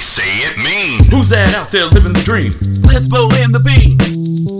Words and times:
say 0.00 0.48
it 0.48 0.56
mean. 0.56 1.04
Who's 1.10 1.28
that 1.28 1.54
out 1.54 1.70
there 1.70 1.86
living 1.86 2.12
the 2.12 2.22
dream? 2.24 2.52
Let's 2.82 3.06
blow 3.06 3.28
in 3.30 3.52
the 3.52 3.60
bean. 3.60 3.98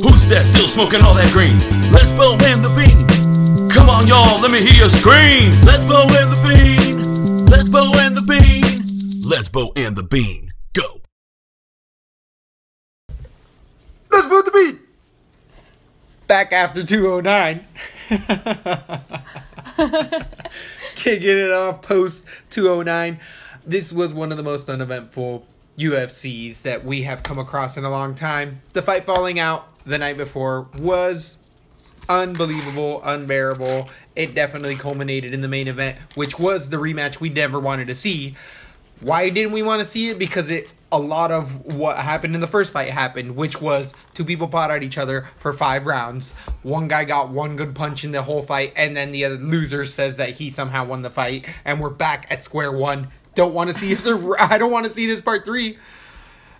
Who's 0.04 0.28
that 0.28 0.46
still 0.46 0.68
smoking 0.68 1.02
all 1.02 1.14
that 1.14 1.32
green? 1.32 1.58
Let's 1.90 2.12
blow 2.12 2.34
in 2.34 2.62
the 2.62 2.70
bean. 2.76 3.70
Come 3.70 3.88
on, 3.88 4.06
y'all, 4.06 4.38
let 4.40 4.50
me 4.50 4.60
hear 4.60 4.84
you 4.84 4.90
scream. 4.90 5.52
Let's 5.62 5.84
blow 5.84 6.02
in 6.04 6.30
the 6.30 6.40
bean. 6.44 7.46
Let's 7.46 7.68
blow 7.68 7.92
in 7.98 8.14
the 8.14 8.22
bean. 8.22 8.64
Let's 9.28 9.48
blow 9.48 9.70
in 9.72 9.94
the 9.94 10.02
bean. 10.02 10.52
Go. 10.72 11.00
Let's 14.10 14.26
move 14.28 14.44
the 14.44 14.52
beat. 14.52 14.78
Back 16.26 16.52
after 16.52 16.84
209. 16.84 17.64
Kicking 20.96 21.38
it 21.38 21.52
off 21.52 21.82
post 21.82 22.24
209. 22.50 23.20
This 23.66 23.92
was 23.92 24.14
one 24.14 24.30
of 24.30 24.36
the 24.36 24.42
most 24.42 24.68
uneventful 24.68 25.46
UFCs 25.78 26.62
that 26.62 26.84
we 26.84 27.02
have 27.02 27.22
come 27.22 27.38
across 27.38 27.76
in 27.76 27.84
a 27.84 27.90
long 27.90 28.14
time. 28.14 28.60
The 28.72 28.82
fight 28.82 29.04
falling 29.04 29.38
out 29.38 29.78
the 29.80 29.98
night 29.98 30.16
before 30.16 30.68
was 30.78 31.38
unbelievable, 32.08 33.00
unbearable. 33.04 33.88
It 34.16 34.34
definitely 34.34 34.76
culminated 34.76 35.32
in 35.32 35.40
the 35.40 35.48
main 35.48 35.68
event, 35.68 35.98
which 36.14 36.38
was 36.38 36.70
the 36.70 36.76
rematch 36.76 37.20
we 37.20 37.28
never 37.28 37.58
wanted 37.60 37.86
to 37.86 37.94
see. 37.94 38.34
Why 39.00 39.30
didn't 39.30 39.52
we 39.52 39.62
want 39.62 39.80
to 39.80 39.84
see 39.84 40.10
it? 40.10 40.18
Because 40.18 40.50
it 40.50 40.70
a 40.92 40.98
lot 40.98 41.30
of 41.30 41.64
what 41.66 41.96
happened 41.98 42.34
in 42.34 42.40
the 42.40 42.46
first 42.46 42.72
fight 42.72 42.90
happened, 42.90 43.36
which 43.36 43.60
was 43.60 43.94
two 44.14 44.24
people 44.24 44.48
fought 44.48 44.70
at 44.70 44.82
each 44.82 44.98
other 44.98 45.22
for 45.38 45.52
five 45.52 45.86
rounds. 45.86 46.34
One 46.62 46.88
guy 46.88 47.04
got 47.04 47.28
one 47.30 47.56
good 47.56 47.74
punch 47.74 48.04
in 48.04 48.12
the 48.12 48.22
whole 48.22 48.42
fight, 48.42 48.72
and 48.76 48.96
then 48.96 49.12
the 49.12 49.24
other 49.24 49.36
loser 49.36 49.84
says 49.84 50.16
that 50.16 50.30
he 50.30 50.50
somehow 50.50 50.84
won 50.84 51.02
the 51.02 51.10
fight, 51.10 51.46
and 51.64 51.80
we're 51.80 51.90
back 51.90 52.26
at 52.30 52.44
square 52.44 52.72
one. 52.72 53.08
Don't 53.34 53.54
want 53.54 53.70
to 53.70 53.76
see 53.76 53.94
the. 53.94 54.36
I 54.40 54.58
don't 54.58 54.70
want 54.72 54.84
to 54.86 54.90
see 54.90 55.06
this 55.06 55.22
part 55.22 55.44
three. 55.44 55.78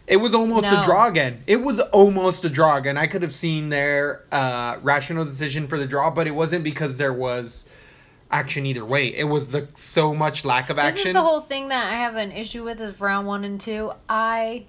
It 0.07 0.17
was 0.17 0.35
almost 0.35 0.65
No. 0.65 0.81
a 0.81 0.85
draw 0.85 1.07
again. 1.07 1.41
It 1.47 1.63
was 1.63 1.79
almost 1.79 2.45
a 2.45 2.49
draw 2.49 2.77
again. 2.77 2.97
I 2.99 3.07
could 3.07 3.23
have 3.23 3.33
seen 3.33 3.69
their 3.69 4.25
uh, 4.33 4.77
rational 4.83 5.25
decision 5.25 5.69
for 5.69 5.79
the 5.79 5.87
draw, 5.87 6.11
but 6.11 6.27
it 6.27 6.33
wasn't 6.33 6.65
because 6.65 6.99
there 6.99 7.13
was 7.13 7.69
action 8.29 8.67
either 8.67 8.85
way. 8.85 9.07
It 9.09 9.25
was 9.25 9.53
the 9.53 9.69
so 9.75 10.13
much 10.13 10.45
lack 10.45 10.69
of 10.69 10.77
This 10.77 10.85
action. 10.87 11.09
is 11.09 11.15
the 11.15 11.23
whole 11.23 11.41
thing 11.41 11.69
that 11.69 11.93
I 11.93 11.97
have 11.97 12.17
an 12.17 12.33
issue 12.33 12.65
with 12.65 12.81
is 12.81 13.01
round 13.01 13.27
one 13.29 13.45
and 13.45 13.61
two. 13.61 13.93
I 14.09 14.65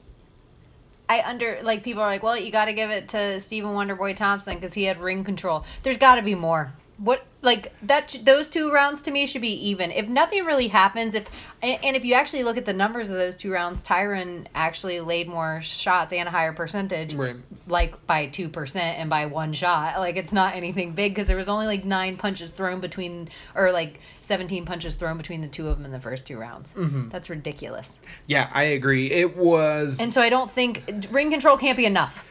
I 1.10 1.24
under 1.28 1.60
like 1.64 1.84
people 1.84 2.04
are 2.04 2.08
like, 2.08 2.24
well, 2.24 2.38
you 2.38 2.52
got 2.52 2.66
to 2.66 2.74
give 2.74 2.90
it 2.92 3.10
to 3.10 3.40
Stephen 3.40 3.72
Wonderboy 3.72 4.16
Thompson 4.16 4.56
because 4.56 4.74
he 4.76 4.84
had 4.84 4.98
ring 4.98 5.24
control. 5.24 5.66
There's 5.84 5.98
got 5.98 6.16
to 6.16 6.22
be 6.22 6.36
more. 6.36 6.74
What 7.04 7.26
like 7.42 7.74
that? 7.82 8.16
Those 8.26 8.48
two 8.48 8.72
rounds 8.72 9.02
to 9.04 9.12
me 9.12 9.26
should 9.26 9.42
be 9.42 9.54
even. 9.70 9.90
If 9.92 10.08
nothing 10.08 10.46
really 10.46 10.68
happens, 10.68 11.16
if 11.16 11.48
and, 11.64 11.96
if 11.96 12.06
you 12.06 12.14
actually 12.14 12.44
look 12.44 12.58
at 12.58 12.66
the 12.66 12.74
numbers 12.74 13.10
of 13.10 13.18
those 13.18 13.36
two 13.36 13.52
rounds, 13.52 13.84
Tyron 13.84 14.46
actually 14.54 15.00
laid 15.00 15.28
more 15.28 15.62
shots 15.64 16.14
and 16.14 16.28
a 16.28 16.32
higher 16.32 16.54
percentage, 16.54 17.16
Right. 17.16 17.38
like 17.68 18.06
by 18.06 18.28
two 18.28 18.50
percent 18.50 19.00
and 19.00 19.10
by 19.10 19.26
one 19.26 19.54
shot. 19.54 19.98
Like 19.98 20.16
it's 20.16 20.32
not 20.32 20.56
anything 20.56 20.92
big 20.94 21.14
because 21.16 21.28
there 21.28 21.38
was 21.38 21.50
only 21.50 21.66
like 21.66 21.84
nine 21.86 22.18
punches 22.18 22.52
thrown 22.52 22.82
between, 22.82 23.30
or 23.56 23.72
like 23.72 24.00
seventeen 24.22 24.66
punches 24.66 24.94
thrown 24.94 25.18
between 25.18 25.42
the 25.42 25.48
two 25.48 25.70
of 25.70 25.78
them 25.78 25.86
in 25.86 25.92
the 25.92 26.00
first 26.00 26.28
two 26.28 26.38
rounds. 26.38 26.76
Mm-hmm. 26.76 27.10
That's 27.10 27.32
ridiculous. 27.32 28.00
yeah, 28.28 28.48
I 28.54 28.64
agree. 28.64 29.10
It 29.10 29.36
was. 29.36 30.00
And 30.00 30.14
so 30.14 30.22
I 30.22 30.30
don't 30.30 30.52
think 30.52 30.84
ring 31.10 31.32
control 31.32 31.58
can't 31.58 31.78
be 31.78 31.88
enough. 31.88 32.28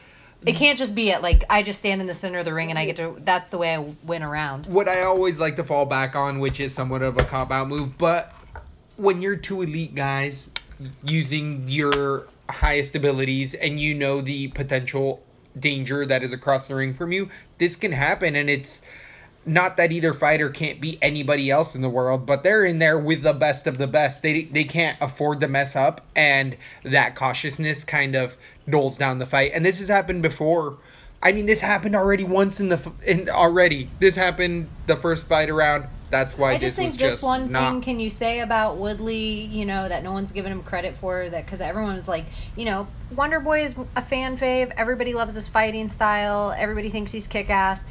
It 0.46 0.56
can't 0.56 0.78
just 0.78 0.94
be 0.94 1.12
at 1.12 1.22
like 1.22 1.44
I 1.50 1.62
just 1.62 1.78
stand 1.80 2.00
in 2.00 2.06
the 2.06 2.14
center 2.14 2.38
of 2.38 2.44
the 2.44 2.54
ring 2.54 2.70
and 2.70 2.78
I 2.78 2.86
get 2.86 2.96
to. 2.96 3.16
That's 3.18 3.50
the 3.50 3.58
way 3.58 3.74
I 3.74 3.78
win 4.04 4.22
around. 4.22 4.66
what 4.66 4.88
I 4.88 5.02
always 5.02 5.38
like 5.38 5.56
to 5.56 5.64
fall 5.64 5.84
back 5.84 6.16
on, 6.16 6.38
which 6.40 6.60
is 6.60 6.74
somewhat 6.74 7.02
of 7.02 7.18
a 7.18 7.24
cop 7.24 7.50
out 7.50 7.68
move, 7.68 7.98
but 7.98 8.32
when 8.96 9.22
you're 9.22 9.36
two 9.36 9.62
elite 9.62 9.94
guys 9.94 10.50
using 11.04 11.64
your 11.68 12.28
highest 12.50 12.94
abilities 12.94 13.54
and 13.54 13.78
you 13.80 13.94
know 13.94 14.20
the 14.20 14.48
potential 14.48 15.22
danger 15.58 16.06
that 16.06 16.22
is 16.22 16.32
across 16.32 16.68
the 16.68 16.74
ring 16.74 16.94
from 16.94 17.12
you, 17.12 17.28
this 17.58 17.76
can 17.76 17.92
happen 17.92 18.34
and 18.34 18.48
it's 18.48 18.86
not 19.46 19.76
that 19.76 19.90
either 19.90 20.12
fighter 20.12 20.50
can't 20.50 20.80
beat 20.80 20.98
anybody 21.00 21.50
else 21.50 21.74
in 21.74 21.80
the 21.80 21.88
world, 21.88 22.26
but 22.26 22.42
they're 22.42 22.64
in 22.64 22.78
there 22.78 22.98
with 22.98 23.22
the 23.22 23.32
best 23.32 23.66
of 23.66 23.78
the 23.78 23.86
best. 23.86 24.22
They 24.22 24.42
they 24.42 24.64
can't 24.64 24.98
afford 25.00 25.40
to 25.40 25.48
mess 25.48 25.74
up, 25.74 26.02
and 26.14 26.56
that 26.82 27.14
cautiousness 27.14 27.84
kind 27.84 28.14
of 28.14 28.36
doles 28.70 28.96
down 28.96 29.18
the 29.18 29.26
fight. 29.26 29.52
And 29.54 29.64
this 29.64 29.78
has 29.78 29.88
happened 29.88 30.22
before. 30.22 30.78
I 31.22 31.32
mean, 31.32 31.46
this 31.46 31.60
happened 31.60 31.94
already 31.94 32.24
once 32.24 32.60
in 32.60 32.70
the 32.70 32.76
f- 32.76 33.02
in 33.06 33.28
already. 33.28 33.90
This 33.98 34.16
happened 34.16 34.68
the 34.86 34.96
first 34.96 35.28
fight 35.28 35.50
around. 35.50 35.84
That's 36.10 36.36
why 36.36 36.52
I 36.52 36.58
just 36.58 36.74
think 36.76 36.92
this 36.92 36.98
just 36.98 37.22
one 37.22 37.52
not. 37.52 37.70
thing 37.70 37.80
can 37.82 38.00
you 38.00 38.10
say 38.10 38.40
about 38.40 38.78
Woodley, 38.78 39.42
you 39.42 39.64
know, 39.64 39.88
that 39.88 40.02
no 40.02 40.12
one's 40.12 40.32
given 40.32 40.50
him 40.50 40.62
credit 40.62 40.96
for 40.96 41.28
that 41.28 41.44
because 41.44 41.60
everyone's 41.60 42.08
like, 42.08 42.24
you 42.56 42.64
know, 42.64 42.88
Wonder 43.14 43.38
Boy 43.38 43.62
is 43.62 43.76
a 43.94 44.02
fan 44.02 44.36
fave. 44.36 44.72
Everybody 44.76 45.14
loves 45.14 45.34
his 45.36 45.46
fighting 45.46 45.88
style. 45.88 46.52
Everybody 46.56 46.88
thinks 46.88 47.12
he's 47.12 47.28
kick 47.28 47.48
ass. 47.48 47.86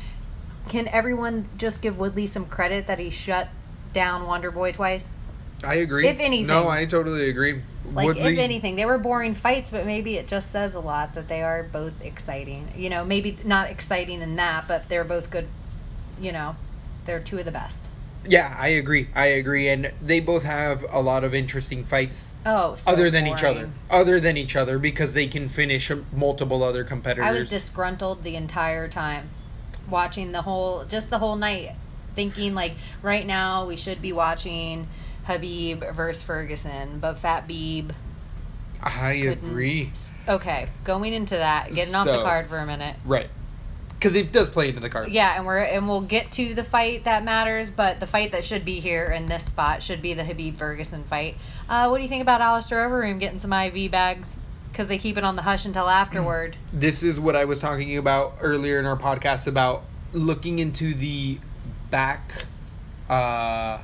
Can 0.67 0.87
everyone 0.89 1.47
just 1.57 1.81
give 1.81 1.97
Woodley 1.97 2.25
some 2.25 2.45
credit 2.45 2.87
that 2.87 2.99
he 2.99 3.09
shut 3.09 3.47
down 3.93 4.25
Wonder 4.25 4.51
Boy 4.51 4.73
twice? 4.73 5.13
I 5.63 5.75
agree. 5.75 6.07
if 6.07 6.19
anything. 6.19 6.47
no, 6.47 6.67
I 6.67 6.85
totally 6.85 7.29
agree. 7.29 7.61
Like, 7.93 8.05
Woodley, 8.05 8.33
if 8.33 8.39
anything, 8.39 8.75
they 8.75 8.85
were 8.85 8.97
boring 8.97 9.33
fights, 9.35 9.71
but 9.71 9.85
maybe 9.85 10.15
it 10.17 10.27
just 10.27 10.51
says 10.51 10.73
a 10.73 10.79
lot 10.79 11.13
that 11.15 11.27
they 11.27 11.41
are 11.41 11.63
both 11.63 12.03
exciting. 12.03 12.69
You 12.75 12.89
know, 12.89 13.05
maybe 13.05 13.37
not 13.43 13.69
exciting 13.69 14.21
in 14.21 14.35
that, 14.37 14.67
but 14.67 14.89
they're 14.89 15.03
both 15.03 15.29
good. 15.31 15.47
You 16.19 16.31
know, 16.31 16.55
they're 17.05 17.19
two 17.19 17.39
of 17.39 17.45
the 17.45 17.51
best. 17.51 17.87
yeah, 18.27 18.53
I 18.59 18.67
agree. 18.69 19.07
I 19.15 19.27
agree, 19.27 19.69
and 19.69 19.91
they 20.01 20.19
both 20.19 20.43
have 20.43 20.83
a 20.89 21.01
lot 21.01 21.23
of 21.23 21.33
interesting 21.33 21.83
fights. 21.85 22.33
Oh, 22.45 22.75
so 22.75 22.91
other 22.91 23.09
than 23.09 23.25
each 23.25 23.43
other, 23.43 23.69
other 23.89 24.19
than 24.19 24.35
each 24.35 24.55
other, 24.57 24.77
because 24.77 25.13
they 25.13 25.27
can 25.27 25.47
finish 25.47 25.89
multiple 26.13 26.61
other 26.63 26.83
competitors. 26.83 27.25
I 27.25 27.31
was 27.31 27.49
disgruntled 27.49 28.23
the 28.23 28.35
entire 28.35 28.87
time, 28.89 29.29
watching 29.89 30.33
the 30.33 30.41
whole, 30.41 30.83
just 30.83 31.09
the 31.09 31.19
whole 31.19 31.37
night, 31.37 31.71
thinking 32.15 32.53
like, 32.53 32.75
right 33.01 33.25
now 33.25 33.65
we 33.65 33.77
should 33.77 34.01
be 34.01 34.11
watching 34.11 34.89
Khabib 35.29 35.93
versus 35.93 36.23
Ferguson, 36.23 36.99
but 36.99 37.17
Fat 37.17 37.47
Beeb. 37.47 37.91
I 38.81 39.11
agree. 39.11 39.91
Okay, 40.27 40.69
going 40.83 41.13
into 41.13 41.35
that, 41.35 41.71
getting 41.73 41.93
off 41.93 42.05
the 42.05 42.23
card 42.23 42.47
for 42.47 42.57
a 42.57 42.65
minute. 42.65 42.95
Right. 43.05 43.29
Because 43.93 44.15
it 44.15 44.31
does 44.31 44.49
play 44.49 44.69
into 44.69 44.79
the 44.79 44.89
card. 44.89 45.09
Yeah, 45.09 45.35
and 45.35 45.45
we're 45.45 45.59
and 45.59 45.87
we'll 45.89 46.01
get 46.01 46.31
to 46.33 46.55
the 46.55 46.63
fight 46.63 47.03
that 47.03 47.23
matters, 47.23 47.69
but 47.69 47.99
the 47.99 48.07
fight 48.07 48.31
that 48.31 48.45
should 48.45 48.63
be 48.63 48.79
here 48.79 49.05
in 49.05 49.25
this 49.25 49.45
spot 49.45 49.83
should 49.83 50.01
be 50.01 50.13
the 50.13 50.23
Khabib 50.23 50.55
Ferguson 50.55 51.03
fight. 51.03 51.35
Uh, 51.67 51.87
what 51.89 51.97
do 51.97 52.03
you 52.03 52.09
think 52.09 52.21
about 52.21 52.39
Alistair 52.39 52.89
Overeem 52.89 53.19
getting 53.19 53.39
some 53.39 53.51
IV 53.51 53.91
bags? 53.91 54.39
Because 54.71 54.87
they 54.87 54.97
keep 54.97 55.17
it 55.17 55.25
on 55.25 55.35
the 55.35 55.41
hush 55.41 55.65
until 55.65 55.89
afterward. 55.89 56.55
This 56.73 57.03
is 57.03 57.19
what 57.19 57.35
I 57.35 57.43
was 57.43 57.59
talking 57.59 57.97
about 57.97 58.35
earlier 58.39 58.79
in 58.79 58.85
our 58.85 58.97
podcast 58.97 59.47
about 59.47 59.83
looking 60.13 60.59
into 60.59 60.93
the 60.93 61.39
back, 61.91 62.45
uh, 63.09 63.79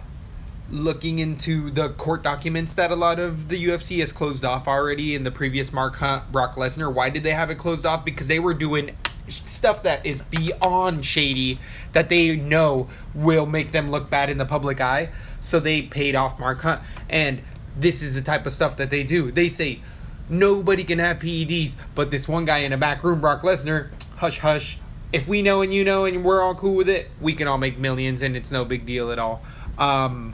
looking 0.69 1.19
into 1.19 1.69
the 1.69 1.89
court 1.89 2.23
documents 2.23 2.73
that 2.73 2.91
a 2.91 2.95
lot 2.95 3.19
of 3.19 3.49
the 3.49 3.65
UFC 3.65 3.99
has 3.99 4.11
closed 4.11 4.43
off 4.43 4.67
already 4.67 5.13
in 5.13 5.23
the 5.23 5.31
previous 5.31 5.71
Mark 5.71 5.95
Hunt, 5.97 6.31
Brock 6.31 6.55
Lesnar. 6.55 6.91
Why 6.91 7.09
did 7.09 7.23
they 7.23 7.31
have 7.31 7.49
it 7.49 7.55
closed 7.55 7.85
off? 7.85 8.03
Because 8.03 8.27
they 8.27 8.39
were 8.39 8.53
doing 8.53 8.97
stuff 9.27 9.83
that 9.83 10.05
is 10.05 10.21
beyond 10.21 11.05
shady 11.05 11.59
that 11.93 12.09
they 12.09 12.35
know 12.35 12.89
will 13.13 13.45
make 13.45 13.71
them 13.71 13.89
look 13.89 14.09
bad 14.09 14.29
in 14.29 14.37
the 14.37 14.45
public 14.45 14.81
eye. 14.81 15.09
So 15.39 15.59
they 15.59 15.83
paid 15.83 16.15
off 16.15 16.39
Mark 16.39 16.61
Hunt. 16.61 16.81
And 17.09 17.41
this 17.77 18.01
is 18.01 18.15
the 18.15 18.21
type 18.21 18.45
of 18.45 18.53
stuff 18.53 18.77
that 18.77 18.89
they 18.89 19.03
do. 19.03 19.31
They 19.31 19.49
say 19.49 19.81
nobody 20.29 20.83
can 20.83 20.99
have 20.99 21.19
PEDs, 21.19 21.75
but 21.93 22.09
this 22.09 22.27
one 22.27 22.45
guy 22.45 22.59
in 22.59 22.73
a 22.73 22.77
back 22.77 23.03
room, 23.03 23.21
Brock 23.21 23.41
Lesnar, 23.41 23.89
hush 24.17 24.39
hush. 24.39 24.79
If 25.13 25.27
we 25.27 25.41
know 25.41 25.61
and 25.61 25.73
you 25.73 25.83
know 25.83 26.05
and 26.05 26.23
we're 26.23 26.41
all 26.41 26.55
cool 26.55 26.75
with 26.75 26.89
it, 26.89 27.09
we 27.21 27.33
can 27.33 27.47
all 27.47 27.57
make 27.57 27.77
millions 27.77 28.21
and 28.21 28.35
it's 28.35 28.51
no 28.51 28.65
big 28.65 28.85
deal 28.85 29.11
at 29.11 29.19
all. 29.19 29.43
Um, 29.77 30.33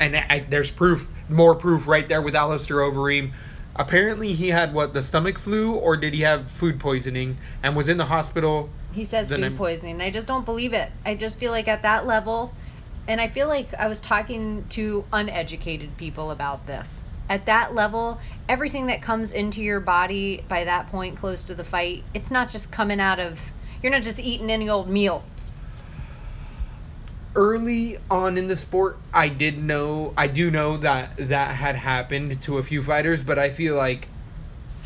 and 0.00 0.16
I, 0.16 0.40
there's 0.48 0.70
proof, 0.72 1.08
more 1.28 1.54
proof 1.54 1.86
right 1.86 2.08
there 2.08 2.22
with 2.22 2.34
Alistair 2.34 2.78
Overeem. 2.78 3.32
Apparently, 3.76 4.32
he 4.32 4.48
had 4.48 4.74
what 4.74 4.94
the 4.94 5.02
stomach 5.02 5.38
flu, 5.38 5.74
or 5.74 5.96
did 5.96 6.14
he 6.14 6.22
have 6.22 6.50
food 6.50 6.80
poisoning 6.80 7.36
and 7.62 7.76
was 7.76 7.88
in 7.88 7.98
the 7.98 8.06
hospital? 8.06 8.70
He 8.92 9.04
says 9.04 9.28
food 9.28 9.42
I'm- 9.44 9.56
poisoning. 9.56 10.00
I 10.00 10.10
just 10.10 10.26
don't 10.26 10.44
believe 10.44 10.72
it. 10.72 10.90
I 11.06 11.14
just 11.14 11.38
feel 11.38 11.52
like 11.52 11.68
at 11.68 11.82
that 11.82 12.06
level, 12.06 12.52
and 13.06 13.20
I 13.20 13.28
feel 13.28 13.46
like 13.46 13.72
I 13.74 13.86
was 13.86 14.00
talking 14.00 14.64
to 14.70 15.04
uneducated 15.12 15.96
people 15.96 16.30
about 16.30 16.66
this. 16.66 17.02
At 17.28 17.46
that 17.46 17.74
level, 17.74 18.20
everything 18.48 18.88
that 18.88 19.02
comes 19.02 19.30
into 19.30 19.62
your 19.62 19.78
body 19.78 20.44
by 20.48 20.64
that 20.64 20.88
point, 20.88 21.16
close 21.16 21.44
to 21.44 21.54
the 21.54 21.62
fight, 21.62 22.02
it's 22.12 22.30
not 22.32 22.48
just 22.48 22.72
coming 22.72 22.98
out 22.98 23.20
of. 23.20 23.52
You're 23.82 23.92
not 23.92 24.02
just 24.02 24.18
eating 24.20 24.50
any 24.50 24.68
old 24.68 24.88
meal. 24.88 25.24
Early 27.36 27.96
on 28.10 28.36
in 28.38 28.48
the 28.48 28.56
sport, 28.56 28.98
I 29.14 29.28
did 29.28 29.62
know, 29.62 30.12
I 30.16 30.26
do 30.26 30.50
know 30.50 30.76
that 30.78 31.16
that 31.16 31.56
had 31.56 31.76
happened 31.76 32.40
to 32.42 32.58
a 32.58 32.62
few 32.62 32.82
fighters, 32.82 33.22
but 33.22 33.38
I 33.38 33.50
feel 33.50 33.76
like 33.76 34.08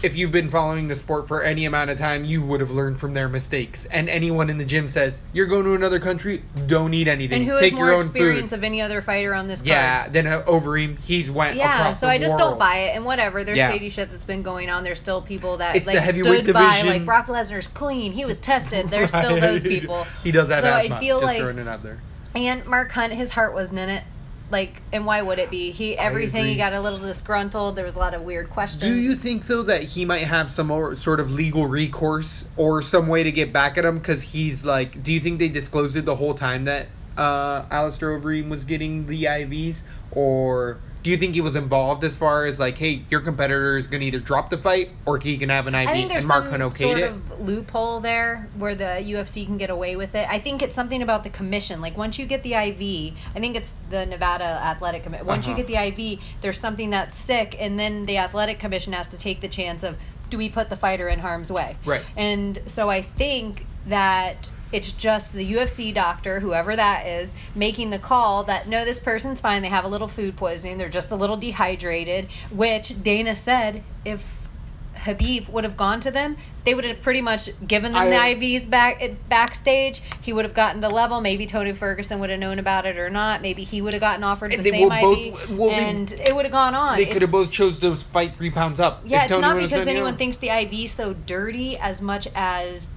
if 0.02 0.14
you've 0.16 0.32
been 0.32 0.50
following 0.50 0.88
the 0.88 0.94
sport 0.96 1.26
for 1.26 1.42
any 1.42 1.64
amount 1.64 1.88
of 1.88 1.96
time, 1.96 2.24
you 2.24 2.42
would 2.42 2.60
have 2.60 2.70
learned 2.70 2.98
from 2.98 3.14
their 3.14 3.28
mistakes. 3.28 3.86
And 3.86 4.10
anyone 4.10 4.50
in 4.50 4.58
the 4.58 4.64
gym 4.64 4.86
says, 4.88 5.22
"You're 5.32 5.46
going 5.46 5.64
to 5.64 5.72
another 5.72 5.98
country, 5.98 6.42
don't 6.66 6.92
eat 6.92 7.08
anything. 7.08 7.42
And 7.42 7.50
who 7.50 7.56
Take 7.58 7.72
has 7.72 7.78
more 7.80 7.94
experience 7.96 8.50
food." 8.50 8.58
of 8.58 8.64
any 8.64 8.82
other 8.82 9.00
fighter 9.00 9.34
on 9.34 9.46
this 9.48 9.60
card? 9.60 9.68
yeah, 9.68 10.08
then 10.08 10.26
uh, 10.26 10.42
Overeem, 10.42 11.02
he's 11.02 11.30
went 11.30 11.56
Yeah, 11.56 11.92
so 11.92 12.08
I 12.08 12.18
just 12.18 12.36
world. 12.38 12.50
don't 12.50 12.58
buy 12.58 12.76
it. 12.78 12.96
And 12.96 13.06
whatever, 13.06 13.44
there's 13.44 13.56
Yeah. 13.56 13.70
shady 13.70 13.88
shit 13.88 14.10
that's 14.10 14.26
been 14.26 14.42
going 14.42 14.68
on. 14.68 14.82
There's 14.82 14.98
still 14.98 15.22
people 15.22 15.56
that 15.58 15.76
It's 15.76 15.86
like 15.86 16.00
stood 16.04 16.52
by, 16.52 16.82
like 16.82 17.06
Brock 17.06 17.28
Lesnar's 17.28 17.68
clean. 17.68 18.12
He 18.12 18.26
was 18.26 18.38
tested. 18.40 18.88
There's 18.88 19.10
still 19.16 19.40
those 19.40 19.62
people. 19.62 20.06
he 20.22 20.32
does 20.32 20.50
have 20.50 20.60
so 20.60 20.68
asthma. 20.74 20.96
I 20.96 21.00
feel 21.00 21.16
just 21.20 21.24
like, 21.32 21.38
throwing 21.38 21.58
it 21.58 21.68
out 21.68 21.82
there. 21.82 21.98
And 22.34 22.64
Mark 22.66 22.92
Hunt, 22.92 23.12
his 23.12 23.32
heart 23.32 23.54
wasn't 23.54 23.80
in 23.80 23.88
it. 23.88 24.04
Like, 24.50 24.82
and 24.92 25.06
why 25.06 25.22
would 25.22 25.38
it 25.38 25.50
be? 25.50 25.70
He 25.70 25.96
everything 25.96 26.44
he 26.46 26.56
got 26.56 26.72
a 26.72 26.80
little 26.80 26.98
disgruntled. 26.98 27.76
There 27.76 27.84
was 27.84 27.96
a 27.96 27.98
lot 27.98 28.14
of 28.14 28.22
weird 28.22 28.50
questions. 28.50 28.82
Do 28.82 28.94
you 28.94 29.14
think 29.14 29.46
though 29.46 29.62
that 29.62 29.82
he 29.82 30.04
might 30.04 30.24
have 30.24 30.50
some 30.50 30.94
sort 30.96 31.18
of 31.18 31.32
legal 31.32 31.66
recourse 31.66 32.48
or 32.56 32.82
some 32.82 33.08
way 33.08 33.22
to 33.22 33.32
get 33.32 33.52
back 33.52 33.78
at 33.78 33.84
him? 33.84 33.98
Because 33.98 34.32
he's 34.32 34.64
like, 34.64 35.02
do 35.02 35.12
you 35.12 35.18
think 35.18 35.38
they 35.38 35.48
disclosed 35.48 35.96
it 35.96 36.04
the 36.04 36.16
whole 36.16 36.34
time 36.34 36.66
that 36.66 36.88
uh, 37.16 37.64
Alistair 37.70 38.18
Overeem 38.18 38.48
was 38.48 38.64
getting 38.64 39.06
the 39.06 39.24
IVs, 39.24 39.82
or 40.10 40.78
do 41.04 41.10
you 41.10 41.18
think 41.18 41.34
he 41.34 41.40
was 41.42 41.54
involved 41.54 42.02
as 42.02 42.16
far 42.16 42.46
as 42.46 42.58
like, 42.58 42.78
hey, 42.78 43.02
your 43.10 43.20
competitor 43.20 43.76
is 43.76 43.86
gonna 43.86 44.04
either 44.04 44.18
drop 44.18 44.48
the 44.48 44.56
fight 44.56 44.88
or 45.04 45.18
he 45.18 45.36
can 45.36 45.50
have 45.50 45.66
an 45.66 45.74
IV, 45.74 45.86
I 45.88 45.92
think 45.92 46.08
there's 46.08 46.24
and 46.24 46.28
Mark 46.28 46.44
some 46.44 46.60
Hunt 46.60 46.72
okayed 46.72 46.76
sort 46.78 46.98
it? 46.98 47.10
of 47.10 47.40
loophole 47.40 48.00
there 48.00 48.48
where 48.56 48.74
the 48.74 49.02
UFC 49.04 49.44
can 49.44 49.58
get 49.58 49.68
away 49.68 49.96
with 49.96 50.14
it. 50.14 50.26
I 50.30 50.38
think 50.38 50.62
it's 50.62 50.74
something 50.74 51.02
about 51.02 51.22
the 51.22 51.28
commission. 51.28 51.82
Like 51.82 51.98
once 51.98 52.18
you 52.18 52.24
get 52.24 52.42
the 52.42 52.54
IV, 52.54 53.14
I 53.36 53.38
think 53.38 53.54
it's 53.54 53.74
the 53.90 54.06
Nevada 54.06 54.44
Athletic 54.44 55.02
Commission. 55.02 55.26
Once 55.26 55.46
Uh-huh. 55.46 55.58
you 55.58 55.62
get 55.62 55.94
the 55.94 56.02
IV, 56.14 56.20
there's 56.40 56.58
something 56.58 56.88
that's 56.88 57.18
sick, 57.18 57.54
and 57.60 57.78
then 57.78 58.06
the 58.06 58.16
athletic 58.16 58.58
commission 58.58 58.94
has 58.94 59.06
to 59.08 59.18
take 59.18 59.42
the 59.42 59.48
chance 59.48 59.82
of 59.82 59.98
do 60.30 60.38
we 60.38 60.48
put 60.48 60.70
the 60.70 60.76
fighter 60.76 61.06
in 61.10 61.18
harm's 61.18 61.52
way? 61.52 61.76
Right. 61.84 62.00
And 62.16 62.58
so 62.64 62.88
I 62.88 63.02
think 63.02 63.66
that 63.86 64.48
it's 64.74 64.92
just 64.92 65.32
the 65.34 65.52
UFC 65.54 65.94
doctor, 65.94 66.40
whoever 66.40 66.74
that 66.74 67.06
is, 67.06 67.36
making 67.54 67.90
the 67.90 67.98
call 67.98 68.42
that 68.44 68.66
no, 68.68 68.84
this 68.84 68.98
person's 68.98 69.40
fine. 69.40 69.62
They 69.62 69.68
have 69.68 69.84
a 69.84 69.88
little 69.88 70.08
food 70.08 70.36
poisoning. 70.36 70.78
They're 70.78 70.88
just 70.88 71.12
a 71.12 71.16
little 71.16 71.36
dehydrated, 71.36 72.26
which 72.50 73.02
Dana 73.02 73.36
said 73.36 73.82
if 74.04 74.48
Khabib 74.96 75.48
would 75.50 75.64
have 75.64 75.76
gone 75.76 76.00
to 76.00 76.10
them, 76.10 76.36
they 76.64 76.72
would 76.74 76.84
have 76.86 77.02
pretty 77.02 77.20
much 77.20 77.50
given 77.66 77.92
them 77.92 78.02
I- 78.02 78.08
the 78.08 78.16
IVs 78.46 78.68
back 78.68 79.02
backstage. 79.28 80.00
He 80.20 80.32
would 80.32 80.44
have 80.44 80.54
gotten 80.54 80.80
the 80.80 80.88
level. 80.88 81.20
Maybe 81.20 81.44
Tony 81.46 81.72
Ferguson 81.72 82.18
would 82.20 82.30
have 82.30 82.40
known 82.40 82.58
about 82.58 82.86
it 82.86 82.96
or 82.96 83.10
not. 83.10 83.42
Maybe 83.42 83.64
he 83.64 83.82
would 83.82 83.92
have 83.92 84.00
gotten 84.00 84.24
offered 84.24 84.52
the 84.52 84.62
same 84.64 84.90
IV, 84.90 85.02
both- 85.02 85.50
well, 85.50 85.68
they- 85.70 85.76
and 85.76 86.10
it 86.12 86.34
would 86.34 86.46
have 86.46 86.52
gone 86.52 86.74
on. 86.74 86.96
They 86.96 87.04
could 87.06 87.22
have 87.22 87.30
both 87.32 87.50
chose 87.50 87.78
to 87.80 87.94
fight 87.94 88.34
three 88.34 88.50
pounds 88.50 88.80
up. 88.80 89.02
yeah, 89.04 89.20
it's 89.24 89.28
Tony 89.28 89.42
not 89.42 89.56
because 89.56 89.86
anyone 89.86 90.16
thinks 90.16 90.38
the 90.38 90.48
IV 90.48 90.72
is 90.84 90.90
so 90.90 91.12
dirty 91.12 91.76
as 91.76 92.00
much 92.00 92.26
as 92.34 92.88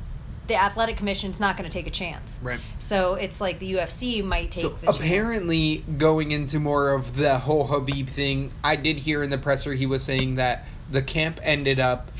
the 0.47 0.55
athletic 0.55 0.97
commission's 0.97 1.39
not 1.39 1.57
going 1.57 1.69
to 1.69 1.73
take 1.73 1.87
a 1.87 1.91
chance. 1.91 2.37
Right. 2.41 2.59
So 2.79 3.15
it's 3.15 3.41
like 3.41 3.59
the 3.59 3.73
UFC 3.73 4.23
might 4.23 4.51
take 4.51 4.63
So 4.63 4.69
the 4.69 4.85
chance. 4.87 4.97
apparently, 4.97 5.83
going 5.97 6.31
into 6.31 6.59
more 6.59 6.91
of 6.91 7.17
the 7.17 7.39
whole 7.39 7.67
Khabib 7.67 8.07
thing, 8.07 8.51
I 8.63 8.75
did 8.75 8.99
hear 8.99 9.23
in 9.23 9.29
the 9.29 9.37
presser 9.37 9.73
he 9.73 9.85
was 9.85 10.03
saying 10.03 10.35
that 10.35 10.65
the 10.89 11.01
camp 11.01 11.39
ended 11.43 11.79
up, 11.79 12.11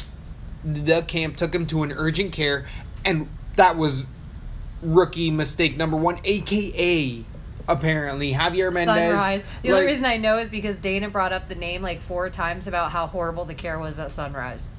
the 0.64 1.02
camp 1.02 1.38
took 1.38 1.56
him 1.56 1.66
to 1.68 1.84
an 1.84 1.92
urgent 1.94 2.34
care, 2.34 2.68
and 3.06 3.30
that 3.56 3.78
was 3.78 4.06
rookie 4.82 5.32
mistake 5.32 5.78
number 5.78 5.98
one, 5.98 6.20
aka 6.24 7.24
apparently 7.68 8.34
Javier 8.34 8.72
Mendez. 8.74 8.86
Sunrise. 8.86 9.48
The 9.62 9.70
like, 9.70 9.76
only 9.76 9.88
reason 9.88 10.06
I 10.06 10.18
know 10.18 10.38
is 10.38 10.50
because 10.50 10.78
Dana 10.78 11.10
brought 11.10 11.34
up 11.34 11.50
the 11.50 11.56
name 11.56 11.82
like 11.82 12.02
four 12.02 12.30
times 12.30 12.68
about 12.68 12.92
how 12.92 13.08
horrible 13.08 13.46
the 13.46 13.56
care 13.56 13.80
was 13.80 14.00
at 14.00 14.12
Sunrise. 14.12 14.70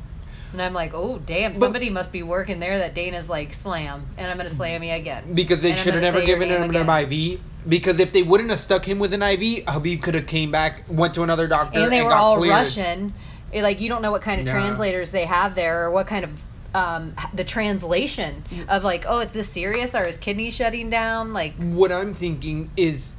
And 0.53 0.63
I'm 0.63 0.73
like, 0.73 0.93
oh 0.95 1.19
damn, 1.19 1.55
somebody 1.57 1.91
must 1.91 2.13
be 2.13 2.23
working 2.23 2.59
there 2.61 2.79
that 2.79 2.95
Dana's 2.95 3.29
like 3.29 3.53
slam, 3.53 4.07
and 4.17 4.31
I'm 4.31 4.37
gonna 4.37 4.49
slam 4.49 4.83
you 4.83 4.93
again. 4.95 5.35
because 5.35 5.61
they 5.63 5.75
should 5.75 5.95
have 5.95 6.03
never 6.03 6.25
given 6.25 6.49
him 6.49 6.63
again. 6.63 6.89
an 6.89 7.13
IV. 7.13 7.41
Because 7.69 7.99
if 8.01 8.13
they 8.13 8.23
wouldn't 8.23 8.49
have 8.49 8.59
stuck 8.59 8.87
him 8.87 8.99
with 8.99 9.13
an 9.13 9.23
IV, 9.23 9.65
Khabib 9.67 10.01
could 10.03 10.15
have 10.15 10.27
came 10.27 10.51
back, 10.51 10.85
went 10.89 11.13
to 11.15 11.23
another 11.23 11.47
doctor, 11.47 11.81
and 11.81 11.93
they 11.93 12.01
were 12.03 12.09
got 12.11 12.19
all 12.21 12.37
cleared. 12.39 12.55
Russian. 12.55 13.13
It- 13.53 13.63
like 13.63 13.81
you 13.81 13.89
don't 13.91 14.01
know 14.03 14.11
what 14.11 14.23
kind 14.23 14.41
of 14.41 14.47
Nah. 14.47 14.53
translators 14.53 15.11
they 15.11 15.25
have 15.27 15.55
there, 15.55 15.85
or 15.85 15.91
what 15.91 16.07
kind 16.07 16.25
of 16.25 16.43
um, 16.75 17.15
the 17.35 17.45
translation 17.45 18.45
of 18.69 18.85
like, 18.85 19.05
oh, 19.09 19.21
it's 19.21 19.35
this 19.35 19.49
serious? 19.51 19.95
Are 19.95 20.05
his 20.05 20.17
kidneys 20.19 20.55
shutting 20.55 20.89
down? 20.91 21.33
Like, 21.33 21.55
what 21.57 21.91
I'm 21.91 22.13
thinking 22.15 22.71
is 22.77 23.15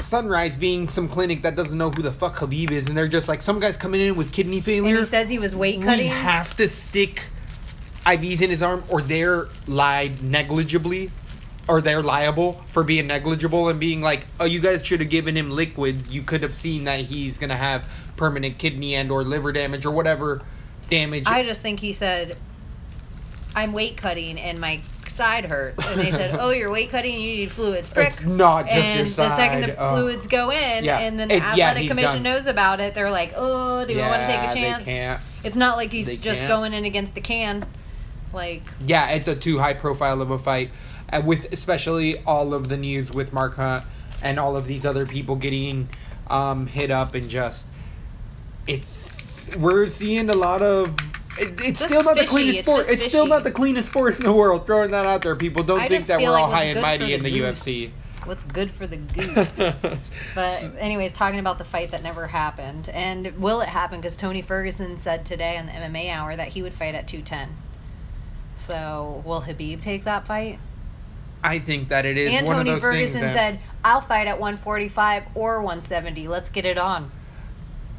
Sunrise 0.00 0.56
being 0.56 0.88
some 0.88 1.08
clinic 1.08 1.42
that 1.42 1.56
doesn't 1.56 1.76
know 1.76 1.90
who 1.90 2.02
the 2.02 2.12
fuck 2.12 2.34
Khabib 2.34 2.70
is, 2.70 2.88
and 2.88 2.96
they're 2.96 3.08
just 3.08 3.28
like 3.28 3.42
some 3.42 3.60
guy's 3.60 3.76
coming 3.76 4.00
in 4.00 4.16
with 4.16 4.32
kidney 4.32 4.56
and 4.56 4.64
failure. 4.64 4.98
he 4.98 5.04
says 5.04 5.30
he 5.30 5.38
was 5.38 5.56
weight 5.56 5.82
cutting. 5.82 6.04
we 6.04 6.10
have 6.10 6.54
to 6.56 6.68
stick 6.68 7.24
IVs 8.04 8.42
in 8.42 8.50
his 8.50 8.62
arm, 8.62 8.84
or 8.88 9.00
they're 9.02 9.46
lied 9.66 10.22
negligibly, 10.22 11.10
or 11.68 11.80
they're 11.80 12.02
liable 12.02 12.52
for 12.68 12.84
being 12.84 13.06
negligible 13.08 13.68
and 13.68 13.80
being 13.80 14.00
like, 14.00 14.26
oh, 14.38 14.44
you 14.44 14.60
guys 14.60 14.84
should 14.84 15.00
have 15.00 15.10
given 15.10 15.36
him 15.36 15.50
liquids. 15.50 16.14
You 16.14 16.22
could 16.22 16.42
have 16.42 16.52
seen 16.54 16.84
that 16.84 17.00
he's 17.00 17.38
gonna 17.38 17.56
have 17.56 17.88
permanent 18.16 18.58
kidney 18.58 18.94
and 18.94 19.10
or 19.10 19.24
liver 19.24 19.50
damage 19.52 19.84
or 19.84 19.90
whatever 19.90 20.42
damage. 20.88 21.24
I 21.26 21.42
just 21.42 21.62
think 21.62 21.80
he 21.80 21.92
said, 21.92 22.36
I'm 23.54 23.72
weight 23.72 23.96
cutting 23.96 24.38
and 24.38 24.60
my 24.60 24.82
side 25.10 25.46
hurts. 25.46 25.86
And 25.86 26.00
they 26.00 26.10
said, 26.10 26.36
oh, 26.40 26.50
you're 26.50 26.70
weight 26.70 26.90
cutting, 26.90 27.12
you 27.14 27.18
need 27.36 27.50
fluids. 27.50 27.90
Prick. 27.90 28.08
It's 28.08 28.24
not 28.26 28.64
just 28.66 28.76
and 28.76 28.96
your 28.96 29.04
the 29.06 29.28
second 29.28 29.62
the 29.62 29.76
Oh. 29.78 29.94
fluids 29.96 30.26
go 30.26 30.50
in 30.50 30.84
Yeah. 30.84 30.98
and 31.00 31.18
then 31.18 31.28
the 31.28 31.36
It- 31.36 31.42
athletic 31.42 31.82
he's 31.82 31.90
commission 31.90 32.14
done. 32.14 32.22
knows 32.24 32.46
about 32.46 32.80
it, 32.80 32.94
they're 32.94 33.10
like, 33.10 33.32
oh, 33.36 33.84
do 33.86 33.94
we 33.94 34.00
want 34.00 34.22
to 34.22 34.28
take 34.28 34.40
Yeah, 34.42 34.44
a 34.50 34.54
they 34.54 34.60
chance? 34.60 34.84
can't. 34.84 35.20
It's 35.44 35.56
not 35.56 35.76
like 35.76 35.90
he's 35.92 36.06
They 36.06 36.16
just 36.16 36.40
can't. 36.40 36.48
going 36.52 36.72
in 36.74 36.84
against 36.84 37.14
the 37.14 37.20
can. 37.20 37.64
Like, 38.32 38.62
yeah, 38.84 39.08
it's 39.10 39.28
a 39.28 39.34
too 39.36 39.58
high 39.60 39.74
profile 39.74 40.20
of 40.20 40.30
a 40.30 40.38
fight, 40.38 40.70
and 41.08 41.24
with 41.26 41.50
especially 41.52 42.18
all 42.26 42.52
of 42.52 42.68
the 42.68 42.76
news 42.76 43.12
with 43.12 43.32
Mark 43.32 43.56
Hunt 43.56 43.84
and 44.22 44.38
all 44.40 44.56
of 44.56 44.66
these 44.66 44.84
other 44.84 45.06
people 45.06 45.36
getting 45.36 45.88
um, 46.28 46.66
hit 46.66 46.90
up 46.90 47.14
and 47.14 47.28
just 47.30 47.68
it's 48.66 49.56
we're 49.56 49.86
seeing 49.88 50.28
a 50.28 50.36
lot 50.36 50.62
of. 50.62 50.96
It, 51.38 51.60
it's 51.60 51.84
still 51.84 52.02
not 52.02 52.14
the 52.14 52.20
fishy, 52.22 52.30
cleanest 52.30 52.58
it's 52.60 52.68
sport. 52.68 52.86
It's 52.90 53.04
still 53.06 53.26
not 53.26 53.44
the 53.44 53.50
cleanest 53.50 53.90
sport 53.90 54.18
in 54.18 54.24
the 54.24 54.32
world. 54.32 54.66
Throwing 54.66 54.90
that 54.92 55.06
out 55.06 55.22
there, 55.22 55.36
people 55.36 55.62
don't 55.62 55.80
I 55.80 55.88
think 55.88 56.04
that 56.06 56.20
we're 56.20 56.30
like 56.30 56.42
all 56.42 56.50
high 56.50 56.64
and 56.64 56.80
mighty 56.80 57.06
for 57.06 57.12
in 57.12 57.22
the 57.22 57.30
the 57.30 57.40
UFC. 57.40 57.90
what's 58.24 58.44
good 58.44 58.70
for 58.70 58.86
the 58.86 58.96
goose? 59.14 59.56
but, 60.34 60.74
anyways, 60.78 61.12
talking 61.12 61.38
about 61.38 61.58
the 61.58 61.64
fight 61.64 61.90
that 61.90 62.02
never 62.02 62.28
happened. 62.28 62.88
And 62.88 63.38
will 63.38 63.60
it 63.60 63.68
happen? 63.68 64.00
Because 64.00 64.16
Tony 64.16 64.42
Ferguson 64.42 64.98
said 64.98 65.24
today 65.26 65.58
on 65.58 65.66
the 65.66 65.72
MMA 65.72 66.10
Hour 66.10 66.36
that 66.36 66.48
he 66.48 66.62
would 66.62 66.72
fight 66.72 66.94
at 66.94 67.06
210. 67.06 67.56
So, 68.56 69.22
will 69.24 69.42
Khabib 69.42 69.80
take 69.80 70.04
that 70.04 70.26
fight? 70.26 70.58
I 71.44 71.58
think 71.58 71.88
that 71.88 72.06
it 72.06 72.16
is 72.16 72.32
and 72.32 72.46
one 72.46 72.56
Tony 72.56 72.70
of 72.70 72.76
those 72.76 72.82
Ferguson 72.82 73.20
that- 73.20 73.34
said, 73.34 73.58
I'll 73.84 74.00
fight 74.00 74.26
at 74.26 74.40
145 74.40 75.24
or 75.34 75.58
170. 75.60 76.26
Let's 76.26 76.50
get 76.50 76.64
it 76.64 76.78
on. 76.78 77.10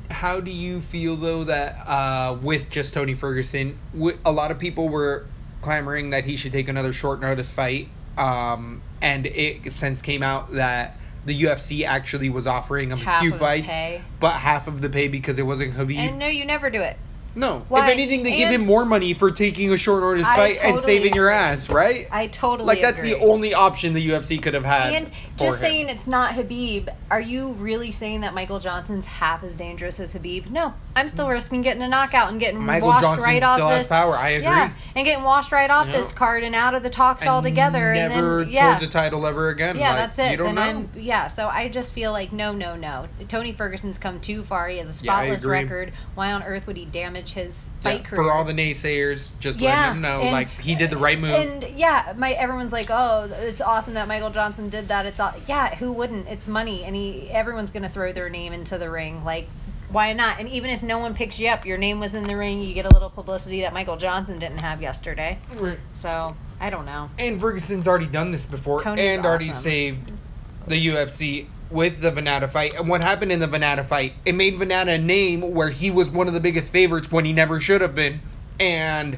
How 0.10 0.40
do 0.40 0.52
you 0.52 0.82
feel 0.82 1.16
though 1.16 1.44
that 1.44 1.76
uh, 1.88 2.38
with 2.42 2.70
just 2.70 2.94
Tony 2.94 3.14
Ferguson, 3.16 3.78
wi- 3.94 4.18
a 4.26 4.32
lot 4.32 4.52
of 4.52 4.60
people 4.60 4.90
were 4.90 5.26
clamoring 5.62 6.12
that 6.12 6.26
he 6.26 6.36
should 6.36 6.52
take 6.52 6.68
another 6.68 6.94
short 6.94 7.20
notice 7.20 7.52
fight, 7.52 7.90
um, 8.18 8.82
and 9.02 9.26
it 9.26 9.72
since 9.74 10.02
came 10.02 10.24
out 10.24 10.54
that 10.54 10.96
the 11.26 11.44
UFC 11.44 11.86
actually 11.86 12.30
was 12.30 12.48
offering 12.48 12.90
him 12.90 13.00
Half 13.00 13.18
a 13.18 13.22
few 13.22 13.34
fights, 13.34 13.68
pay. 13.68 14.02
but 14.20 14.34
half 14.34 14.68
of 14.68 14.80
the 14.82 14.90
pay 14.90 15.08
because 15.10 15.38
it 15.38 15.44
wasn't 15.44 15.74
Khabib. 15.74 15.98
And 15.98 16.18
no, 16.20 16.28
you 16.28 16.46
never 16.46 16.70
do 16.70 16.82
it. 16.82 16.98
No, 17.38 17.66
Why? 17.70 17.86
if 17.86 17.92
anything, 17.92 18.24
they 18.24 18.36
give 18.36 18.50
him 18.50 18.66
more 18.66 18.84
money 18.84 19.14
for 19.14 19.30
taking 19.30 19.72
a 19.72 19.78
short 19.78 20.02
notice 20.02 20.26
I 20.26 20.36
fight 20.36 20.58
and 20.58 20.76
totally 20.76 20.82
saving 20.82 21.14
your 21.14 21.30
ass, 21.30 21.70
right? 21.70 22.08
I 22.12 22.28
totally 22.28 22.66
like 22.66 22.82
that's 22.82 23.04
the 23.04 23.16
only 23.20 23.54
option 23.54 23.94
the 23.94 24.10
UFC 24.10 24.42
could 24.42 24.56
have 24.56 24.66
had. 24.66 24.94
And 24.94 25.12
just 25.38 25.58
him. 25.58 25.62
saying 25.62 25.90
it's 25.90 26.08
not 26.08 26.34
Khabib, 26.34 26.90
are 27.12 27.22
you 27.22 27.50
really 27.54 27.92
saying 27.92 28.22
that 28.22 28.34
Michael 28.34 28.60
Johnson's 28.60 29.06
half 29.06 29.44
as 29.44 29.56
dangerous 29.56 30.00
as 30.00 30.16
Khabib? 30.16 30.50
No, 30.50 30.74
I'm 30.98 31.08
still 31.08 31.30
risking 31.30 31.62
getting 31.62 31.82
a 31.84 31.88
knockout 31.88 32.32
and 32.32 32.40
getting 32.40 32.60
Michael 32.66 32.90
washed 32.90 33.04
Johnson 33.04 33.24
right 33.24 33.44
off 33.44 33.56
still 33.56 33.70
has 33.70 33.82
this. 33.84 33.88
power. 33.88 34.16
I 34.18 34.30
agree. 34.30 34.44
Yeah, 34.46 34.74
and 34.96 35.06
getting 35.06 35.24
washed 35.24 35.52
right 35.52 35.70
off 35.70 35.88
Yeah. 35.88 35.98
this 35.98 36.12
card 36.14 36.44
and 36.44 36.56
out 36.56 36.74
of 36.74 36.84
the 36.84 36.90
talks 36.90 37.24
And 37.24 37.30
altogether. 37.30 37.94
Never 37.94 38.40
and 38.40 38.48
then, 38.48 38.54
yeah, 38.54 38.68
towards 38.70 38.84
a 38.84 38.88
title 38.88 39.26
ever 39.28 39.50
again. 39.50 39.78
yeah, 39.78 39.90
Like, 39.90 39.98
that's 39.98 40.20
it. 40.20 40.32
You 40.32 40.38
don't 40.38 40.56
then 40.56 40.56
know. 40.56 40.80
I'm 40.80 40.90
yeah. 40.96 41.28
So 41.28 41.48
I 41.48 41.70
just 41.70 41.94
feel 41.94 42.12
like 42.12 42.32
no, 42.34 42.52
no, 42.54 42.76
no. 42.76 43.08
Tony 43.28 43.52
Ferguson's 43.52 43.98
come 43.98 44.20
too 44.20 44.44
far. 44.44 44.68
He 44.70 44.80
has 44.80 44.90
a 44.90 44.94
spotless 44.94 45.44
agree. 45.44 45.60
record. 45.60 45.94
Why 46.16 46.32
on 46.34 46.42
earth 46.44 46.68
would 46.68 46.78
he 46.78 46.86
damage 46.86 47.34
his 47.34 47.70
Yeah, 47.78 47.84
fight 47.92 48.04
career? 48.04 48.24
for 48.24 48.32
all 48.32 48.44
the 48.44 48.54
naysayers, 48.54 49.38
just 49.40 49.60
Yeah, 49.60 49.70
letting 49.90 50.02
them 50.02 50.02
know, 50.02 50.22
and- 50.22 50.32
like 50.32 50.50
he 50.60 50.76
did 50.76 50.90
the 50.90 50.98
right 50.98 51.20
move. 51.20 51.32
And 51.32 51.64
yeah, 51.78 52.14
my 52.18 52.32
everyone's 52.32 52.74
like, 52.74 52.88
"Oh, 52.90 53.30
it's 53.44 53.62
awesome 53.62 53.94
that 53.94 54.08
Michael 54.08 54.30
Johnson 54.32 54.70
did 54.70 54.88
that." 54.88 55.06
It's 55.06 55.20
all, 55.20 55.34
yeah, 55.48 55.76
who 55.76 55.92
wouldn't? 55.92 56.28
It's 56.28 56.48
money, 56.48 56.84
and 56.84 56.96
he 56.96 57.30
everyone's 57.32 57.72
gonna 57.72 57.90
throw 57.90 58.12
their 58.12 58.30
name 58.30 58.52
into 58.54 58.78
the 58.78 58.90
ring. 58.90 59.24
Like, 59.24 59.48
why 59.90 60.14
not? 60.14 60.40
And 60.40 60.50
even 60.50 60.70
if 60.70 60.84
no 60.84 61.00
one 61.00 61.14
picks 61.14 61.40
you 61.40 61.50
up, 61.50 61.66
your 61.66 61.78
name 61.78 62.00
was 62.00 62.14
in 62.14 62.24
the 62.24 62.36
ring. 62.36 62.62
You 62.62 62.74
get 62.74 62.86
a 62.86 62.90
little 62.90 63.10
publicity 63.10 63.62
that 63.62 63.74
Michael 63.74 63.98
Johnson 63.98 64.40
didn't 64.40 64.60
have 64.60 64.82
yesterday. 64.82 65.40
Right. 65.56 65.80
So 65.94 66.36
I 66.60 66.70
don't 66.70 66.86
know. 66.86 67.10
And 67.18 67.40
Ferguson's 67.40 67.88
already 67.88 68.08
done 68.08 68.32
this 68.32 68.46
before 68.46 68.82
Tony's 68.82 69.06
and 69.06 69.26
already 69.26 69.50
awesome. 69.50 69.64
saved 69.64 70.22
the 70.68 70.88
UFC 70.88 71.48
with 71.70 72.02
the 72.02 72.12
Vannata 72.12 72.50
fight. 72.50 72.74
And 72.76 72.88
what 72.88 73.02
happened 73.02 73.32
in 73.32 73.40
the 73.40 73.48
Vannata 73.48 73.84
fight? 73.84 74.14
It 74.26 74.36
made 74.36 74.56
Vannata 74.56 74.96
a 74.96 74.98
name 74.98 75.54
where 75.54 75.70
he 75.70 75.92
was 75.92 76.10
one 76.10 76.28
of 76.28 76.34
the 76.34 76.40
biggest 76.40 76.72
favorites 76.72 77.12
when 77.12 77.26
he 77.26 77.34
never 77.34 77.60
should 77.60 77.82
have 77.82 77.96
been, 77.96 78.22
and 78.60 79.18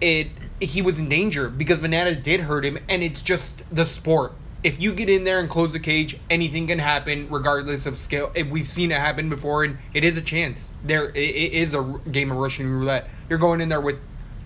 it 0.00 0.28
he 0.60 0.82
was 0.82 0.98
in 0.98 1.08
danger 1.08 1.48
because 1.48 1.78
Vannata 1.78 2.20
did 2.20 2.40
hurt 2.40 2.64
him, 2.64 2.78
and 2.88 3.02
it's 3.02 3.22
just 3.22 3.62
the 3.74 3.86
sport. 3.86 4.32
If 4.62 4.80
you 4.80 4.92
get 4.92 5.08
in 5.08 5.24
there 5.24 5.40
and 5.40 5.48
close 5.48 5.72
the 5.72 5.80
cage, 5.80 6.18
anything 6.28 6.66
can 6.66 6.78
happen 6.80 7.28
regardless 7.30 7.86
of 7.86 7.96
skill. 7.96 8.32
We've 8.50 8.68
seen 8.68 8.92
it 8.92 8.98
happen 8.98 9.28
before, 9.30 9.64
and 9.64 9.78
it 9.94 10.04
is 10.04 10.16
a 10.16 10.22
chance. 10.22 10.74
There, 10.84 11.08
it, 11.10 11.16
it 11.16 11.52
is 11.52 11.74
a 11.74 11.98
game 12.10 12.30
of 12.30 12.36
Russian 12.36 12.70
roulette. 12.70 13.08
You're 13.28 13.38
going 13.38 13.60
in 13.60 13.70
there 13.70 13.80
with 13.80 13.98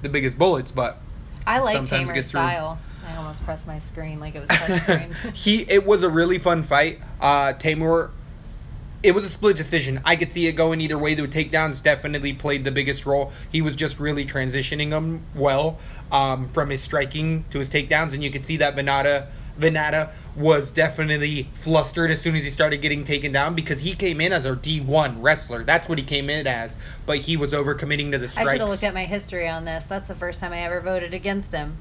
the 0.02 0.08
biggest 0.08 0.38
bullets, 0.38 0.70
but 0.70 0.98
I 1.46 1.60
like 1.60 1.74
Sometimes 1.74 2.10
Teymur's 2.10 2.26
style. 2.28 2.78
I 3.06 3.16
almost 3.16 3.44
pressed 3.44 3.66
my 3.66 3.78
screen 3.78 4.20
like 4.20 4.34
it 4.34 4.40
was 4.40 4.50
touchscreen. 4.50 5.34
he 5.34 5.62
it 5.70 5.84
was 5.84 6.02
a 6.02 6.08
really 6.08 6.38
fun 6.38 6.62
fight. 6.62 7.00
Uh 7.20 7.52
Teymur 7.52 8.10
it 9.04 9.14
was 9.14 9.22
a 9.22 9.28
split 9.28 9.54
decision. 9.54 10.00
I 10.02 10.16
could 10.16 10.32
see 10.32 10.46
it 10.46 10.52
going 10.52 10.80
either 10.80 10.96
way. 10.96 11.14
The 11.14 11.28
takedowns 11.28 11.82
definitely 11.82 12.32
played 12.32 12.64
the 12.64 12.70
biggest 12.70 13.04
role. 13.04 13.32
He 13.52 13.60
was 13.60 13.76
just 13.76 14.00
really 14.00 14.24
transitioning 14.24 14.88
them 14.88 15.24
well 15.34 15.78
um, 16.10 16.46
from 16.46 16.70
his 16.70 16.82
striking 16.82 17.44
to 17.50 17.58
his 17.58 17.68
takedowns, 17.68 18.14
and 18.14 18.24
you 18.24 18.30
could 18.30 18.46
see 18.46 18.56
that 18.56 18.74
Vannata 18.74 19.26
Vannata 19.58 20.10
was 20.36 20.70
definitely 20.70 21.44
flustered 21.52 22.10
as 22.10 22.20
soon 22.20 22.34
as 22.36 22.44
he 22.44 22.50
started 22.50 22.78
getting 22.78 23.04
taken 23.04 23.32
down 23.32 23.54
because 23.54 23.80
he 23.80 23.94
came 23.94 24.20
in 24.20 24.32
as 24.32 24.44
a 24.46 24.56
D 24.56 24.80
one 24.80 25.22
wrestler. 25.22 25.62
That's 25.64 25.88
what 25.88 25.98
he 25.98 26.04
came 26.04 26.28
in 26.28 26.46
as, 26.46 26.76
but 27.06 27.18
he 27.18 27.36
was 27.36 27.52
overcommitting 27.52 28.10
to 28.12 28.18
the 28.18 28.28
strikes. 28.28 28.50
I 28.50 28.52
should 28.54 28.60
have 28.62 28.70
looked 28.70 28.84
at 28.84 28.94
my 28.94 29.04
history 29.04 29.48
on 29.48 29.64
this. 29.64 29.84
That's 29.84 30.08
the 30.08 30.14
first 30.14 30.40
time 30.40 30.52
I 30.52 30.60
ever 30.60 30.80
voted 30.80 31.14
against 31.14 31.52
him. 31.52 31.76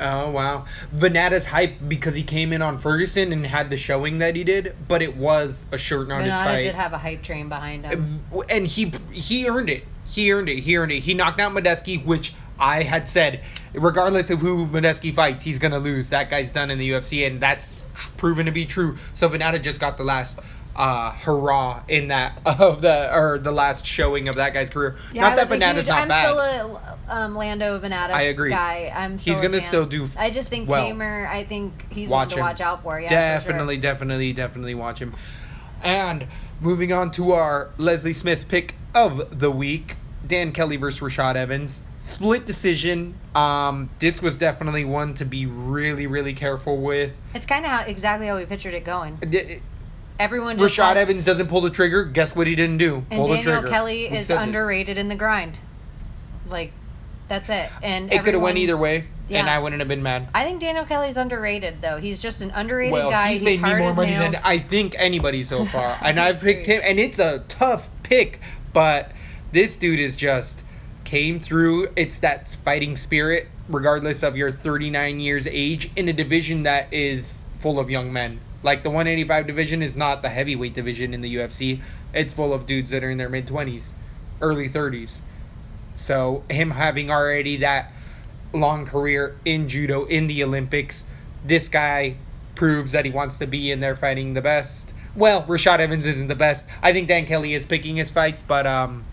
Oh 0.00 0.30
wow, 0.30 0.64
Vannata's 0.94 1.46
hype 1.46 1.74
because 1.86 2.14
he 2.14 2.22
came 2.22 2.52
in 2.52 2.62
on 2.62 2.78
Ferguson 2.78 3.30
and 3.30 3.46
had 3.46 3.68
the 3.68 3.76
showing 3.76 4.18
that 4.18 4.34
he 4.36 4.42
did, 4.42 4.74
but 4.88 5.02
it 5.02 5.16
was 5.16 5.66
a 5.70 5.76
shirt 5.76 6.10
on 6.10 6.22
his 6.22 6.32
Vannata 6.32 6.44
fight. 6.44 6.62
did 6.62 6.74
have 6.74 6.92
a 6.94 6.98
hype 6.98 7.22
train 7.22 7.48
behind 7.50 7.84
him. 7.84 8.20
and 8.48 8.66
he 8.66 8.92
he 9.12 9.46
earned 9.48 9.68
it. 9.68 9.84
He 10.08 10.32
earned 10.32 10.48
it. 10.48 10.60
He 10.60 10.76
earned 10.76 10.92
it. 10.92 11.00
He 11.00 11.14
knocked 11.14 11.38
out 11.40 11.52
Makdessi, 11.52 12.04
which 12.04 12.34
I 12.62 12.84
had 12.84 13.08
said, 13.08 13.40
regardless 13.74 14.30
of 14.30 14.38
who 14.38 14.66
Makdessi 14.66 15.12
fights, 15.12 15.42
he's 15.42 15.58
gonna 15.58 15.78
lose. 15.80 16.10
That 16.10 16.30
guy's 16.30 16.52
done 16.52 16.70
in 16.70 16.78
the 16.78 16.90
UFC, 16.90 17.26
and 17.26 17.40
that's 17.40 17.84
tr- 17.94 18.10
proven 18.16 18.46
to 18.46 18.52
be 18.52 18.64
true. 18.66 18.96
So 19.14 19.28
Vannata 19.28 19.60
just 19.60 19.80
got 19.80 19.96
the 19.98 20.04
last 20.04 20.38
uh, 20.76 21.10
hurrah 21.10 21.82
in 21.88 22.08
that 22.08 22.38
of 22.46 22.80
the 22.80 23.12
or 23.14 23.38
the 23.38 23.50
last 23.52 23.84
showing 23.84 24.28
of 24.28 24.36
that 24.36 24.54
guy's 24.54 24.70
career. 24.70 24.96
Yeah, 25.12 25.22
not 25.22 25.36
that 25.36 25.50
was 25.50 25.50
a 25.50 25.56
Vannata's 25.60 25.74
huge- 25.78 25.88
not 25.88 25.98
I'm 26.02 26.08
bad. 26.08 26.24
still 26.28 26.38
a 26.38 26.98
um, 27.08 27.34
Lando 27.36 27.78
Vannata 27.80 28.10
I 28.12 28.22
agree. 28.22 28.50
guy. 28.50 28.92
I'm 28.94 29.18
still 29.18 29.34
He's 29.34 29.42
gonna 29.42 29.58
fan. 29.58 29.66
still 29.66 29.84
do 29.86 30.06
I 30.16 30.30
just 30.30 30.48
think 30.48 30.70
well. 30.70 30.86
Teymur. 30.86 31.28
I 31.28 31.42
think 31.44 31.92
he's 31.92 32.08
Watch 32.10 32.28
one 32.30 32.36
to 32.36 32.40
watch 32.42 32.60
out 32.60 32.82
for. 32.84 33.00
Yeah, 33.00 33.08
for 33.08 33.12
sure. 33.42 33.52
definitely, 33.52 33.76
definitely, 33.78 34.32
definitely 34.32 34.74
watch 34.76 35.00
him. 35.00 35.14
And 35.82 36.28
moving 36.60 36.92
on 36.92 37.10
to 37.12 37.32
our 37.32 37.70
Leslie 37.76 38.12
Smith 38.12 38.46
pick 38.48 38.74
of 38.94 39.40
the 39.40 39.50
week, 39.50 39.96
Dan 40.24 40.52
Kelly 40.52 40.76
versus 40.76 41.00
Rashad 41.00 41.34
Evans. 41.34 41.82
Split 42.02 42.44
decision. 42.44 43.14
Um, 43.34 43.88
this 44.00 44.20
was 44.20 44.36
definitely 44.36 44.84
one 44.84 45.14
to 45.14 45.24
be 45.24 45.46
really, 45.46 46.06
really 46.06 46.34
careful 46.34 46.78
with. 46.78 47.20
It's 47.32 47.46
kind 47.46 47.64
of 47.64 47.70
how, 47.70 47.80
exactly 47.82 48.26
how 48.26 48.36
we 48.36 48.44
pictured 48.44 48.74
it 48.74 48.84
going. 48.84 49.16
D- 49.16 49.58
Everyone 50.18 50.58
just 50.58 50.76
Rashad 50.76 50.88
has- 50.94 50.98
Evans 50.98 51.24
doesn't 51.24 51.46
pull 51.46 51.60
the 51.60 51.70
trigger. 51.70 52.04
Guess 52.04 52.34
what 52.36 52.46
he 52.46 52.54
didn't 52.54 52.78
do? 52.78 53.04
and 53.10 53.18
pull 53.18 53.28
the 53.28 53.36
Daniel. 53.40 53.62
Kelly 53.70 54.08
We 54.10 54.16
is 54.18 54.26
said 54.26 54.38
this. 54.38 54.42
underrated 54.46 54.98
in 54.98 55.08
the 55.08 55.14
grind. 55.14 55.58
Like, 56.48 56.72
that's 57.28 57.48
it. 57.48 57.70
And 57.82 58.12
It 58.12 58.22
could 58.24 58.34
have 58.34 58.42
went 58.42 58.58
either 58.58 58.76
way, 58.76 59.04
and 59.30 59.48
I 59.48 59.58
wouldn't 59.58 59.80
have 59.80 59.88
been 59.88 60.02
mad. 60.02 60.28
I 60.34 60.44
think 60.44 60.60
Daniel 60.60 60.84
Kelly's 60.84 61.16
underrated 61.16 61.80
though. 61.82 61.96
He's 61.98 62.18
just 62.18 62.42
an 62.42 62.50
underrated 62.50 62.92
Well, 62.92 63.10
guy. 63.10 63.28
he's 63.30 63.40
He's, 63.40 63.44
made 63.44 63.62
me 63.62 63.68
hard 63.70 63.80
more 63.80 63.94
money 63.94 64.10
nails. 64.12 64.34
than 64.34 64.42
I 64.44 64.58
think 64.58 64.94
anybody 64.98 65.42
so 65.44 65.64
far, 65.64 65.96
and 66.04 66.20
I've 66.20 66.40
picked 66.40 66.66
him, 66.66 66.80
and 66.84 66.98
it's 67.00 67.18
a 67.18 67.44
tough 67.48 67.90
pick, 68.02 68.38
but 68.72 69.12
this 69.52 69.76
dude 69.76 69.98
is 70.00 70.14
just 70.16 70.62
came 71.12 71.38
through. 71.38 71.88
It's 71.94 72.18
that 72.20 72.48
fighting 72.48 72.96
spirit, 72.96 73.48
regardless 73.68 74.22
of 74.22 74.34
your 74.34 74.50
39 74.50 75.20
years 75.20 75.46
age, 75.46 75.90
in 75.94 76.08
a 76.08 76.12
division 76.14 76.62
that 76.62 76.90
is 76.90 77.44
full 77.58 77.78
of 77.78 77.90
young 77.90 78.10
men. 78.10 78.40
Like 78.62 78.82
the 78.82 78.88
185 78.88 79.46
division 79.46 79.82
is 79.82 79.94
not 79.94 80.22
the 80.22 80.30
heavyweight 80.30 80.72
division 80.72 81.12
in 81.12 81.20
the 81.20 81.36
UFC. 81.36 81.82
It's 82.14 82.32
full 82.32 82.54
of 82.54 82.64
dudes 82.64 82.92
that 82.92 83.04
are 83.04 83.10
in 83.10 83.18
their 83.18 83.28
mid 83.28 83.46
20s, 83.46 83.92
early 84.40 84.70
30s. 84.70 85.20
So 85.96 86.44
him 86.48 86.70
having 86.70 87.10
already 87.10 87.58
that 87.58 87.92
long 88.54 88.86
career 88.86 89.36
in 89.44 89.68
judo 89.68 90.06
in 90.06 90.28
the 90.28 90.42
Olympics, 90.42 91.10
this 91.44 91.68
guy 91.68 92.16
proves 92.54 92.92
that 92.92 93.04
he 93.04 93.10
wants 93.10 93.36
to 93.36 93.46
be 93.46 93.70
in 93.70 93.80
there 93.80 93.94
fighting 93.94 94.32
the 94.32 94.40
best. 94.40 94.94
Well, 95.14 95.42
Rashad 95.42 95.78
Evans 95.78 96.06
isn't 96.06 96.28
the 96.28 96.34
best. 96.34 96.66
I 96.82 96.94
think 96.94 97.06
Dan 97.06 97.26
Kelly 97.26 97.52
is 97.52 97.66
picking 97.66 97.96
his 97.96 98.10
fights, 98.10 98.40
but 98.40 98.66
um, 98.66 99.04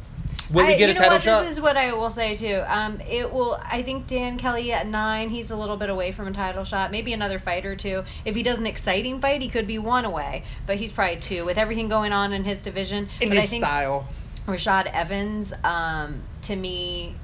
will 0.51 0.65
he 0.65 0.74
I- 0.74 0.77
get 0.77 0.86
you 0.88 0.91
a 0.91 0.94
know 0.94 1.00
title 1.00 1.13
what? 1.15 1.22
shot? 1.22 1.44
This 1.44 1.53
is 1.53 1.62
what 1.62 1.77
I 1.77 1.94
will 1.94 2.10
say 2.10 2.36
too. 2.36 2.63
Um, 2.68 3.00
it 3.01 3.32
will. 3.32 3.60
I 3.63 3.82
think 3.82 4.08
Dan 4.08 4.38
Kelly 4.38 4.72
at 4.72 4.88
nine. 4.88 5.29
He's 5.29 5.51
a 5.51 5.56
little 5.56 5.77
bit 5.77 5.89
away 5.89 6.12
from 6.12 6.27
a 6.27 6.32
title 6.32 6.63
shot. 6.63 6.91
Maybe 6.91 7.13
another 7.13 7.39
fight 7.39 7.65
or 7.65 7.75
two. 7.75 8.03
If 8.25 8.36
he 8.36 8.44
does 8.44 8.60
an 8.60 8.65
exciting 8.68 9.20
fight, 9.22 9.41
he 9.41 9.48
could 9.50 9.68
be 9.68 9.77
one 9.79 10.06
away. 10.06 10.44
But 10.65 10.77
he's 10.77 10.91
probably 10.91 11.18
two 11.18 11.46
with 11.46 11.58
everything 11.58 11.88
going 11.89 12.12
on 12.13 12.34
in 12.34 12.44
his 12.44 12.62
division. 12.62 13.10
in 13.22 13.29
but 13.29 13.38
his 13.38 13.46
I 13.46 13.48
think 13.48 13.63
style. 13.63 14.08
Rashad 14.48 14.88
Evans, 14.94 15.53
um, 15.63 16.22
to 16.44 16.56
me, 16.56 17.15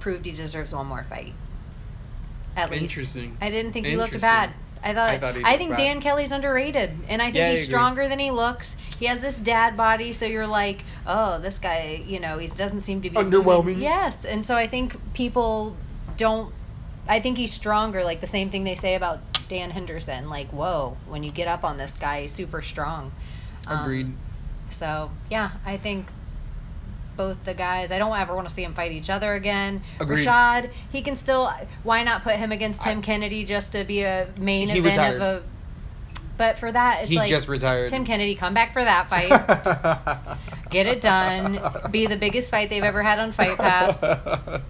proved 0.00 0.24
he 0.26 0.32
deserves 0.32 0.74
one 0.74 0.86
more 0.86 1.04
fight. 1.04 1.32
At 2.56 2.70
least. 2.70 2.82
Interesting. 2.82 3.36
I 3.40 3.50
didn't 3.50 3.72
think 3.72 3.86
he 3.86 3.96
looked 3.96 4.18
bad. 4.20 4.50
I 4.84 4.94
thought 4.94 5.08
I 5.10 5.12
I, 5.14 5.18
thought 5.18 5.34
he 5.36 5.42
looked 5.42 5.56
think. 5.58 5.76
Dan 5.76 6.00
Kelly's 6.00 6.32
underrated, 6.32 6.90
and 7.08 7.22
I 7.22 7.26
think 7.26 7.36
Yeah, 7.36 7.50
he's 7.50 7.60
agree. 7.60 7.70
stronger 7.70 8.08
than 8.08 8.18
he 8.18 8.30
looks. 8.30 8.76
He 8.98 9.06
has 9.06 9.20
this 9.20 9.38
dad 9.38 9.76
body, 9.76 10.12
so 10.12 10.26
you're 10.26 10.46
like, 10.46 10.82
oh, 11.06 11.38
this 11.38 11.58
guy, 11.58 12.02
you 12.06 12.18
know, 12.18 12.38
he 12.38 12.46
doesn't 12.48 12.80
seem 12.82 13.00
to 13.02 13.10
be 13.10 13.16
Underwhelming. 13.16 13.78
Yes, 13.80 14.24
and 14.24 14.44
so 14.44 14.56
I 14.56 14.66
think 14.66 14.96
people 15.14 15.76
don't. 16.16 16.52
I 17.08 17.20
think 17.20 17.38
he's 17.38 17.52
stronger. 17.52 18.02
Like 18.04 18.20
the 18.20 18.26
same 18.26 18.50
thing 18.50 18.64
they 18.64 18.74
say 18.74 18.94
about 18.94 19.20
Dan 19.48 19.70
Henderson. 19.70 20.28
Like, 20.28 20.48
whoa, 20.50 20.96
when 21.08 21.22
you 21.22 21.30
get 21.32 21.48
up 21.48 21.64
on 21.64 21.76
this 21.76 21.96
guy, 21.96 22.22
he's 22.22 22.32
super 22.32 22.62
strong. 22.62 23.12
Um, 23.66 23.80
Agreed. 23.82 24.12
so 24.70 25.10
yeah, 25.30 25.52
I 25.64 25.76
think 25.76 26.06
both 27.22 27.44
the 27.44 27.54
guys. 27.54 27.92
I 27.92 27.98
don't 27.98 28.16
ever 28.18 28.34
want 28.34 28.48
to 28.48 28.54
see 28.54 28.62
them 28.62 28.74
fight 28.74 28.92
each 28.92 29.08
other 29.08 29.34
again. 29.34 29.82
Agreed. 30.00 30.26
Rashad, 30.26 30.70
he 30.90 31.02
can 31.02 31.16
still. 31.16 31.52
Why 31.84 32.02
not 32.02 32.22
put 32.22 32.36
him 32.36 32.50
against 32.50 32.82
Tim 32.82 33.00
Kennedy 33.00 33.44
just 33.44 33.72
to 33.72 33.84
be 33.84 34.02
a 34.02 34.28
main 34.36 34.68
event 34.70 34.84
retired. 34.84 35.14
of 35.16 35.22
a. 35.22 35.42
But 36.36 36.58
for 36.58 36.72
that, 36.72 37.02
it's 37.02 37.10
he 37.10 37.16
like 37.16 37.28
just 37.28 37.48
retired. 37.48 37.90
Tim 37.90 38.04
Kennedy, 38.04 38.34
come 38.34 38.54
back 38.54 38.72
for 38.72 38.82
that 38.84 39.08
fight, 39.08 40.38
get 40.70 40.86
it 40.86 41.00
done, 41.00 41.60
be 41.90 42.06
the 42.06 42.16
biggest 42.16 42.50
fight 42.50 42.70
they've 42.70 42.82
ever 42.82 43.02
had 43.02 43.18
on 43.18 43.32
Fight 43.32 43.56
Pass. 43.56 44.02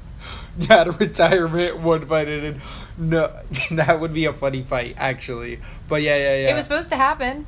That 0.56 1.00
retirement 1.00 1.78
one 1.78 2.04
fight 2.04 2.28
in. 2.28 2.60
No, 2.98 3.32
that 3.70 4.00
would 4.00 4.12
be 4.12 4.26
a 4.26 4.32
funny 4.34 4.62
fight 4.62 4.96
actually. 4.98 5.60
But 5.88 6.02
yeah, 6.02 6.16
yeah, 6.16 6.36
yeah. 6.36 6.50
It 6.50 6.54
was 6.54 6.64
supposed 6.64 6.90
to 6.90 6.96
happen. 6.96 7.46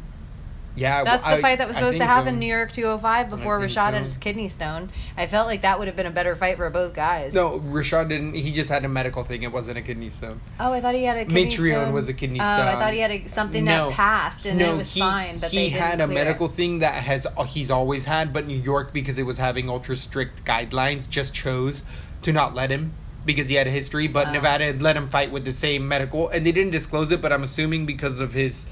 Yeah. 0.76 1.04
That's 1.04 1.24
the 1.24 1.38
fight 1.38 1.58
that 1.58 1.68
was 1.68 1.76
I 1.76 1.80
supposed 1.80 1.98
to 1.98 2.04
happen 2.06 2.26
so. 2.26 2.32
in 2.34 2.38
New 2.40 2.46
York 2.54 2.72
205 2.72 3.30
before 3.30 3.58
Rashad 3.58 3.74
so. 3.74 3.80
had 3.92 4.02
his 4.02 4.18
kidney 4.18 4.48
stone. 4.48 4.90
I 5.16 5.26
felt 5.26 5.46
like 5.46 5.62
that 5.62 5.78
would 5.78 5.88
have 5.88 5.96
been 5.96 6.06
a 6.06 6.10
better 6.10 6.34
fight 6.36 6.56
for 6.56 6.68
both 6.70 6.94
guys. 6.94 7.34
No, 7.34 7.60
Rashad 7.60 8.08
didn't. 8.08 8.34
He 8.34 8.52
just 8.52 8.70
had 8.70 8.84
a 8.84 8.88
medical 8.88 9.24
thing. 9.24 9.42
It 9.42 9.52
wasn't 9.52 9.78
a 9.78 9.82
kidney 9.82 10.10
stone. 10.10 10.40
Oh, 10.58 10.72
I 10.72 10.80
thought 10.80 10.94
he 10.94 11.04
had 11.04 11.16
a 11.16 11.24
kidney 11.24 11.46
Matreon 11.46 11.82
stone. 11.82 11.92
was 11.92 12.08
a 12.08 12.14
kidney 12.14 12.38
stone. 12.38 12.60
Oh, 12.60 12.68
I 12.68 12.74
thought 12.74 12.92
he 12.92 13.00
had 13.00 13.10
a, 13.10 13.28
something 13.28 13.64
that 13.66 13.90
passed 13.92 14.46
and 14.46 14.60
then 14.60 14.74
it 14.74 14.78
was 14.78 14.92
he, 14.92 15.00
fine, 15.00 15.38
but 15.38 15.50
he 15.50 15.70
had 15.70 16.00
a 16.00 16.06
clear 16.06 16.10
it. 16.10 16.24
medical 16.24 16.48
thing 16.48 16.80
that 16.80 16.94
has 17.04 17.26
he's 17.46 17.70
always 17.70 18.06
had, 18.06 18.32
but 18.32 18.46
New 18.46 18.58
York 18.58 18.92
because 18.92 19.18
it 19.18 19.24
was 19.24 19.38
having 19.38 19.68
ultra 19.68 19.96
strict 19.96 20.44
guidelines 20.44 21.08
just 21.08 21.34
chose 21.34 21.82
to 22.22 22.32
not 22.32 22.54
let 22.54 22.70
him 22.70 22.92
because 23.24 23.48
he 23.48 23.54
had 23.54 23.66
a 23.66 23.70
history. 23.70 24.06
But 24.06 24.28
Oh. 24.28 24.32
Nevada 24.32 24.64
had 24.64 24.82
let 24.82 24.96
him 24.96 25.08
fight 25.08 25.30
with 25.30 25.44
the 25.44 25.52
same 25.52 25.86
medical, 25.88 26.28
and 26.28 26.46
they 26.46 26.52
didn't 26.52 26.72
disclose 26.72 27.10
it. 27.12 27.20
But 27.22 27.32
I'm 27.32 27.42
assuming 27.42 27.86
because 27.86 28.20
of 28.20 28.34
his 28.34 28.68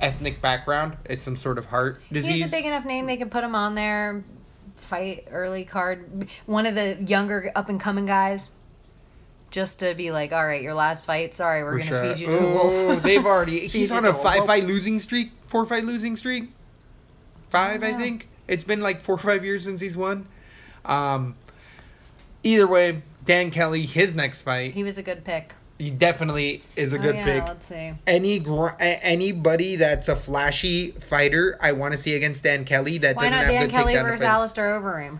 ethnic 0.00 0.40
background, 0.40 0.96
it's 1.04 1.22
some 1.22 1.36
sort 1.36 1.58
of 1.58 1.66
heart 1.66 2.00
disease. 2.12 2.42
He's 2.42 2.52
a 2.52 2.56
big 2.56 2.64
enough 2.66 2.84
name; 2.84 3.06
they 3.06 3.16
could 3.16 3.30
put 3.30 3.44
him 3.44 3.54
on 3.54 3.74
there. 3.74 4.24
Fight 4.76 5.26
early 5.30 5.64
card, 5.64 6.26
one 6.46 6.64
of 6.66 6.74
the 6.74 6.96
younger 7.02 7.52
up 7.54 7.68
and 7.68 7.78
coming 7.78 8.06
guys, 8.06 8.52
just 9.50 9.78
to 9.80 9.94
be 9.94 10.10
like, 10.10 10.32
all 10.32 10.46
right, 10.46 10.62
your 10.62 10.72
last 10.74 11.04
fight. 11.04 11.34
Sorry, 11.34 11.62
we're 11.62 11.78
gonna 11.78 11.90
Rashad- 11.90 12.14
feed 12.16 12.20
you 12.20 12.26
to 12.28 12.38
Oh, 12.38 12.54
wolf. 12.88 13.02
they've 13.02 13.24
already. 13.26 13.60
He's 13.68 13.92
on 13.92 14.06
a 14.06 14.14
five 14.14 14.46
fight 14.46 14.64
losing 14.64 14.98
streak, 14.98 15.32
four 15.46 15.66
fight 15.66 15.84
losing 15.84 16.16
streak, 16.16 16.50
five 17.50 17.82
I 17.82 17.90
know. 17.92 17.98
think. 17.98 18.28
It's 18.48 18.64
been 18.64 18.80
like 18.80 19.00
four 19.02 19.14
or 19.16 19.18
five 19.18 19.44
years 19.44 19.64
since 19.64 19.80
he's 19.80 19.96
won. 19.96 20.26
Um, 20.84 21.36
either 22.42 22.66
way, 22.66 23.02
Dan 23.24 23.50
Kelly, 23.52 23.82
his 23.86 24.14
next 24.14 24.42
fight, 24.42 24.72
He 24.74 24.82
was 24.82 24.98
a 24.98 25.02
good 25.04 25.24
pick. 25.24 25.54
He 25.80 25.90
definitely 25.90 26.62
is 26.76 26.92
a 26.92 26.98
Oh, 26.98 27.00
good 27.00 27.14
yeah, 27.14 27.24
pick. 27.24 27.44
Let's 27.44 27.66
see. 27.66 27.94
Any 28.06 28.38
gr- 28.38 28.68
anybody 28.78 29.76
that's 29.76 30.08
a 30.10 30.14
flashy 30.16 30.90
fighter, 30.90 31.56
I 31.58 31.72
want 31.72 31.92
to 31.92 31.98
see 31.98 32.14
against 32.14 32.44
Dan 32.44 32.66
Kelly. 32.66 32.98
That 32.98 33.16
Why 33.16 33.24
doesn't 33.24 33.38
not 33.38 33.46
have 33.46 33.54
Dan 33.54 33.70
Kelly 33.70 33.94
takedown 33.94 34.02
versus 34.04 34.20
defense. 34.20 34.34
Alistair 34.36 34.78
Overeem? 34.80 35.18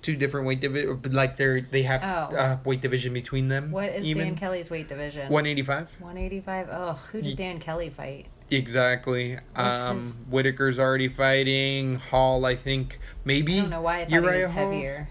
Two 0.00 0.16
different 0.16 0.46
weight 0.46 0.60
division, 0.60 1.00
like 1.12 1.36
they're 1.36 1.60
they 1.60 1.82
have 1.82 2.02
Oh. 2.02 2.34
uh, 2.34 2.56
weight 2.64 2.80
division 2.80 3.12
between 3.12 3.48
them. 3.48 3.70
What 3.70 3.90
is 3.90 4.06
even 4.06 4.24
Dan 4.28 4.36
Kelly's 4.36 4.70
weight 4.70 4.88
division? 4.88 5.28
one 5.30 5.46
eighty 5.46 5.62
five. 5.62 5.90
185. 6.00 6.68
Oh, 6.72 6.98
who 7.12 7.20
does 7.20 7.34
Dan 7.34 7.58
Kelly 7.60 7.90
fight? 7.90 8.26
Exactly. 8.50 9.34
What's 9.54 9.78
Um, 9.80 9.98
his- 10.00 10.20
Whittaker's 10.30 10.78
already 10.78 11.08
fighting. 11.08 11.96
Hall, 11.96 12.44
I 12.46 12.56
think 12.56 12.98
maybe. 13.24 13.58
I 13.58 13.60
don't 13.60 13.70
know 13.70 13.82
why 13.82 14.00
I 14.00 14.04
thought 14.06 14.10
he 14.12 14.18
was 14.18 14.50
heavier. 14.50 15.08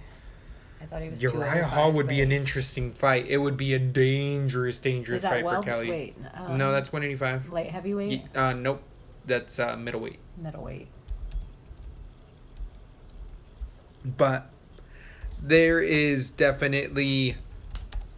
Thought 0.92 1.02
he 1.02 1.10
was. 1.10 1.24
Uriah 1.24 1.40
205, 1.40 1.64
Hall 1.72 1.92
would 1.94 2.08
be 2.08 2.22
an 2.22 2.32
interesting 2.32 2.92
fight. 2.92 3.26
It 3.28 3.38
would 3.38 3.58
be 3.58 3.74
a 3.74 3.80
dangerous, 3.80 4.78
dangerous 4.78 5.24
fight 5.24 5.44
well? 5.46 5.62
for 5.64 5.70
Kelly. 5.70 5.90
Wait, 5.90 6.16
um, 6.34 6.58
no, 6.58 6.72
that's 6.72 6.92
185. 6.92 7.50
light 7.52 7.68
heavyweight, 7.72 8.12
Ye- 8.12 8.24
Uh, 8.36 8.54
nope. 8.54 8.84
That's 9.26 9.58
uh, 9.60 9.78
middleweight. 9.78 10.20
middleweight. 10.38 10.88
But 14.04 14.50
there 15.42 15.80
is 15.80 16.30
definitely 16.30 17.36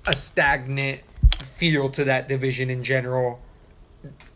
a 0.08 0.14
stagnant 0.14 1.02
feel 1.42 1.90
to 1.90 2.04
that 2.06 2.28
division 2.28 2.70
in 2.70 2.84
general. 2.84 3.42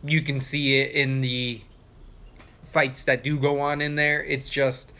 You 0.04 0.22
can 0.22 0.40
see 0.40 0.78
it 0.80 0.92
in 0.92 1.20
the 1.22 1.62
fights 2.62 3.02
that 3.04 3.24
do 3.24 3.38
go 3.38 3.60
on 3.60 3.80
in 3.80 3.94
there. 3.96 4.22
It's 4.24 4.48
just 4.50 4.92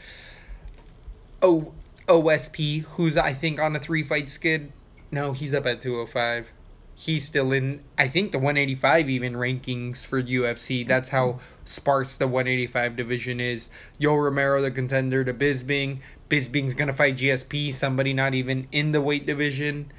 O 1.42 1.72
OSP, 2.08 2.82
who's 2.82 3.16
I 3.16 3.32
think 3.32 3.60
on 3.60 3.76
a 3.76 3.78
three 3.78 4.02
fight 4.02 4.30
skid. 4.30 4.72
No, 5.10 5.32
he's 5.32 5.54
up 5.54 5.66
at 5.66 5.80
205. 5.80 6.52
He's 6.94 7.26
still 7.26 7.52
in 7.52 7.82
I 7.96 8.08
think 8.08 8.32
the 8.32 8.38
185 8.38 9.08
even 9.08 9.34
rankings 9.34 10.04
for 10.04 10.22
UFC. 10.22 10.86
That's 10.86 11.10
how 11.10 11.38
sparse 11.64 12.16
the 12.16 12.26
185 12.26 12.96
division 12.96 13.40
is. 13.40 13.70
Yo 13.98 14.16
Romero 14.16 14.60
the 14.60 14.70
contender 14.70 15.24
to 15.24 15.32
Bisping. 15.32 16.00
Bisping's 16.28 16.74
gonna 16.74 16.92
fight 16.92 17.16
GSP, 17.16 17.72
somebody 17.72 18.12
not 18.12 18.34
even 18.34 18.66
in 18.72 18.92
the 18.92 19.00
weight 19.00 19.26
division. 19.26 19.92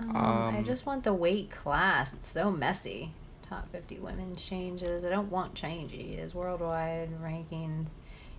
Um, 0.00 0.56
I 0.56 0.62
just 0.64 0.86
want 0.86 1.04
the 1.04 1.14
weight 1.14 1.50
class. 1.50 2.14
It's 2.14 2.28
so 2.28 2.50
messy. 2.50 3.12
Top 3.42 3.70
50 3.72 3.98
women 3.98 4.36
changes. 4.36 5.04
I 5.04 5.10
don't 5.10 5.30
want 5.30 5.54
changes. 5.54 6.34
Worldwide 6.34 7.10
rankings. 7.22 7.88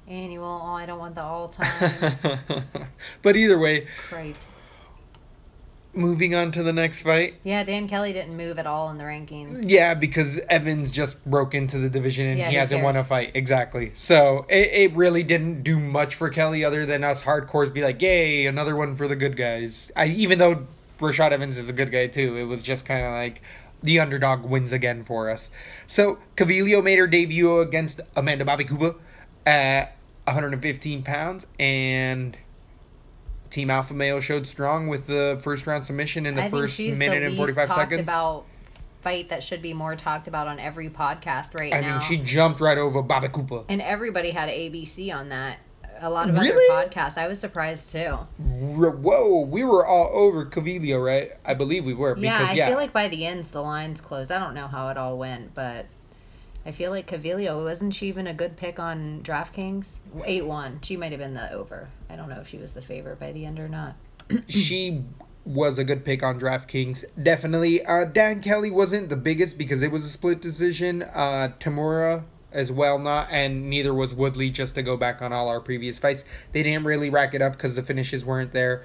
Annual. 0.07 0.61
Oh, 0.63 0.73
I 0.73 0.85
don't 0.85 0.99
want 0.99 1.15
the 1.15 1.23
all 1.23 1.47
time. 1.49 2.39
but 3.21 3.35
either 3.35 3.57
way, 3.57 3.87
Cripes. 4.07 4.57
moving 5.93 6.35
on 6.35 6.51
to 6.51 6.61
the 6.61 6.73
next 6.73 7.03
fight. 7.03 7.35
Yeah, 7.43 7.63
Dan 7.63 7.87
Kelly 7.87 8.13
didn't 8.13 8.37
move 8.37 8.59
at 8.59 8.67
all 8.67 8.89
in 8.91 8.97
the 8.97 9.03
rankings. 9.03 9.63
Yeah, 9.67 9.93
because 9.95 10.39
Evans 10.49 10.91
just 10.91 11.29
broke 11.29 11.55
into 11.55 11.79
the 11.79 11.89
division 11.89 12.27
and 12.27 12.37
Yeah, 12.39 12.49
he 12.49 12.55
hasn't 12.55 12.83
won 12.83 12.95
a 12.95 13.03
fight. 13.03 13.31
Exactly. 13.33 13.93
So 13.95 14.45
it, 14.49 14.91
it 14.91 14.95
really 14.95 15.23
didn't 15.23 15.63
do 15.63 15.79
much 15.79 16.13
for 16.13 16.29
Kelly 16.29 16.63
other 16.63 16.85
than 16.85 17.03
us 17.03 17.23
hardcores 17.23 17.73
be 17.73 17.81
like, 17.81 18.01
yay, 18.01 18.45
another 18.45 18.75
one 18.75 18.95
for 18.95 19.07
the 19.07 19.15
good 19.15 19.35
guys. 19.35 19.91
I 19.95 20.07
even 20.07 20.37
though 20.37 20.67
Rashad 20.99 21.31
Evans 21.31 21.57
is 21.57 21.67
a 21.67 21.73
good 21.73 21.91
guy 21.91 22.07
too, 22.07 22.37
it 22.37 22.43
was 22.43 22.61
just 22.61 22.85
kind 22.85 23.05
of 23.05 23.11
like 23.11 23.41
the 23.81 23.99
underdog 23.99 24.43
wins 24.45 24.71
again 24.71 25.03
for 25.03 25.29
us. 25.29 25.49
So 25.87 26.19
Calvillo 26.35 26.83
made 26.83 26.99
her 26.99 27.07
debut 27.07 27.59
against 27.59 28.01
Amanda 28.15 28.45
Bobby 28.45 28.65
Cooper 28.65 28.95
uh, 29.45 29.49
at 29.49 29.94
115 30.25 31.03
pounds 31.03 31.47
and. 31.59 32.37
Team 33.51 33.69
Alpha 33.69 33.93
Male 33.93 34.19
showed 34.19 34.47
strong 34.47 34.87
with 34.89 35.07
the 35.07 35.39
first 35.41 35.65
round 35.65 35.85
submission 35.85 36.25
in 36.25 36.35
the 36.35 36.43
I 36.43 36.49
first 36.49 36.77
minute 36.77 37.21
the 37.21 37.27
and 37.27 37.37
45 37.37 37.67
talked 37.67 37.79
seconds. 37.79 38.01
about 38.01 38.43
fight 39.01 39.29
that 39.29 39.43
should 39.43 39.61
be 39.61 39.73
more 39.73 39.95
talked 39.95 40.27
about 40.27 40.47
on 40.47 40.59
every 40.59 40.89
podcast 40.89 41.55
right 41.57 41.73
I 41.73 41.79
now. 41.79 41.91
mean, 41.91 42.01
she 42.01 42.17
jumped 42.17 42.59
right 42.59 42.77
over 42.77 43.01
Bobby 43.01 43.29
Cooper. 43.29 43.63
and 43.69 43.81
everybody 43.81 44.31
had 44.31 44.49
ABC 44.49 45.13
on 45.15 45.29
that. 45.29 45.59
A 46.01 46.09
lot 46.09 46.29
of 46.29 46.37
Really? 46.37 46.49
other 46.69 46.89
podcasts. 46.89 47.17
I 47.17 47.27
was 47.29 47.39
surprised 47.39 47.93
too. 47.93 48.17
Whoa, 48.39 49.41
we 49.45 49.63
were 49.63 49.85
all 49.85 50.09
over 50.13 50.43
Calvillo, 50.45 51.01
right? 51.01 51.31
I 51.45 51.53
believe 51.53 51.85
we 51.85 51.93
were 51.93 52.17
yeah, 52.17 52.37
because 52.39 52.53
I 52.53 52.55
yeah, 52.55 52.67
feel 52.67 52.77
like 52.77 52.91
by 52.91 53.07
the 53.07 53.25
ends 53.25 53.49
the 53.49 53.61
lines 53.61 54.01
closed. 54.01 54.31
I 54.31 54.39
don't 54.39 54.53
know 54.55 54.67
how 54.67 54.89
it 54.89 54.97
all 54.97 55.17
went, 55.17 55.55
but 55.55 55.85
I 56.65 56.71
feel 56.71 56.91
like 56.91 57.07
Calvillo 57.07 57.63
wasn't 57.63 57.93
she 57.93 58.07
even 58.07 58.25
a 58.25 58.33
good 58.33 58.57
pick 58.57 58.79
on 58.79 59.21
DraftKings? 59.21 59.97
Eight 60.25 60.45
one. 60.45 60.79
She 60.81 60.97
might 60.97 61.11
have 61.11 61.19
been 61.19 61.35
the 61.35 61.51
over. 61.51 61.89
I 62.09 62.15
don't 62.15 62.29
know 62.29 62.39
if 62.39 62.47
she 62.47 62.57
was 62.57 62.71
the 62.71 62.81
favorite 62.81 63.19
by 63.19 63.31
the 63.31 63.45
end 63.45 63.59
or 63.59 63.67
not. 63.67 63.95
she 64.47 65.03
was 65.45 65.77
a 65.77 65.83
good 65.83 66.03
pick 66.03 66.23
on 66.23 66.39
DraftKings. 66.39 67.05
Definitely. 67.21 67.85
Uh, 67.85 68.05
Dan 68.05 68.41
Kelly 68.41 68.71
wasn't 68.71 69.09
the 69.09 69.15
biggest 69.15 69.57
because 69.57 69.83
it 69.83 69.91
was 69.91 70.03
a 70.03 70.09
split 70.09 70.41
decision. 70.41 71.03
Uh, 71.03 71.49
Tamura 71.59 72.23
as 72.51 72.71
well 72.71 72.97
not, 72.97 73.27
and 73.31 73.69
neither 73.69 73.93
was 73.93 74.15
Woodley. 74.15 74.49
Just 74.49 74.73
to 74.75 74.81
go 74.81 74.97
back 74.97 75.21
on 75.21 75.31
all 75.31 75.49
our 75.49 75.59
previous 75.59 75.99
fights, 75.99 76.23
they 76.51 76.63
didn't 76.63 76.85
really 76.85 77.09
rack 77.09 77.35
it 77.35 77.41
up 77.41 77.53
because 77.53 77.75
the 77.75 77.83
finishes 77.83 78.25
weren't 78.25 78.53
there. 78.53 78.83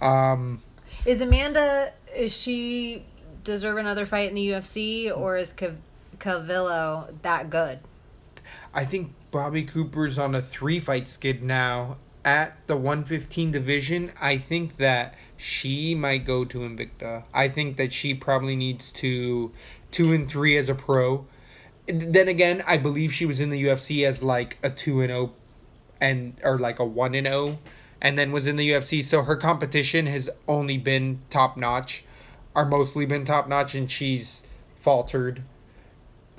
Um, 0.00 0.60
Is 1.06 1.22
Amanda? 1.22 1.92
Is 2.14 2.38
she 2.38 3.04
deserve 3.44 3.78
another 3.78 4.04
fight 4.06 4.28
in 4.28 4.34
the 4.34 4.48
UFC, 4.50 5.16
or 5.16 5.36
is 5.36 5.54
Cav- 5.54 5.76
Calvillo 6.22 7.12
that 7.22 7.50
good? 7.50 7.80
I 8.72 8.84
think 8.84 9.12
Bobby 9.30 9.64
Cooper's 9.64 10.18
on 10.18 10.34
a 10.34 10.40
three 10.40 10.78
fight 10.78 11.08
skid 11.08 11.42
now 11.42 11.96
at 12.24 12.56
the 12.68 12.76
115 12.76 13.50
division. 13.50 14.12
I 14.20 14.38
think 14.38 14.76
that 14.76 15.14
she 15.36 15.94
might 15.94 16.24
go 16.24 16.44
to 16.44 16.60
Invicta. 16.60 17.24
I 17.34 17.48
think 17.48 17.76
that 17.76 17.92
she 17.92 18.14
probably 18.14 18.54
needs 18.54 18.92
to 18.92 19.50
two 19.90 20.12
and 20.12 20.30
three 20.30 20.56
as 20.56 20.68
a 20.68 20.74
pro. 20.76 21.26
Then 21.86 22.28
again, 22.28 22.62
I 22.66 22.78
believe 22.78 23.12
she 23.12 23.26
was 23.26 23.40
in 23.40 23.50
the 23.50 23.64
UFC 23.64 24.06
as 24.06 24.22
like 24.22 24.58
a 24.62 24.70
two 24.70 25.00
and 25.00 25.10
zero, 25.10 25.32
and 26.00 26.34
or 26.44 26.56
like 26.56 26.78
a 26.78 26.84
one 26.84 27.16
and 27.16 27.26
zero, 27.26 27.58
and 28.00 28.16
then 28.16 28.30
was 28.30 28.46
in 28.46 28.54
the 28.54 28.70
UFC. 28.70 29.04
So 29.04 29.22
her 29.22 29.34
competition 29.34 30.06
has 30.06 30.30
only 30.46 30.78
been 30.78 31.20
top 31.30 31.56
notch, 31.56 32.04
or 32.54 32.64
mostly 32.64 33.06
been 33.06 33.24
top 33.24 33.48
notch, 33.48 33.74
and 33.74 33.90
she's 33.90 34.46
faltered 34.76 35.42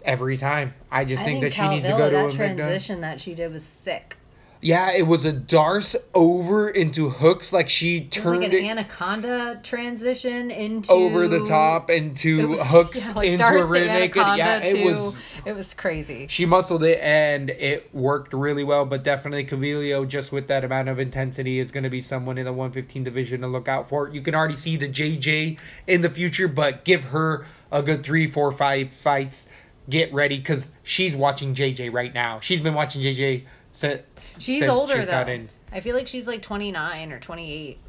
every 0.03 0.37
time. 0.37 0.73
I 0.91 1.05
just 1.05 1.21
I 1.21 1.25
think, 1.25 1.41
think 1.41 1.53
that 1.53 1.61
she 1.61 1.67
needs 1.69 1.87
to 1.87 1.93
go 1.93 2.09
to 2.09 2.15
that 2.15 2.31
Invicta. 2.31 2.35
transition 2.35 3.01
that 3.01 3.21
she 3.21 3.33
did 3.33 3.51
was 3.51 3.63
sick. 3.65 4.17
Yeah, 4.65 4.93
it 4.93 5.07
was 5.07 5.25
a 5.25 5.33
Darce 5.33 5.93
over 6.15 6.69
into 6.69 7.09
hooks, 7.09 7.51
like 7.51 7.67
she 7.67 7.99
turned 8.05 8.37
It 8.45 8.47
like 8.47 8.53
it 8.53 8.59
an 8.63 8.69
anaconda 8.69 9.59
transition 9.61 10.49
into 10.51 10.89
over 10.89 11.27
the 11.27 11.45
top 11.45 11.89
into 11.89 12.47
was- 12.47 12.59
hooks 12.67 13.07
yeah, 13.09 13.13
like 13.13 13.27
into 13.27 13.43
Darce 13.43 13.63
a 13.63 13.67
rear 13.67 13.87
naked. 13.87 14.15
Yeah, 14.37 14.59
it 14.63 14.73
to- 14.73 14.85
was. 14.85 15.21
It 15.45 15.57
was 15.57 15.73
crazy. 15.73 16.27
She 16.29 16.45
muscled 16.45 16.85
it 16.85 16.97
and 17.01 17.49
it 17.49 17.93
worked 17.93 18.31
really 18.31 18.63
well, 18.63 18.85
but 18.85 19.03
definitely 19.03 19.43
Calvillo, 19.43 20.07
just 20.07 20.31
with 20.31 20.47
that 20.47 20.63
amount 20.63 20.87
of 20.87 20.97
intensity, 20.97 21.59
is 21.59 21.69
going 21.69 21.83
to 21.83 21.89
be 21.89 21.99
someone 21.99 22.37
in 22.37 22.45
the 22.45 22.53
115 22.53 23.03
division 23.03 23.41
to 23.41 23.47
look 23.47 23.67
out 23.67 23.89
for. 23.89 24.07
You 24.07 24.21
can 24.21 24.33
already 24.33 24.55
see 24.55 24.77
the 24.77 24.87
JJ 24.87 25.59
in 25.87 26.01
the 26.01 26.09
future, 26.09 26.47
but 26.47 26.85
give 26.85 27.05
her 27.05 27.45
a 27.69 27.81
good 27.83 28.01
three, 28.03 28.27
four, 28.27 28.53
five 28.53 28.91
fights. 28.91 29.49
Get 29.89 30.13
ready 30.13 30.37
because 30.37 30.73
she's 30.83 31.15
watching 31.15 31.53
JJ 31.53 31.91
right 31.91 32.13
now. 32.13 32.39
She's 32.39 32.61
been 32.61 32.73
watching 32.73 33.01
JJ 33.01 33.43
since 33.71 34.01
She's 34.39 34.59
since 34.59 34.71
older 34.71 34.97
she's 34.97 35.07
though. 35.07 35.45
I 35.71 35.79
feel 35.79 35.95
like 35.95 36.07
she's 36.07 36.27
like 36.27 36.41
29 36.41 37.11
or 37.11 37.19
28. 37.19 37.79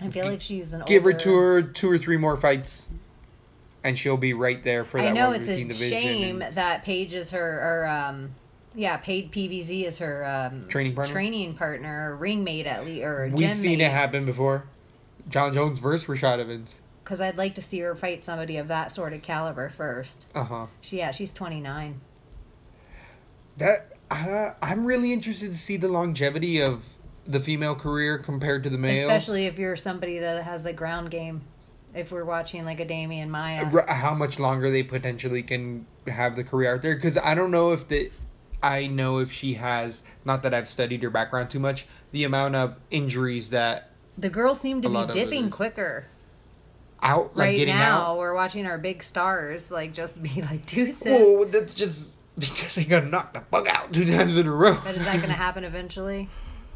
I 0.00 0.08
feel 0.10 0.26
like 0.26 0.40
she's 0.40 0.74
an 0.74 0.82
older. 0.82 0.88
Give 0.90 1.04
her 1.04 1.12
two 1.12 1.36
or 1.36 1.62
two 1.62 1.90
or 1.90 1.98
three 1.98 2.16
more 2.16 2.36
fights, 2.36 2.88
and 3.82 3.98
she'll 3.98 4.16
be 4.16 4.32
right 4.32 4.62
there 4.62 4.84
for 4.84 5.00
that. 5.00 5.08
I 5.08 5.12
know 5.12 5.32
it's 5.32 5.48
a 5.48 5.52
115 5.52 5.68
division 5.68 5.98
shame 6.00 6.42
and- 6.42 6.54
that 6.54 6.84
Paige 6.84 7.14
is 7.14 7.32
her 7.32 7.82
or 7.82 7.86
um 7.88 8.30
yeah, 8.74 8.96
paid 8.98 9.32
PVZ 9.32 9.84
is 9.86 9.98
her 9.98 10.24
um 10.24 10.68
Training 10.68 10.94
partner? 10.94 11.12
training 11.12 11.54
partner, 11.54 12.14
ring 12.16 12.44
mate 12.44 12.66
at 12.66 12.84
least 12.84 13.02
or 13.04 13.28
We've 13.32 13.52
seen 13.54 13.78
mate. 13.78 13.86
it 13.86 13.90
happen 13.90 14.24
before. 14.24 14.66
Jon 15.28 15.52
Jones 15.52 15.80
versus 15.80 16.06
Rashad 16.08 16.38
Evans. 16.38 16.80
Because 17.08 17.22
I'd 17.22 17.38
like 17.38 17.54
to 17.54 17.62
see 17.62 17.78
her 17.78 17.94
fight 17.94 18.22
somebody 18.22 18.58
of 18.58 18.68
that 18.68 18.92
sort 18.92 19.14
of 19.14 19.22
caliber 19.22 19.70
first. 19.70 20.26
Uh 20.34 20.44
huh. 20.44 20.66
She 20.82 20.98
yeah, 20.98 21.10
she's 21.10 21.32
29. 21.32 22.02
That 23.56 23.96
uh, 24.10 24.50
I'm 24.60 24.84
really 24.84 25.14
interested 25.14 25.50
to 25.52 25.56
see 25.56 25.78
the 25.78 25.88
longevity 25.88 26.60
of 26.60 26.90
the 27.26 27.40
female 27.40 27.74
career 27.74 28.18
compared 28.18 28.62
to 28.64 28.68
the 28.68 28.76
male. 28.76 29.08
Especially 29.08 29.46
if 29.46 29.58
you're 29.58 29.74
somebody 29.74 30.18
that 30.18 30.44
has 30.44 30.66
a 30.66 30.74
ground 30.74 31.10
game. 31.10 31.40
If 31.94 32.12
we're 32.12 32.26
watching 32.26 32.66
like 32.66 32.78
a 32.78 32.84
Demian 32.84 33.28
Maia. 33.28 33.64
How 33.90 34.12
much 34.12 34.38
longer 34.38 34.70
they 34.70 34.82
potentially 34.82 35.42
can 35.42 35.86
have 36.06 36.36
the 36.36 36.44
career 36.44 36.74
out 36.74 36.82
there 36.82 36.94
because 36.94 37.16
I 37.16 37.34
don't 37.34 37.50
know 37.50 37.72
if 37.72 37.88
the 37.88 38.12
I 38.62 38.86
know 38.86 39.18
if 39.18 39.32
she 39.32 39.54
has 39.54 40.04
not 40.26 40.42
that 40.42 40.52
I've 40.52 40.68
studied 40.68 41.02
her 41.02 41.10
background 41.10 41.48
too 41.48 41.58
much 41.58 41.86
the 42.12 42.24
amount 42.24 42.54
of 42.54 42.78
injuries 42.90 43.48
that 43.48 43.92
The 44.18 44.28
girls 44.28 44.60
seem 44.60 44.82
to 44.82 44.90
be 44.90 45.12
dipping 45.14 45.48
quicker. 45.48 46.08
Out 47.02 47.36
like 47.36 47.46
right 47.48 47.56
getting 47.56 47.74
now, 47.76 48.00
out. 48.12 48.18
we're 48.18 48.34
watching 48.34 48.66
our 48.66 48.78
big 48.78 49.02
stars 49.02 49.70
like 49.70 49.92
just 49.94 50.22
be 50.22 50.42
like 50.42 50.66
deuces. 50.66 51.04
Well, 51.06 51.44
that's 51.46 51.74
just 51.74 51.98
because 52.38 52.74
they 52.76 52.84
got 52.84 53.06
knocked 53.06 53.34
the 53.34 53.40
fuck 53.40 53.68
out 53.68 53.92
two 53.92 54.04
times 54.10 54.36
in 54.36 54.46
a 54.46 54.50
row. 54.52 54.78
But 54.84 54.94
is 54.94 55.04
that 55.04 55.16
going 55.16 55.28
to 55.28 55.34
happen 55.34 55.64
eventually? 55.64 56.28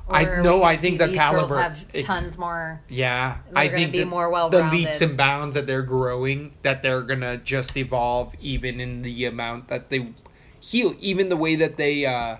I- 0.08 0.24
we 0.24 0.30
no, 0.42 0.42
gonna 0.58 0.62
I 0.64 0.76
think 0.76 0.98
the 0.98 1.12
caliber- 1.14 1.60
have 1.62 1.86
tons 2.02 2.36
more. 2.36 2.82
Yeah, 2.88 3.38
I 3.54 3.68
think 3.68 3.92
be 3.92 4.00
that 4.00 4.06
more 4.08 4.24
the 4.26 4.30
well-rounded. 4.30 4.70
The 4.72 4.76
leaps 4.86 5.00
and 5.00 5.16
bounds 5.16 5.54
that 5.54 5.66
they're 5.66 5.82
growing, 5.82 6.52
that 6.62 6.82
they're 6.82 7.02
gonna 7.02 7.36
just 7.36 7.76
evolve, 7.76 8.34
even 8.40 8.80
in 8.80 9.02
the 9.02 9.24
amount 9.24 9.68
that 9.68 9.90
they 9.90 10.12
heal, 10.60 10.94
even 11.00 11.28
the 11.28 11.36
way 11.36 11.54
that 11.56 11.76
they. 11.76 12.04
uh 12.04 12.38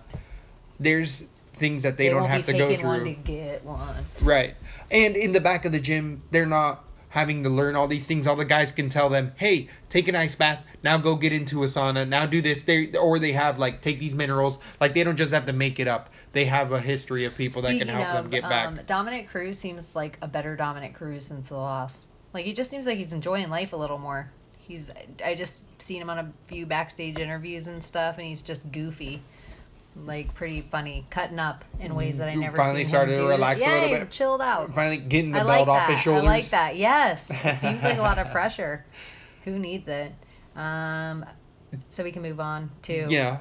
There's 0.80 1.28
things 1.54 1.84
that 1.84 1.96
they, 1.96 2.08
don't 2.08 2.22
won't 2.22 2.30
have 2.32 2.44
to 2.46 2.52
go 2.52 2.74
through. 2.74 2.84
one 2.88 3.04
to 3.04 3.12
get 3.12 3.64
one. 3.64 4.04
Right. 4.20 4.56
And 4.90 5.16
in 5.16 5.30
the 5.32 5.40
back 5.40 5.64
of 5.64 5.70
the 5.72 5.78
gym, 5.80 6.22
they're 6.32 6.46
not 6.46 6.84
having 7.12 7.42
to 7.42 7.48
learn 7.48 7.76
all 7.76 7.86
these 7.86 8.06
things. 8.06 8.26
All 8.26 8.36
the 8.36 8.44
guys 8.44 8.72
can 8.72 8.88
tell 8.88 9.08
them, 9.08 9.32
"Hey, 9.36 9.68
take 9.88 10.08
an 10.08 10.16
ice 10.16 10.34
bath. 10.34 10.64
Now 10.82 10.98
go 10.98 11.14
get 11.16 11.32
into 11.32 11.62
a 11.62 11.66
sauna. 11.66 12.08
Now 12.08 12.26
do 12.26 12.42
this." 12.42 12.64
They 12.64 12.92
or 12.94 13.18
they 13.18 13.32
have 13.32 13.58
like 13.58 13.80
take 13.80 13.98
these 13.98 14.14
minerals. 14.14 14.58
Like 14.80 14.94
they 14.94 15.04
don't 15.04 15.16
just 15.16 15.32
have 15.32 15.46
to 15.46 15.52
make 15.52 15.78
it 15.78 15.88
up. 15.88 16.10
They 16.32 16.46
have 16.46 16.72
a 16.72 16.80
history 16.80 17.24
of 17.24 17.36
people 17.36 17.62
that 17.62 17.78
can 17.78 17.88
help 17.88 18.08
them 18.08 18.30
get 18.30 18.42
back. 18.42 18.66
Um, 18.68 18.80
Dominick 18.86 19.28
Cruz 19.28 19.58
seems 19.58 19.94
like 19.94 20.18
a 20.20 20.28
better 20.28 20.56
Dominick 20.56 20.94
Cruz 20.94 21.26
since 21.26 21.48
the 21.48 21.56
loss. 21.56 22.06
Like 22.32 22.44
he 22.44 22.52
just 22.52 22.70
seems 22.70 22.86
like 22.86 22.98
he's 22.98 23.12
enjoying 23.12 23.50
life 23.50 23.72
a 23.72 23.76
little 23.76 23.98
more. 23.98 24.30
He's 24.58 24.90
I 25.24 25.34
just 25.34 25.64
seen 25.82 26.00
him 26.00 26.08
on 26.08 26.18
a 26.18 26.32
few 26.44 26.66
backstage 26.66 27.18
interviews 27.18 27.66
and 27.66 27.84
stuff, 27.84 28.16
and 28.16 28.26
he's 28.26 28.42
just 28.42 28.72
goofy, 28.72 29.22
like 29.94 30.34
pretty 30.34 30.62
funny, 30.62 31.06
cutting 31.10 31.38
up 31.38 31.64
in 31.80 31.94
ways 31.94 32.18
that 32.18 32.28
I 32.28 32.34
never 32.34 32.56
Finally 32.56 32.84
seen 32.84 32.88
started 32.88 33.10
him 33.12 33.16
to 33.16 33.22
do. 33.22 33.28
relax 33.28 33.60
a 33.60 33.64
yeah, 33.64 33.74
little 33.80 33.98
bit. 33.98 34.10
chilled 34.10 34.40
out. 34.40 34.74
Finally 34.74 34.98
getting 34.98 35.32
the 35.32 35.40
I 35.40 35.44
belt 35.44 35.68
like 35.68 35.82
off 35.82 35.88
his 35.90 35.98
shoulders. 36.00 36.24
I 36.24 36.26
like 36.26 36.48
that. 36.50 36.76
Yes, 36.76 37.30
it 37.44 37.58
seems 37.58 37.84
like 37.84 37.98
a 37.98 38.02
lot 38.02 38.18
of 38.18 38.30
pressure. 38.30 38.84
Who 39.44 39.58
needs 39.58 39.88
it? 39.88 40.14
Um, 40.56 41.24
so 41.88 42.04
we 42.04 42.12
can 42.12 42.22
move 42.22 42.40
on 42.40 42.70
to 42.82 43.06
Yeah. 43.10 43.40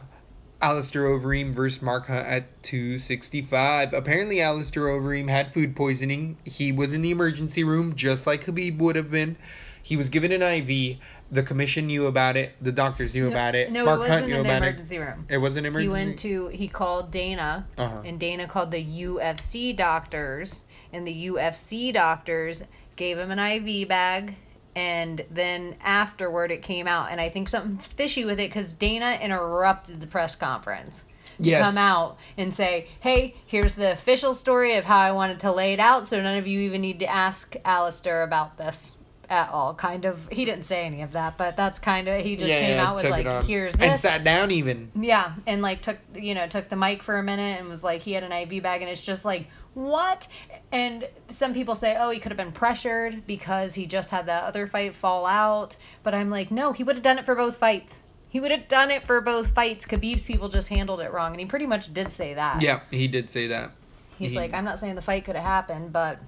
Alistair 0.63 1.03
Overeem 1.05 1.53
versus 1.55 1.81
Mark 1.81 2.05
Hunt 2.07 2.27
at 2.27 2.61
265. 2.63 3.93
Apparently, 3.93 4.39
Alistair 4.41 4.83
Overeem 4.83 5.27
had 5.29 5.51
food 5.51 5.75
poisoning. 5.75 6.37
He 6.43 6.71
was 6.71 6.93
in 6.93 7.01
the 7.01 7.09
emergency 7.11 7.63
room, 7.63 7.95
just 7.95 8.27
like 8.27 8.45
Khabib 8.45 8.77
would 8.77 8.95
have 8.95 9.09
been. 9.09 9.37
He 9.81 9.97
was 9.97 10.09
given 10.09 10.31
an 10.31 10.43
IV. 10.43 10.97
The 11.32 11.44
commission 11.44 11.88
knew 11.88 12.08
about 12.08 12.36
it. 12.36 12.56
The 12.62 12.74
doctors 12.74 13.13
knew 13.13 13.30
about 13.30 13.56
it. 13.56 13.72
No, 13.72 13.86
Mark 13.86 14.02
it 14.02 14.10
Hunt 14.10 14.10
wasn't 14.12 14.30
knew 14.30 14.36
in 14.38 14.44
the 14.44 14.58
emergency 14.58 14.98
room. 14.98 15.26
it. 15.30 15.36
It 15.36 15.38
wasn't 15.38 15.65
emergency. 15.67 15.86
He 15.86 15.89
went 16.06 16.20
to 16.20 16.48
he 16.50 16.67
called 16.67 17.10
Dana 17.12 17.67
Uh-huh. 17.78 18.02
and 18.06 18.20
Dana 18.20 18.48
called 18.48 18.72
the 18.72 18.84
UFC 18.84 19.74
doctors 19.76 20.65
and 20.91 21.08
the 21.08 21.28
UFC 21.28 21.94
doctors 21.94 22.65
gave 22.98 23.17
him 23.17 23.32
an 23.32 23.39
IV 23.39 23.88
bag 23.88 24.36
and 24.76 25.24
then 25.32 25.76
afterward 25.82 26.52
it 26.52 26.62
came 26.62 26.86
out 26.88 27.12
and 27.12 27.22
I 27.22 27.30
think 27.30 27.48
something's 27.50 27.91
fishy 27.94 28.26
with 28.26 28.39
it 28.39 28.52
cuz 28.52 28.74
Dana 28.74 29.17
interrupted 29.22 30.02
the 30.02 30.08
press 30.08 30.36
conference. 30.36 31.06
to 31.38 31.44
Yes. 31.50 31.65
Come 31.65 31.78
out 31.78 32.17
and 32.38 32.54
say, 32.54 32.88
"Hey, 33.00 33.36
here's 33.48 33.74
the 33.76 33.91
official 33.94 34.34
story 34.34 34.76
of 34.76 34.86
how 34.86 35.00
I 35.00 35.12
wanted 35.12 35.39
to 35.39 35.52
lay 35.52 35.74
it 35.74 35.80
out, 35.80 36.06
so 36.08 36.22
none 36.22 36.38
of 36.38 36.46
you 36.46 36.60
even 36.60 36.82
need 36.82 37.00
to 37.00 37.08
ask 37.10 37.56
Alistair 37.65 38.22
about 38.22 38.58
this." 38.58 38.98
At 39.32 39.50
all, 39.50 39.74
kind 39.74 40.04
of. 40.04 40.28
He 40.30 40.44
didn't 40.44 40.65
say 40.65 40.86
any 40.86 41.02
of 41.02 41.13
that, 41.13 41.38
but 41.38 41.56
that's 41.56 41.80
kind 41.80 42.10
of. 42.10 42.22
He 42.22 42.36
just 42.36 42.52
came 42.52 42.78
out 42.78 42.96
with 42.96 43.06
like. 43.10 43.46
"Here's 43.46 43.74
and 43.78 43.98
sat 43.98 44.26
down 44.26 44.52
even. 44.52 44.91
Yeah, 44.94 45.32
and 45.48 45.62
like 45.62 45.82
took 45.82 46.00
you 46.13 46.36
know 46.36 46.48
took 46.48 46.67
the 46.67 46.76
mic 46.76 47.02
for 47.02 47.17
a 47.17 47.24
minute 47.24 47.58
and 47.58 47.70
was 47.70 47.82
like 47.82 48.02
he 48.02 48.12
had 48.12 48.26
an 48.26 48.34
IV 48.34 48.62
bag 48.62 48.82
and 48.82 48.91
it's 48.91 49.06
just 49.06 49.24
like 49.24 49.50
what? 49.74 50.28
And 50.70 51.08
some 51.30 51.54
people 51.54 51.76
say 51.76 51.96
oh 51.98 52.10
he 52.10 52.20
could 52.20 52.30
have 52.34 52.38
been 52.38 52.52
pressured 52.52 53.26
because 53.26 53.76
he 53.76 53.86
just 53.86 54.12
had 54.12 54.26
that 54.26 54.44
other 54.44 54.67
fight 54.67 54.96
fall 54.96 55.26
out, 55.26 55.78
but 56.04 56.13
I'm 56.13 56.30
like 56.30 56.52
no 56.52 56.74
he 56.74 56.84
would 56.84 56.98
have 56.98 57.04
done 57.04 57.17
it 57.17 57.24
for 57.24 57.34
both 57.34 57.56
fights. 57.56 58.04
He 58.28 58.41
would 58.41 58.52
have 58.52 58.67
done 58.67 58.91
it 58.91 59.08
for 59.08 59.22
both 59.22 59.56
fights. 59.56 59.86
Khabib's 59.86 60.26
people 60.26 60.50
just 60.50 60.67
handled 60.67 61.00
it 61.00 61.13
wrong, 61.13 61.32
and 61.32 61.39
he 61.39 61.46
pretty 61.46 61.67
much 61.67 61.94
did 61.94 62.12
say 62.12 62.34
that. 62.34 62.62
Yeah, 62.62 62.82
he 62.91 63.08
did 63.08 63.30
say 63.30 63.48
that. 63.48 63.72
He's 64.20 64.34
he- 64.34 64.39
like 64.39 64.54
I'm 64.54 64.65
not 64.65 64.80
saying 64.80 64.96
the 64.96 65.02
fight 65.02 65.24
could 65.24 65.38
have 65.38 65.46
happened, 65.46 65.94
but 65.94 66.20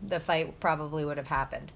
the 0.00 0.20
fight 0.20 0.58
probably 0.58 1.04
would 1.04 1.18
have 1.18 1.28
happened. 1.28 1.70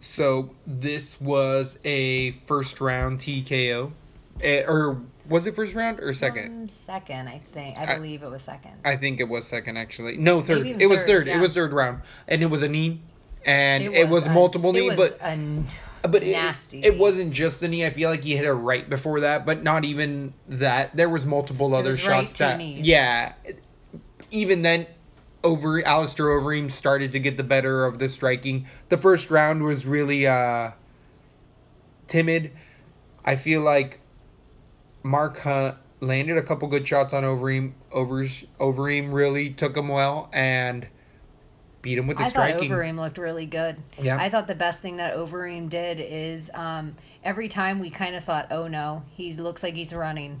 So 0.00 0.50
this 0.66 1.20
was 1.20 1.78
a 1.84 2.30
first 2.32 2.80
round 2.80 3.18
TKO, 3.20 3.92
Eh, 4.42 4.62
or 4.68 5.00
was 5.28 5.46
it 5.46 5.54
first 5.54 5.74
round 5.74 5.98
or 6.00 6.12
second? 6.12 6.46
Um, 6.62 6.68
second, 6.68 7.28
I 7.28 7.38
think. 7.38 7.78
I 7.78 7.94
believe 7.96 8.22
it 8.22 8.30
was 8.30 8.42
second. 8.42 8.72
I 8.84 8.96
think 8.96 9.18
it 9.20 9.28
was 9.28 9.46
second 9.46 9.76
actually. 9.78 10.16
No, 10.18 10.40
third. 10.42 10.66
It 10.66 10.86
was 10.86 11.00
third, 11.00 11.06
third. 11.08 11.26
yeah. 11.28 11.38
It 11.38 11.40
was 11.40 11.54
third 11.54 11.72
round, 11.72 12.02
and 12.28 12.42
it 12.42 12.46
was 12.46 12.62
a 12.62 12.68
knee, 12.68 13.00
and 13.44 13.82
it 13.82 14.08
was, 14.08 14.26
a- 14.26 14.30
multiple 14.30 14.72
knee, 14.72 14.88
it 14.88 14.98
was 14.98 15.10
but 15.12 15.18
a 15.20 15.30
n- 15.30 15.64
but 16.02 16.22
it, 16.22 16.32
nasty 16.32 16.84
It 16.84 16.98
wasn't 16.98 17.32
just 17.32 17.60
the 17.60 17.66
knee. 17.68 17.84
I 17.84 17.90
feel 17.90 18.10
like 18.10 18.22
he 18.22 18.36
hit 18.36 18.44
it 18.44 18.52
right 18.52 18.88
before 18.88 19.18
that, 19.20 19.44
but 19.46 19.62
not 19.64 19.84
even 19.84 20.34
that. 20.46 20.94
There 20.94 21.08
was 21.08 21.24
multiple 21.26 21.74
other 21.74 21.90
was 21.90 21.98
shots 22.00 22.34
two 22.38 22.44
that 22.44 22.60
yeah. 22.60 23.32
Even 24.30 24.62
then, 24.62 24.86
over 25.46 25.86
Alistair 25.86 26.26
Overeem 26.26 26.70
started 26.70 27.12
to 27.12 27.20
get 27.20 27.36
the 27.36 27.44
better 27.44 27.84
of 27.86 28.00
the 28.00 28.08
striking. 28.08 28.66
The 28.88 28.98
first 28.98 29.30
round 29.30 29.62
was 29.62 29.86
really 29.86 30.26
uh 30.26 30.72
timid. 32.08 32.50
I 33.24 33.36
feel 33.36 33.60
like 33.60 34.00
Mark 35.02 35.38
Hunt 35.38 35.76
landed 36.00 36.36
a 36.36 36.42
couple 36.42 36.66
good 36.68 36.86
shots 36.86 37.14
on 37.14 37.22
Overeem. 37.22 37.72
Overs 37.92 38.46
Overeem 38.58 39.12
really 39.12 39.50
took 39.50 39.76
him 39.76 39.88
well 39.88 40.28
and 40.32 40.88
beat 41.80 41.98
him 41.98 42.08
with 42.08 42.18
the 42.18 42.24
I 42.24 42.28
striking. 42.28 42.68
thought 42.68 42.78
Overeem 42.78 42.96
looked 42.96 43.18
really 43.18 43.46
good. 43.46 43.76
Yeah. 44.02 44.16
I 44.18 44.28
thought 44.28 44.48
the 44.48 44.54
best 44.56 44.82
thing 44.82 44.96
that 44.96 45.16
Overeem 45.16 45.68
did 45.68 46.00
is 46.00 46.50
um, 46.54 46.96
every 47.24 47.48
time 47.48 47.78
we 47.78 47.90
kind 47.90 48.16
of 48.16 48.24
thought, 48.24 48.48
oh 48.50 48.66
no, 48.66 49.04
he 49.16 49.32
looks 49.34 49.62
like 49.62 49.74
he's 49.74 49.94
running, 49.94 50.40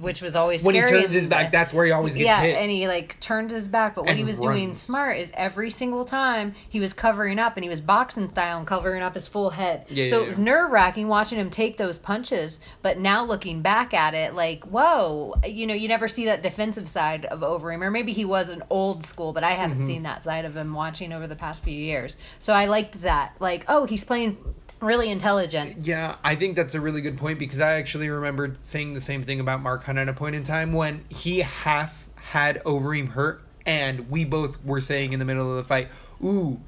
which 0.00 0.22
was 0.22 0.36
always 0.36 0.64
when 0.64 0.74
he 0.76 0.80
turns 0.80 1.12
his 1.12 1.26
back, 1.26 1.50
that's 1.50 1.72
where 1.74 1.84
he 1.84 1.90
always 1.90 2.14
gets 2.14 2.26
yeah, 2.26 2.40
hit. 2.42 2.56
and 2.56 2.70
he 2.70 2.86
like 2.86 3.18
turned 3.20 3.50
his 3.50 3.66
back. 3.68 3.94
But 3.96 4.02
what 4.02 4.10
And 4.10 4.18
he 4.18 4.24
was 4.24 4.38
doing 4.38 4.66
runs. 4.66 4.80
smart 4.80 5.16
is 5.16 5.32
every 5.34 5.70
single 5.70 6.04
time 6.04 6.54
he 6.68 6.78
was 6.78 6.92
covering 6.92 7.38
up, 7.38 7.56
and 7.56 7.64
he 7.64 7.70
was 7.70 7.80
boxing 7.80 8.28
style 8.28 8.58
and 8.58 8.66
covering 8.66 9.02
up 9.02 9.14
his 9.14 9.26
full 9.26 9.50
head. 9.50 9.86
Yeah, 9.88 10.04
so 10.06 10.18
yeah, 10.18 10.24
it 10.24 10.28
was 10.28 10.38
yeah. 10.38 10.44
nerve 10.44 10.70
wracking 10.70 11.08
watching 11.08 11.38
him 11.38 11.50
take 11.50 11.78
those 11.78 11.98
punches. 11.98 12.60
But 12.82 12.98
now 12.98 13.24
looking 13.24 13.60
back 13.62 13.92
at 13.92 14.14
it, 14.14 14.34
like 14.34 14.64
whoa, 14.64 15.34
you 15.46 15.66
know, 15.66 15.74
you 15.74 15.88
never 15.88 16.06
see 16.06 16.26
that 16.26 16.42
defensive 16.42 16.88
side 16.88 17.24
of 17.24 17.40
Overeem, 17.40 17.80
or 17.82 17.90
maybe 17.90 18.12
he 18.12 18.24
was 18.24 18.50
an 18.50 18.62
old 18.70 19.04
school, 19.04 19.32
but 19.32 19.42
I 19.42 19.50
haven't 19.52 19.78
Mm-hmm. 19.78 19.86
seen 19.86 20.02
that 20.04 20.22
side 20.22 20.44
of 20.44 20.56
him 20.56 20.74
watching 20.74 21.12
over 21.12 21.26
the 21.26 21.36
past 21.36 21.62
few 21.64 21.76
years. 21.76 22.16
So 22.38 22.52
I 22.52 22.66
liked 22.66 23.02
that. 23.02 23.36
Like, 23.40 23.64
oh, 23.68 23.86
he's 23.86 24.04
playing 24.04 24.36
really 24.80 25.10
intelligent. 25.10 25.76
Yeah, 25.86 26.16
I 26.24 26.34
think 26.34 26.56
that's 26.56 26.74
a 26.74 26.80
really 26.80 27.00
good 27.00 27.18
point 27.18 27.38
because 27.38 27.60
I 27.60 27.72
actually 27.74 28.08
remembered 28.08 28.64
saying 28.64 28.94
the 28.94 29.00
same 29.00 29.24
thing 29.24 29.40
about 29.40 29.60
Mark 29.60 29.84
Hunt 29.84 29.98
at 29.98 30.08
a 30.08 30.12
point 30.12 30.34
in 30.34 30.42
time 30.44 30.72
when 30.72 31.04
he 31.08 31.40
half 31.40 32.08
had 32.16 32.62
Overeem 32.64 33.10
hurt, 33.10 33.42
and 33.66 34.10
we 34.10 34.24
both 34.24 34.64
were 34.64 34.80
saying 34.80 35.12
in 35.12 35.18
the 35.18 35.24
middle 35.24 35.50
of 35.50 35.56
the 35.56 35.64
fight, 35.64 35.88
"Ooh, 36.22 36.60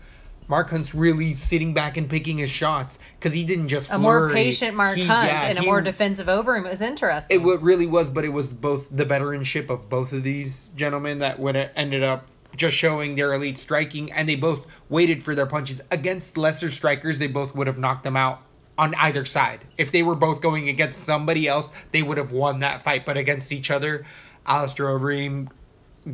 Mark 0.49 0.71
Hunt's 0.71 0.95
really 0.95 1.35
sitting 1.35 1.73
back 1.75 1.97
and 1.97 2.11
picking 2.11 2.39
his 2.39 2.51
shots 2.51 2.99
because 3.19 3.35
he 3.35 3.45
didn't 3.45 3.69
just 3.69 3.93
A 3.93 3.99
more 3.99 4.29
patient 4.31 4.77
Mark 4.77 4.97
He- 4.97 5.07
Hunt 5.07 5.29
yeah, 5.29 5.45
and 5.45 5.59
a 5.59 5.63
more 5.63 5.81
defensive 5.81 6.27
Overeem. 6.27 6.67
It 6.67 6.71
was 6.71 6.81
interesting. 6.83 7.41
It 7.41 7.45
really 7.63 7.87
was, 7.87 8.11
but 8.11 8.25
it 8.25 8.31
was 8.33 8.53
both 8.53 8.89
the 8.91 9.05
veteranship 9.05 9.71
of 9.71 9.89
both 9.89 10.13
of 10.13 10.25
these 10.25 10.71
gentlemen 10.75 11.19
that 11.21 11.39
would 11.39 11.55
have 11.55 11.71
ended 11.77 12.03
up 12.03 12.27
just 12.57 12.77
showing 12.77 13.15
their 13.15 13.33
elite 13.33 13.59
striking, 13.59 14.11
and 14.13 14.29
they 14.29 14.37
both 14.37 14.71
waited 14.89 15.23
for 15.23 15.35
their 15.35 15.47
punches 15.47 15.81
against 15.91 16.37
lesser 16.37 16.71
strikers. 16.71 17.19
They 17.19 17.27
both 17.27 17.55
would 17.55 17.67
have 17.67 17.79
knocked 17.79 18.05
them 18.05 18.17
out 18.17 18.43
on 18.77 18.95
either 18.95 19.25
side. 19.25 19.61
If 19.77 19.93
they 19.93 20.03
were 20.03 20.15
both 20.15 20.41
going 20.41 20.69
against 20.69 21.05
somebody 21.05 21.47
else, 21.47 21.73
they 21.93 22.03
would 22.03 22.19
have 22.19 22.33
won 22.33 22.61
that 22.61 22.83
fight. 22.83 23.05
But 23.05 23.17
against 23.17 23.53
each 23.53 23.71
other, 23.71 24.07
Alistair 24.47 24.87
Overeem 24.87 25.51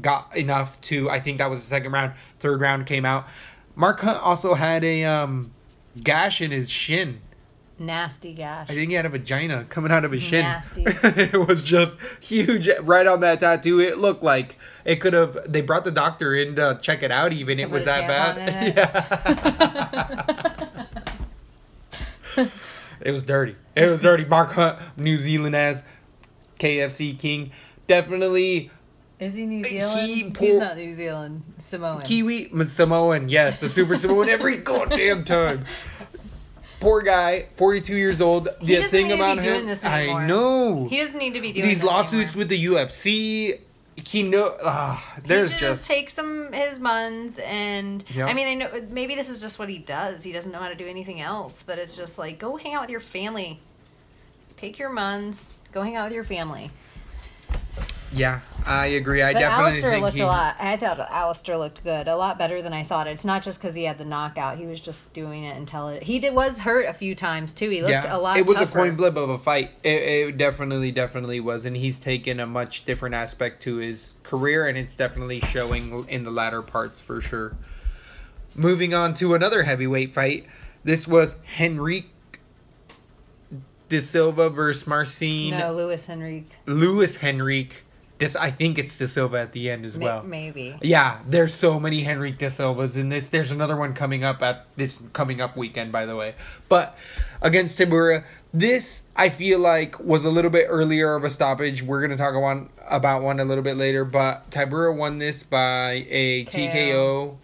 got 0.00 0.36
enough 0.36 0.80
to. 0.82 1.08
I 1.08 1.20
think 1.20 1.38
that 1.38 1.50
was 1.50 1.60
the 1.60 1.66
second 1.66 1.92
round. 1.92 2.14
Third 2.38 2.60
round 2.60 2.86
came 2.86 3.04
out. 3.04 3.26
Mark 3.74 4.00
Hunt 4.00 4.18
also 4.18 4.54
had 4.54 4.84
a 4.84 5.04
um, 5.04 5.52
gash 6.02 6.40
in 6.40 6.50
his 6.50 6.70
shin. 6.70 7.20
Nasty 7.78 8.32
gash. 8.32 8.70
I 8.70 8.74
think 8.74 8.88
he 8.88 8.94
had 8.94 9.04
a 9.04 9.10
vagina 9.10 9.64
coming 9.64 9.92
out 9.92 10.04
of 10.04 10.12
his 10.12 10.22
shin. 10.22 10.42
Nasty. 10.44 10.84
it 10.86 11.46
was 11.46 11.62
just 11.62 11.98
huge 12.20 12.70
right 12.80 13.06
on 13.06 13.20
that 13.20 13.40
tattoo. 13.40 13.80
It 13.80 13.98
looked 13.98 14.22
like 14.22 14.58
it 14.84 14.96
could 14.96 15.12
have. 15.12 15.36
They 15.46 15.60
brought 15.60 15.84
the 15.84 15.90
doctor 15.90 16.34
in 16.34 16.56
to 16.56 16.78
check 16.80 17.02
it 17.02 17.10
out. 17.10 17.34
Even 17.34 17.60
it 17.60 17.70
was 17.70 17.84
that 17.84 18.06
bad. 18.08 18.36
it. 22.36 22.52
It 23.06 23.12
was 23.12 23.22
dirty. 23.22 23.54
It 23.76 23.88
was 23.88 24.02
dirty. 24.02 24.24
Mark 24.24 24.52
Hunt, 24.52 24.78
New 24.96 25.18
Zealand 25.18 25.54
as 25.54 25.84
KFC 26.58 27.16
king, 27.16 27.52
definitely 27.86 28.70
Is 29.20 29.34
he 29.34 29.46
New 29.46 29.62
Zealand? 29.62 30.08
He 30.08 30.46
He's 30.46 30.56
not 30.56 30.76
New 30.76 30.92
Zealand. 30.92 31.42
Samoan. 31.60 32.02
Kiwi 32.02 32.50
Samoan. 32.64 33.28
Yes, 33.28 33.60
the 33.60 33.68
Super 33.68 33.96
Samoan 33.96 34.28
every 34.28 34.56
goddamn 34.56 35.24
time. 35.24 35.64
Poor 36.80 37.00
guy, 37.02 37.46
forty-two 37.56 37.96
years 37.96 38.20
old. 38.20 38.48
He 38.60 38.66
the 38.66 38.74
doesn't 38.82 38.90
thing 38.90 39.06
need 39.08 39.10
to 39.12 39.16
be 39.16 39.22
about 39.22 39.42
doing 39.42 39.60
him, 39.60 39.66
this 39.66 39.84
I 39.84 40.26
know. 40.26 40.86
He 40.88 40.98
doesn't 40.98 41.18
need 41.18 41.34
to 41.34 41.40
be 41.40 41.52
doing 41.52 41.66
These 41.66 41.82
lawsuits 41.82 42.34
anymore. 42.34 42.38
with 42.38 42.48
the 42.50 42.64
UFC, 42.66 43.60
he 43.96 44.22
know. 44.22 44.48
Uh, 44.62 44.96
He 45.22 45.28
there's 45.28 45.50
just 45.50 45.60
just 45.60 45.84
take 45.86 46.10
some 46.10 46.52
his 46.52 46.78
muns 46.78 47.40
and 47.42 48.04
Yeah. 48.14 48.26
I 48.26 48.34
mean 48.34 48.46
I 48.46 48.54
know 48.54 48.70
maybe 48.90 49.14
this 49.14 49.30
is 49.30 49.40
just 49.40 49.58
what 49.58 49.68
he 49.70 49.78
does. 49.78 50.22
He 50.22 50.32
doesn't 50.32 50.52
know 50.52 50.58
how 50.58 50.68
to 50.68 50.74
do 50.74 50.86
anything 50.86 51.20
else, 51.20 51.62
but 51.66 51.78
it's 51.78 51.96
just 51.96 52.18
like 52.18 52.38
go 52.38 52.56
hang 52.56 52.74
out 52.74 52.82
with 52.82 52.90
your 52.90 53.00
family. 53.00 53.60
Take 54.56 54.78
your 54.78 54.90
muns, 54.90 55.54
go 55.72 55.82
hang 55.82 55.96
out 55.96 56.04
with 56.04 56.14
your 56.14 56.24
family. 56.24 56.70
Yeah, 58.12 58.40
I 58.64 58.86
agree. 58.86 59.20
I 59.20 59.32
But 59.32 59.40
definitely 59.40 59.64
Alistair 59.72 59.90
think 59.90 60.02
looked 60.04 60.16
he, 60.16 60.22
a 60.22 60.26
lot. 60.26 60.56
I 60.60 60.76
thought 60.76 60.98
Alistair 61.10 61.58
looked 61.58 61.82
good, 61.82 62.06
a 62.08 62.16
lot 62.16 62.38
better 62.38 62.62
than 62.62 62.72
I 62.72 62.82
thought. 62.82 63.06
It's 63.08 63.24
not 63.24 63.42
just 63.42 63.60
because 63.60 63.74
he 63.74 63.84
had 63.84 63.98
the 63.98 64.04
knockout; 64.04 64.58
he 64.58 64.64
was 64.66 64.80
just 64.80 65.12
doing 65.12 65.44
it 65.44 65.56
intelligent. 65.56 66.04
He 66.04 66.18
did 66.18 66.32
was 66.32 66.60
hurt 66.60 66.86
a 66.86 66.94
few 66.94 67.14
times 67.14 67.52
too. 67.52 67.68
He 67.68 67.80
looked 67.80 67.90
Yeah, 67.90 68.16
a 68.16 68.18
lot. 68.18 68.38
it 68.38 68.46
was 68.46 68.56
tougher. 68.58 68.78
a 68.78 68.82
coin 68.88 68.96
blip 68.96 69.16
of 69.16 69.28
a 69.28 69.36
fight. 69.36 69.72
It, 69.82 69.88
it 70.28 70.38
definitely, 70.38 70.92
definitely 70.92 71.40
was, 71.40 71.64
and 71.66 71.76
he's 71.76 71.98
taken 72.00 72.38
a 72.40 72.46
much 72.46 72.84
different 72.84 73.14
aspect 73.16 73.60
to 73.64 73.76
his 73.78 74.16
career, 74.22 74.66
and 74.66 74.78
it's 74.78 74.94
definitely 74.96 75.40
showing 75.40 76.06
in 76.08 76.24
the 76.24 76.30
latter 76.30 76.62
parts 76.62 77.00
for 77.00 77.20
sure. 77.20 77.56
moving 78.54 78.94
on 78.94 79.14
to 79.14 79.34
another 79.34 79.64
heavyweight 79.64 80.12
fight. 80.12 80.46
This 80.84 81.06
was 81.08 81.36
Henrique 81.60 82.10
De 83.88 84.00
Silva 84.00 84.48
versus 84.48 84.86
Marcin 84.86 85.50
No, 85.50 85.72
Luis 85.72 86.08
Henrique. 86.08 86.50
Luis 86.66 87.22
Henrique. 87.22 87.82
This 88.18 88.34
I 88.34 88.50
think 88.50 88.78
it's 88.78 88.96
De 88.96 89.06
Silva 89.06 89.38
at 89.40 89.52
the 89.52 89.68
end 89.70 89.84
as 89.84 89.98
well. 89.98 90.22
maybe. 90.22 90.76
Yeah, 90.80 91.20
there's 91.28 91.52
so 91.52 91.78
many 91.78 92.06
Henrique 92.08 92.38
De 92.38 92.50
Silvas 92.50 92.96
in 92.96 93.10
this. 93.10 93.28
There's 93.28 93.50
another 93.50 93.76
one 93.76 93.92
coming 93.92 94.24
up 94.24 94.42
at 94.42 94.66
this 94.76 95.02
coming 95.12 95.40
up 95.40 95.56
weekend, 95.56 95.92
by 95.92 96.06
the 96.06 96.16
way. 96.16 96.34
But 96.68 96.96
against 97.42 97.78
Tybura, 97.78 98.24
this 98.54 99.02
I 99.14 99.28
feel 99.28 99.58
like 99.58 100.00
was 100.00 100.24
a 100.24 100.30
little 100.30 100.50
bit 100.50 100.66
earlier 100.68 101.14
of 101.14 101.24
a 101.24 101.30
stoppage. 101.30 101.82
We're 101.82 102.00
gonna 102.00 102.16
talk 102.16 102.34
one 102.40 102.70
about 102.88 103.22
one 103.22 103.38
a 103.38 103.44
little 103.44 103.64
bit 103.64 103.76
later, 103.76 104.04
but 104.04 104.50
Tybura 104.50 104.96
won 104.96 105.18
this 105.18 105.42
by 105.42 106.06
a 106.08 106.44
TKO. 106.46 107.36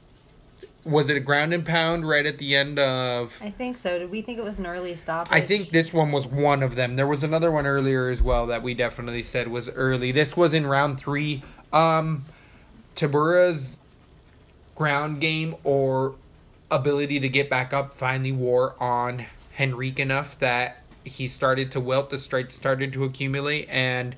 Was 0.85 1.09
it 1.09 1.17
a 1.17 1.21
ground 1.21 1.55
and 1.55 1.65
pound 1.65 2.09
right 2.09 2.27
at 2.27 2.39
the 2.39 2.57
end 2.57 2.79
of? 2.79 3.39
I 3.41 3.51
think 3.51 3.77
so. 3.77 4.01
Did 4.01 4.11
we 4.11 4.21
think 4.21 4.39
it 4.39 4.45
was 4.45 4.59
an 4.59 4.67
early 4.67 4.97
stoppage? 4.97 5.33
I 5.33 5.41
think 5.41 5.71
this 5.71 5.93
one 5.93 6.11
was 6.11 6.27
one 6.27 6.63
of 6.63 6.75
them. 6.75 6.97
There 6.97 7.07
was 7.07 7.23
another 7.23 7.53
one 7.53 7.67
earlier 7.67 8.11
as 8.11 8.21
well 8.21 8.47
that 8.49 8.63
we 8.63 8.75
definitely 8.75 9.23
said 9.23 9.49
was 9.49 9.69
early. 9.71 10.11
This 10.11 10.37
was 10.37 10.55
in 10.55 10.67
round 10.67 10.99
three. 10.99 11.45
Um, 11.73 12.25
Tybura's 12.97 13.79
ground 14.75 15.21
game 15.21 15.55
or 15.63 16.17
ability 16.71 17.21
to 17.21 17.29
get 17.29 17.49
back 17.49 17.73
up 17.73 17.95
finally 17.95 18.33
wore 18.33 18.75
on 18.83 19.27
Henrique 19.61 20.01
enough 20.01 20.39
that 20.39 20.83
he 21.05 21.29
started 21.29 21.71
to 21.73 21.81
wilt. 21.81 22.11
The 22.11 22.19
strikes 22.19 22.55
started 22.55 22.93
to 22.95 23.05
accumulate, 23.05 23.69
and 23.69 24.17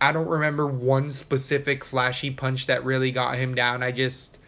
I 0.00 0.12
don't 0.12 0.28
remember 0.28 0.66
one 0.66 1.10
specific 1.10 1.84
flashy 1.84 2.30
punch 2.30 2.66
that 2.66 2.84
really 2.84 3.10
got 3.10 3.36
him 3.36 3.54
down. 3.54 3.82
I 3.82 3.92
just 3.92 4.38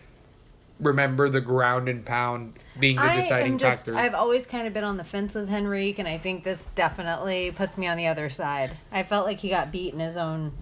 remember 0.81 1.29
the 1.29 1.41
ground 1.41 1.89
and 1.89 2.05
pound 2.05 2.55
being 2.79 2.97
the 2.97 3.03
I 3.03 3.17
deciding 3.17 3.59
just. 3.59 3.87
factor. 3.87 3.99
I've 3.99 4.15
always 4.15 4.47
kind 4.47 4.67
of 4.67 4.73
been 4.73 4.85
on 4.85 4.97
the 4.97 5.05
fence 5.05 5.35
with 5.35 5.51
Henrique, 5.51 5.99
and 5.99 6.09
I 6.09 6.19
think 6.19 6.45
this 6.45 6.69
definitely 6.69 7.51
puts 7.51 7.77
me 7.77 7.87
on 7.87 7.97
the 7.97 8.07
other 8.07 8.29
side. 8.29 8.71
I 8.93 9.03
felt 9.03 9.27
like 9.27 9.39
he 9.39 9.51
got 9.51 9.73
beat 9.73 9.93
in 9.93 10.01
his 10.01 10.17
own 10.17 10.53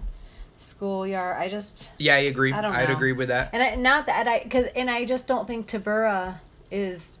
schoolyard. 0.57 1.37
I 1.37 1.47
just. 1.49 1.91
Yeah, 1.97 2.15
I 2.15 2.19
agree. 2.19 2.53
I 2.53 2.61
don't 2.61 2.73
I'd 2.73 2.89
know. 2.89 2.95
agree 2.95 3.13
with 3.13 3.27
that. 3.29 3.49
And 3.53 3.61
I, 3.61 3.75
not 3.75 4.05
that 4.07 4.27
I, 4.27 4.39
cause, 4.49 4.65
and 4.75 4.89
I 4.89 5.05
just 5.05 5.27
don't 5.27 5.47
think 5.47 5.67
Tybura 5.67 6.39
is 6.71 7.19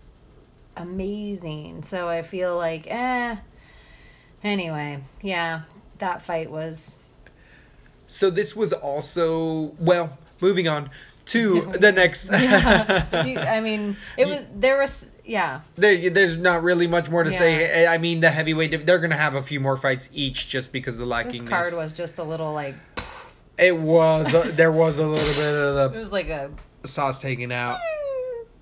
amazing. 0.75 1.83
So 1.83 2.07
I 2.07 2.21
feel 2.21 2.55
like, 2.57 2.87
eh. 2.87 3.37
Anyway, 4.43 4.99
yeah, 5.21 5.61
that 5.97 6.21
fight 6.21 6.49
was. 6.49 7.05
So 8.07 8.29
this 8.29 8.55
was 8.55 8.73
also 8.73 9.73
well. 9.79 10.17
Moving 10.39 10.67
on 10.67 10.91
to 11.27 11.61
the 11.79 11.91
next. 11.91 12.31
you- 12.31 13.39
I 13.39 13.59
mean, 13.61 13.97
it 14.17 14.27
was 14.27 14.47
there 14.55 14.77
was 14.79 15.11
yeah. 15.25 15.61
there, 15.75 16.09
there's 16.09 16.37
not 16.37 16.63
really 16.63 16.87
much 16.87 17.09
more 17.09 17.23
to 17.23 17.31
Yeah. 17.31 17.37
say. 17.37 17.87
I 17.87 17.97
mean, 17.97 18.21
the 18.21 18.29
heavyweight. 18.29 18.85
They're 18.85 18.99
gonna 18.99 19.17
have 19.17 19.35
a 19.35 19.41
few 19.41 19.59
more 19.59 19.77
fights 19.77 20.09
each, 20.13 20.47
just 20.49 20.71
because 20.71 20.97
of 20.99 21.07
the 21.07 21.23
This 21.29 21.41
card 21.41 21.73
was 21.73 21.93
just 21.93 22.17
a 22.17 22.23
little 22.23 22.53
like 22.53 22.75
It 23.57 23.77
was. 23.77 24.33
uh, 24.33 24.51
there 24.55 24.71
was 24.71 24.97
a 24.97 25.05
little 25.05 25.17
bit 25.17 25.53
of 25.55 25.91
the. 25.91 25.97
it 25.97 25.99
was 25.99 26.13
like 26.13 26.29
a 26.29 26.49
sauce 26.85 27.19
taken 27.19 27.51
out, 27.51 27.79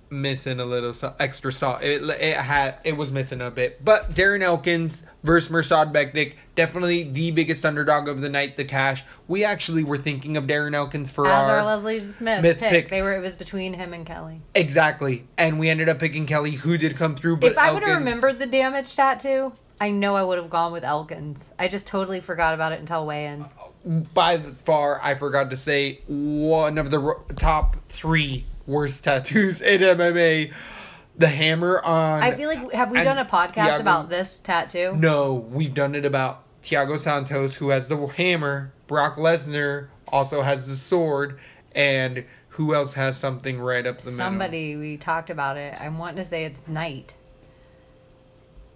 missing 0.10 0.60
a 0.60 0.66
little 0.66 0.94
so, 0.94 1.14
extra 1.20 1.52
salt. 1.52 1.82
It, 1.84 2.04
it 2.04 2.38
had. 2.38 2.78
It 2.84 2.98
was 2.98 3.12
missing 3.12 3.42
a 3.42 3.52
bit. 3.52 3.84
But 3.84 4.12
Darren 4.12 4.42
Elkins 4.42 5.06
versus 5.24 5.52
Mirsad 5.52 5.92
Bektic, 5.92 6.34
definitely 6.56 7.04
the 7.04 7.32
biggest 7.32 7.66
underdog 7.66 8.08
of 8.08 8.22
the 8.22 8.30
night. 8.30 8.56
The 8.56 8.66
cash. 8.66 9.04
We 9.28 9.44
actually 9.44 9.84
were 9.84 9.98
thinking 9.98 10.38
of 10.38 10.46
Darren 10.46 10.74
Elkins 10.74 11.12
for 11.12 11.28
as 11.28 11.48
our 11.48 11.58
our 11.58 11.66
Leslie 11.66 12.00
Smith 12.00 12.42
myth 12.42 12.60
pick. 12.60 12.70
pick. 12.70 12.90
They 12.90 13.02
were 13.02 13.16
it 13.16 13.22
was 13.22 13.36
between 13.36 13.74
him 13.74 13.94
and 13.94 14.06
Kelly. 14.06 14.42
Exactly. 14.54 15.28
And 15.38 15.60
we 15.60 15.70
ended 15.70 15.90
up 15.90 16.00
picking 16.00 16.26
Kelly, 16.26 16.52
who 16.52 16.78
did 16.78 16.96
come 16.96 17.16
through. 17.16 17.38
But 17.38 17.54
if 17.54 17.58
I 17.58 17.72
would 17.72 17.84
have 17.84 17.98
remembered 17.98 18.40
the 18.40 18.46
damage 18.46 18.96
tattoo, 18.96 19.54
I 19.80 19.90
know 19.90 20.16
I 20.16 20.24
would 20.24 20.38
have 20.38 20.50
gone 20.50 20.72
with 20.72 20.84
Elkins. 20.84 21.52
I 21.60 21.68
just 21.68 21.88
totally 21.88 22.22
forgot 22.22 22.54
about 22.54 22.72
it 22.72 22.80
until 22.80 23.06
weigh-ins. 23.06 23.54
by 24.14 24.38
far, 24.38 25.02
I 25.04 25.16
forgot 25.16 25.50
to 25.50 25.58
say 25.58 26.00
one 26.08 26.78
of 26.78 26.92
the 26.92 27.16
top 27.36 27.76
three 27.88 28.46
worst 28.66 29.04
tattoos 29.04 29.62
in 29.62 29.82
MMA. 29.82 30.54
The 31.18 31.28
hammer 31.28 31.82
on. 31.82 32.22
I 32.24 32.36
feel 32.36 32.50
like 32.50 32.74
have 32.74 32.92
we 32.92 33.02
done 33.02 33.18
a 33.18 33.26
podcast 33.26 33.54
Thiago- 33.54 33.80
about 33.80 34.10
this 34.10 34.36
tattoo? 34.38 34.96
No, 34.98 35.34
we've 35.34 35.74
done 35.74 35.96
it 35.96 36.04
about 36.04 36.44
Thiago 36.62 37.00
Santos, 37.00 37.58
who 37.58 37.70
has 37.70 37.88
the 37.88 37.98
hammer. 38.06 38.74
Brock 38.88 39.16
Lesnar 39.16 39.88
also 40.10 40.42
has 40.42 40.68
the 40.68 40.76
sword, 40.76 41.40
and 41.74 42.26
who 42.50 42.76
else 42.76 42.94
has 42.94 43.18
something 43.18 43.60
right 43.60 43.88
up 43.88 44.00
the 44.00 44.12
middle? 44.12 44.18
Somebody 44.18 44.76
we 44.76 44.98
talked 44.98 45.30
about 45.30 45.56
it. 45.58 45.76
I'm 45.80 45.98
wanting 45.98 46.18
to 46.18 46.26
say 46.26 46.44
it's 46.44 46.68
Knight. 46.68 47.14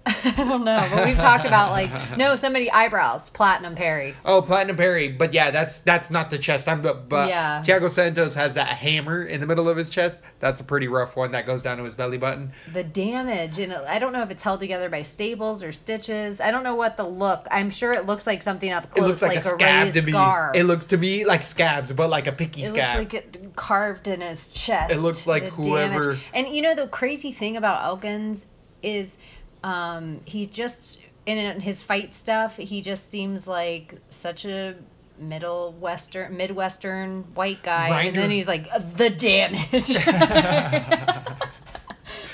I 0.25 0.33
don't 0.37 0.63
know, 0.63 0.87
but 0.91 1.05
we've 1.05 1.17
talked 1.17 1.45
about 1.45 1.71
like 1.71 1.89
no 2.17 2.35
somebody 2.35 2.69
eyebrows 2.71 3.29
platinum 3.29 3.75
Perry. 3.75 4.15
Oh, 4.25 4.41
Platinum 4.41 4.75
Perry, 4.75 5.09
but 5.09 5.33
yeah, 5.33 5.51
that's 5.51 5.79
that's 5.79 6.09
not 6.11 6.29
the 6.29 6.37
chest. 6.37 6.67
I'm 6.67 6.81
but, 6.81 7.07
but 7.09 7.29
Yeah. 7.29 7.61
Thiago 7.61 7.89
Santos 7.89 8.35
has 8.35 8.53
that 8.55 8.67
hammer 8.69 9.23
in 9.23 9.39
the 9.41 9.47
middle 9.47 9.69
of 9.69 9.77
his 9.77 9.89
chest. 9.89 10.21
That's 10.39 10.61
a 10.61 10.63
pretty 10.63 10.87
rough 10.87 11.15
one 11.15 11.31
that 11.31 11.45
goes 11.45 11.61
down 11.63 11.77
to 11.77 11.83
his 11.83 11.95
belly 11.95 12.17
button. 12.17 12.51
The 12.71 12.83
damage 12.83 13.59
and 13.59 13.73
I 13.73 13.99
don't 13.99 14.13
know 14.13 14.21
if 14.21 14.31
it's 14.31 14.43
held 14.43 14.59
together 14.59 14.89
by 14.89 15.01
staples 15.03 15.63
or 15.63 15.71
stitches. 15.71 16.41
I 16.41 16.51
don't 16.51 16.63
know 16.63 16.75
what 16.75 16.97
the 16.97 17.03
look. 17.05 17.47
I'm 17.51 17.69
sure 17.69 17.91
it 17.91 18.05
looks 18.05 18.25
like 18.27 18.41
something 18.41 18.71
up 18.71 18.89
close, 18.91 19.05
It 19.05 19.07
looks 19.07 19.21
like, 19.21 19.35
like, 19.35 19.45
a 19.45 19.49
scab 19.49 19.91
to 19.93 20.05
me. 20.05 20.11
scar. 20.11 20.51
It 20.55 20.63
looks 20.63 20.85
to 20.85 20.97
me 20.97 21.25
like 21.25 21.43
scabs, 21.43 21.91
but 21.91 22.09
like 22.09 22.27
a 22.27 22.31
picky 22.31 22.63
scab. 22.63 22.95
It 22.97 22.99
looks 22.99 23.13
like 23.13 23.13
it 23.13 23.55
carved 23.55 24.07
in 24.07 24.21
his 24.21 24.53
chest. 24.53 24.91
It 24.93 24.99
looks 24.99 25.27
like 25.27 25.43
whoever- 25.45 26.01
damage. 26.13 26.19
And 26.33 26.47
you 26.47 26.61
know 26.61 26.75
the 26.75 26.87
crazy 26.87 27.31
thing 27.31 27.55
about 27.57 27.83
Elkins 27.83 28.45
is, 28.81 29.17
um, 29.63 30.21
he 30.25 30.45
just 30.45 31.01
in 31.25 31.59
his 31.61 31.81
fight 31.81 32.13
stuff. 32.15 32.57
He 32.57 32.81
just 32.81 33.09
seems 33.09 33.47
like 33.47 33.95
such 34.09 34.45
a 34.45 34.75
middle 35.19 35.73
western, 35.73 36.35
midwestern 36.37 37.23
white 37.35 37.61
guy, 37.63 38.03
and 38.03 38.15
then 38.15 38.31
he's 38.31 38.47
like 38.47 38.67
"Uh, 38.73 38.79
the 38.79 39.09
damage. 39.09 39.97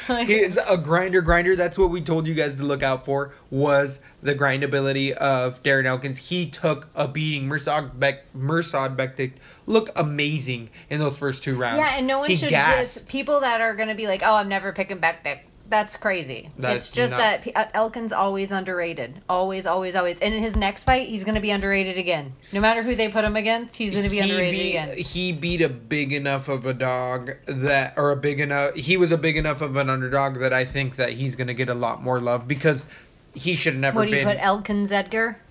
Like, 0.08 0.28
he 0.28 0.44
a 0.44 0.78
grinder 0.78 1.22
grinder. 1.22 1.56
That's 1.56 1.80
what 1.80 1.90
we 1.90 2.00
told 2.00 2.28
you 2.28 2.36
guys 2.36 2.58
to 2.58 2.64
look 2.64 2.84
out 2.84 3.06
for 3.06 3.34
was 3.50 4.02
the 4.22 4.36
grindability 4.36 5.12
of 5.12 5.64
Darren 5.64 5.86
Elkins. 5.86 6.30
He 6.30 6.48
took 6.48 6.90
a 6.94 7.08
beating. 7.08 7.50
Mersad 7.50 8.00
Beck 8.00 8.32
Mirsad 8.34 8.96
Bektic 8.96 9.34
look 9.66 9.90
amazing 9.96 10.70
in 10.92 11.00
those 11.00 11.18
first 11.18 11.44
two 11.44 11.56
rounds. 11.56 11.80
yeah, 11.80 11.98
and 11.98 12.06
no 12.06 12.20
one 12.20 12.30
He 12.30 12.36
should 12.36 12.50
gassed. 12.50 12.96
diss 12.98 13.06
people 13.10 13.40
that 13.40 13.62
are 13.62 13.74
going 13.76 13.90
to 13.90 13.96
be 13.96 14.06
like, 14.06 14.22
"Oh, 14.24 14.36
I'm 14.36 14.48
never 14.48 14.72
picking 14.74 15.00
back 15.00 15.24
Dick." 15.24 15.48
That's 15.68 15.98
crazy. 15.98 16.52
That's 16.58 16.88
it's 16.88 16.96
just 16.96 17.12
nuts. 17.12 17.46
that 17.46 17.56
uh, 17.56 17.66
Elkin's 17.74 18.14
always 18.14 18.52
underrated. 18.52 19.22
Always, 19.28 19.66
always, 19.66 19.96
always. 19.96 20.20
And 20.20 20.34
in 20.34 20.42
his 20.44 20.56
next 20.56 20.84
fight, 20.84 21.08
he's 21.08 21.26
going 21.26 21.36
to 21.36 21.42
be 21.42 21.50
underrated 21.50 21.98
again. 21.98 22.34
No 22.54 22.62
matter 22.62 22.84
who 22.84 22.94
they 22.94 23.10
put 23.10 23.24
him 23.24 23.36
against, 23.36 23.78
he's 23.78 23.92
going 23.92 24.04
to 24.04 24.10
be 24.10 24.20
underrated 24.20 24.52
beat, 24.52 24.70
again. 24.70 24.98
He 24.98 25.32
beat 25.32 25.62
a 25.62 25.70
big 25.70 26.14
enough 26.14 26.50
of 26.50 26.66
a 26.66 26.74
dog 26.74 27.32
that, 27.48 27.96
or 27.98 28.12
a 28.12 28.16
big 28.16 28.40
enough. 28.40 28.76
He 28.76 28.96
was 28.96 29.12
a 29.12 29.18
big 29.18 29.38
enough 29.38 29.62
of 29.62 29.76
an 29.76 29.90
underdog 29.90 30.40
that 30.40 30.54
I 30.54 30.66
think 30.66 30.98
that 30.98 31.14
he's 31.14 31.36
gonna 31.36 31.56
get 31.56 31.70
a 31.70 31.74
lot 31.74 32.04
more 32.04 32.20
love 32.20 32.48
because 32.48 32.88
he 33.34 33.56
should 33.56 33.78
never 33.78 34.00
What 34.00 34.06
do 34.06 34.12
you 34.12 34.18
been. 34.18 34.36
put 34.36 34.44
Elkins 34.44 34.92
Edgar? 34.92 35.42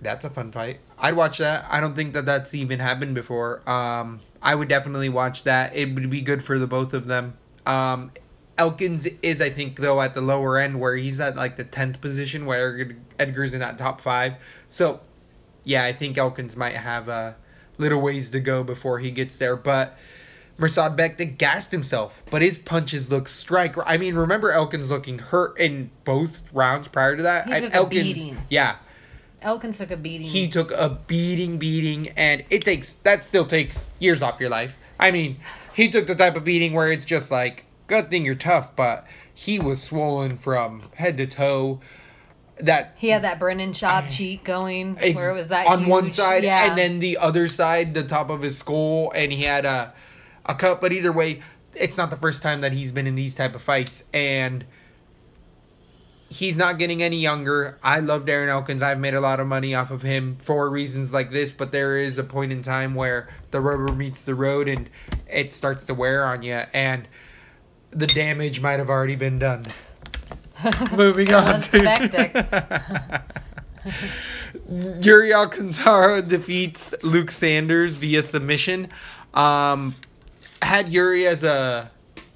That's 0.00 0.24
a 0.24 0.30
fun 0.30 0.52
fight. 0.52 0.78
I'd 0.96 1.16
watch 1.16 1.38
that. 1.38 1.66
I 1.68 1.80
don't 1.80 1.94
think 1.94 2.12
that 2.14 2.24
that's 2.24 2.54
even 2.54 2.78
happened 2.78 3.14
before. 3.16 3.68
Um, 3.68 4.20
I 4.40 4.54
would 4.54 4.68
definitely 4.68 5.08
watch 5.08 5.42
that. 5.42 5.74
It 5.74 5.92
would 5.92 6.08
be 6.08 6.20
good 6.20 6.44
for 6.44 6.58
the 6.58 6.68
both 6.68 6.94
of 6.94 7.06
them. 7.06 7.36
Um, 7.66 8.12
Elkins 8.58 9.06
is, 9.22 9.40
I 9.40 9.50
think, 9.50 9.78
though, 9.78 10.00
at 10.02 10.14
the 10.14 10.20
lower 10.20 10.58
end 10.58 10.80
where 10.80 10.96
he's 10.96 11.20
at 11.20 11.36
like 11.36 11.56
the 11.56 11.64
tenth 11.64 12.00
position, 12.00 12.44
where 12.44 12.92
Edgar's 13.18 13.54
in 13.54 13.60
that 13.60 13.78
top 13.78 14.00
five. 14.00 14.34
So, 14.66 15.00
yeah, 15.64 15.84
I 15.84 15.92
think 15.92 16.18
Elkins 16.18 16.56
might 16.56 16.74
have 16.76 17.08
a 17.08 17.36
little 17.78 18.02
ways 18.02 18.30
to 18.32 18.40
go 18.40 18.64
before 18.64 18.98
he 18.98 19.10
gets 19.10 19.38
there. 19.38 19.54
But 19.56 19.96
Mirsad 20.58 20.96
Bektic 20.96 21.38
gassed 21.38 21.70
himself, 21.70 22.24
but 22.30 22.42
his 22.42 22.58
punches 22.58 23.12
look 23.12 23.28
strike. 23.28 23.76
I 23.86 23.96
mean, 23.96 24.16
remember 24.16 24.50
Elkins 24.50 24.90
looking 24.90 25.18
hurt 25.20 25.56
in 25.58 25.90
both 26.04 26.52
rounds 26.52 26.88
prior 26.88 27.16
to 27.16 27.22
that. 27.22 27.48
He 27.48 27.60
took 27.60 27.74
a 27.74 27.86
beating. 27.86 28.38
yeah, 28.50 28.76
Elkins 29.40 29.78
took 29.78 29.92
a 29.92 29.96
beating. 29.96 30.26
he 30.26 30.48
took 30.48 30.72
a 30.72 30.98
beating, 31.06 31.58
beating, 31.58 32.08
and 32.16 32.44
it 32.50 32.62
takes 32.64 32.94
that 32.94 33.24
still 33.24 33.46
takes 33.46 33.90
years 34.00 34.20
off 34.20 34.40
your 34.40 34.50
life. 34.50 34.76
I 34.98 35.12
mean, 35.12 35.36
he 35.74 35.88
took 35.88 36.08
the 36.08 36.16
type 36.16 36.34
of 36.34 36.42
beating 36.42 36.72
where 36.72 36.90
it's 36.90 37.04
just 37.04 37.30
like, 37.30 37.64
good 37.88 38.10
thing 38.10 38.24
you're 38.24 38.36
tough, 38.36 38.76
but 38.76 39.04
he 39.34 39.58
was 39.58 39.82
swollen 39.82 40.36
from 40.36 40.82
head 40.94 41.16
to 41.16 41.26
toe. 41.26 41.80
That 42.60 42.94
he 42.98 43.08
had 43.08 43.22
that 43.22 43.38
Brendan 43.40 43.72
Schaub 43.72 44.10
cheek 44.16 44.44
going, 44.44 44.96
ex- 45.00 45.16
where 45.16 45.30
it 45.30 45.34
was 45.34 45.48
that 45.48 45.66
on 45.66 45.86
one 45.86 46.10
side, 46.10 46.44
yeah. 46.44 46.68
and 46.68 46.78
then 46.78 47.00
the 47.00 47.16
other 47.16 47.48
side, 47.48 47.94
the 47.94 48.04
top 48.04 48.30
of 48.30 48.42
his 48.42 48.58
skull, 48.58 49.10
and 49.14 49.32
he 49.32 49.42
had 49.42 49.64
a 49.64 49.92
a 50.46 50.54
cut. 50.54 50.80
But 50.80 50.92
either 50.92 51.12
way, 51.12 51.40
it's 51.74 51.96
not 51.96 52.10
the 52.10 52.16
first 52.16 52.42
time 52.42 52.60
that 52.60 52.72
he's 52.72 52.92
been 52.92 53.06
in 53.06 53.14
these 53.14 53.34
type 53.34 53.54
of 53.54 53.62
fights, 53.62 54.04
and 54.12 54.64
he's 56.28 56.56
not 56.56 56.78
getting 56.78 57.00
any 57.00 57.18
younger. 57.18 57.78
I 57.82 58.00
love 58.00 58.24
Darren 58.24 58.48
Elkins. 58.48 58.82
I've 58.82 58.98
made 58.98 59.14
a 59.14 59.20
lot 59.20 59.38
of 59.38 59.46
money 59.46 59.72
off 59.74 59.92
of 59.92 60.02
him 60.02 60.36
for 60.40 60.68
reasons 60.68 61.14
like 61.14 61.30
this, 61.30 61.52
but 61.52 61.70
there 61.70 61.96
is 61.96 62.18
a 62.18 62.24
point 62.24 62.50
in 62.50 62.62
time 62.62 62.96
where 62.96 63.28
the 63.52 63.60
rubber 63.60 63.92
meets 63.92 64.24
the 64.24 64.34
road 64.34 64.68
and 64.68 64.90
it 65.30 65.54
starts 65.54 65.86
to 65.86 65.94
wear 65.94 66.26
on 66.26 66.42
you, 66.42 66.64
and 66.72 67.06
the 67.90 68.06
damage 68.06 68.60
might 68.60 68.78
have 68.78 68.88
already 68.90 69.16
been 69.16 69.38
done. 69.38 69.66
Moving 70.92 71.32
on 71.32 71.60
to. 71.60 71.78
Iuri 74.70 75.32
Alcantara 75.32 76.22
defeats 76.22 76.94
Luke 77.02 77.30
Sanders 77.30 77.98
via 77.98 78.22
submission. 78.22 78.88
Um, 79.34 79.94
had 80.62 80.88
Iuri 80.88 81.26
as 81.26 81.44
a 81.44 81.90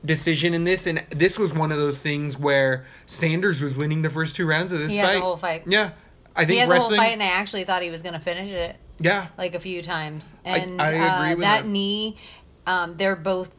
decision 0.04 0.54
in 0.54 0.64
this, 0.64 0.86
and 0.86 1.04
this 1.10 1.38
was 1.38 1.52
one 1.54 1.72
of 1.72 1.78
those 1.78 2.02
things 2.02 2.38
where 2.38 2.86
Sanders 3.06 3.60
was 3.62 3.76
winning 3.76 4.02
the 4.02 4.10
first 4.10 4.36
two 4.36 4.46
rounds 4.46 4.72
of 4.72 4.78
this 4.78 4.90
He 4.90 4.98
fight. 5.00 5.06
had 5.08 5.16
the 5.16 5.20
whole 5.20 5.36
fight. 5.36 5.62
Yeah, 5.66 5.90
I 6.36 6.40
think 6.44 6.50
He 6.52 6.56
had 6.58 6.68
the 6.68 6.74
whole 6.74 6.82
wrestling. 6.82 6.98
fight, 7.00 7.12
and 7.12 7.22
I 7.22 7.26
actually 7.26 7.64
thought 7.64 7.82
he 7.82 7.90
was 7.90 8.02
gonna 8.02 8.20
finish 8.20 8.50
it 8.50 8.76
yeah, 8.98 9.28
like 9.36 9.54
a 9.54 9.60
few 9.60 9.82
times. 9.82 10.34
I- 10.44 10.58
And 10.58 10.80
I 10.80 10.86
agree 10.88 11.00
uh, 11.06 11.30
with 11.30 11.38
that 11.40 11.62
that. 11.64 11.66
knee, 11.68 12.16
um, 12.66 12.96
they're 12.96 13.16
both. 13.16 13.58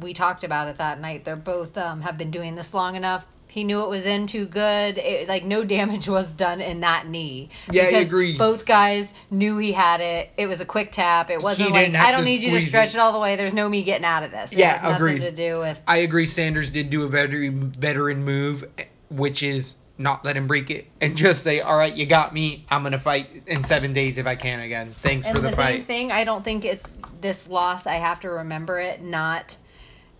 We 0.00 0.12
talked 0.14 0.44
about 0.44 0.68
it 0.68 0.76
that 0.78 1.00
night. 1.00 1.24
They're 1.24 1.36
both 1.36 1.76
um, 1.78 2.02
have 2.02 2.16
been 2.18 2.30
doing 2.30 2.54
this 2.54 2.74
long 2.74 2.96
enough. 2.96 3.26
He 3.48 3.62
knew 3.62 3.82
it 3.84 3.88
was 3.88 4.04
in 4.04 4.26
too 4.26 4.46
good. 4.46 4.98
It, 4.98 5.28
like 5.28 5.44
no 5.44 5.62
damage 5.76 6.08
was 6.08 6.34
done 6.34 6.60
in 6.60 6.80
that 6.80 7.06
knee. 7.06 7.50
Yeah, 7.70 7.84
I 7.84 7.86
agree. 8.00 8.36
Both 8.36 8.66
guys 8.66 9.14
knew 9.30 9.58
he 9.58 9.72
had 9.72 10.00
it. 10.00 10.30
It 10.36 10.46
was 10.48 10.60
a 10.60 10.64
quick 10.64 10.90
tap. 10.90 11.30
It 11.30 11.40
wasn't 11.40 11.70
like 11.70 11.84
didn't 11.84 11.96
have 11.96 12.08
I 12.08 12.10
don't 12.10 12.20
to 12.20 12.26
need 12.26 12.40
you 12.40 12.50
to 12.50 12.56
squeeze 12.60 12.68
stretch 12.68 12.88
it. 12.90 12.96
it. 12.96 13.00
all 13.00 13.12
the 13.12 13.20
way. 13.20 13.36
There's 13.36 13.54
no 13.54 13.68
me 13.68 13.82
getting 13.84 14.04
out 14.04 14.24
of 14.24 14.30
this. 14.32 14.52
It 14.52 14.58
Yeah, 14.58 14.72
has 14.72 14.82
nothing 14.82 14.96
agreed. 14.96 15.18
to 15.20 15.30
do 15.30 15.60
with. 15.60 15.80
I 15.86 15.98
agree. 15.98 16.26
Sanders 16.26 16.68
did 16.70 16.90
do 16.90 17.04
a 17.04 17.08
veteran 17.08 17.70
veteran 17.70 18.24
move, 18.24 18.64
which 19.08 19.40
is 19.42 19.76
not 19.96 20.24
let 20.24 20.36
him 20.36 20.48
break 20.48 20.68
it 20.72 20.88
and 21.00 21.16
just 21.26 21.44
say, 21.44 21.60
"All 21.60 21.76
right, 21.76 21.94
you 21.94 22.06
got 22.06 22.34
me. 22.34 22.64
I'm 22.68 22.82
gonna 22.82 22.98
fight 22.98 23.44
in 23.46 23.62
seven 23.62 23.92
days 23.92 24.18
if 24.18 24.26
I 24.26 24.34
can 24.34 24.58
again. 24.58 24.88
Thanks 24.88 25.28
And 25.28 25.36
for 25.36 25.42
the, 25.42 25.50
the, 25.50 25.54
same 25.54 25.64
fight." 25.78 25.82
thing, 25.84 26.10
I 26.10 26.24
don't 26.24 26.42
think 26.42 26.64
it. 26.64 26.82
This 27.20 27.48
loss, 27.48 27.86
I 27.86 27.94
have 27.94 28.18
to 28.20 28.28
remember 28.30 28.80
it 28.80 29.00
not 29.00 29.56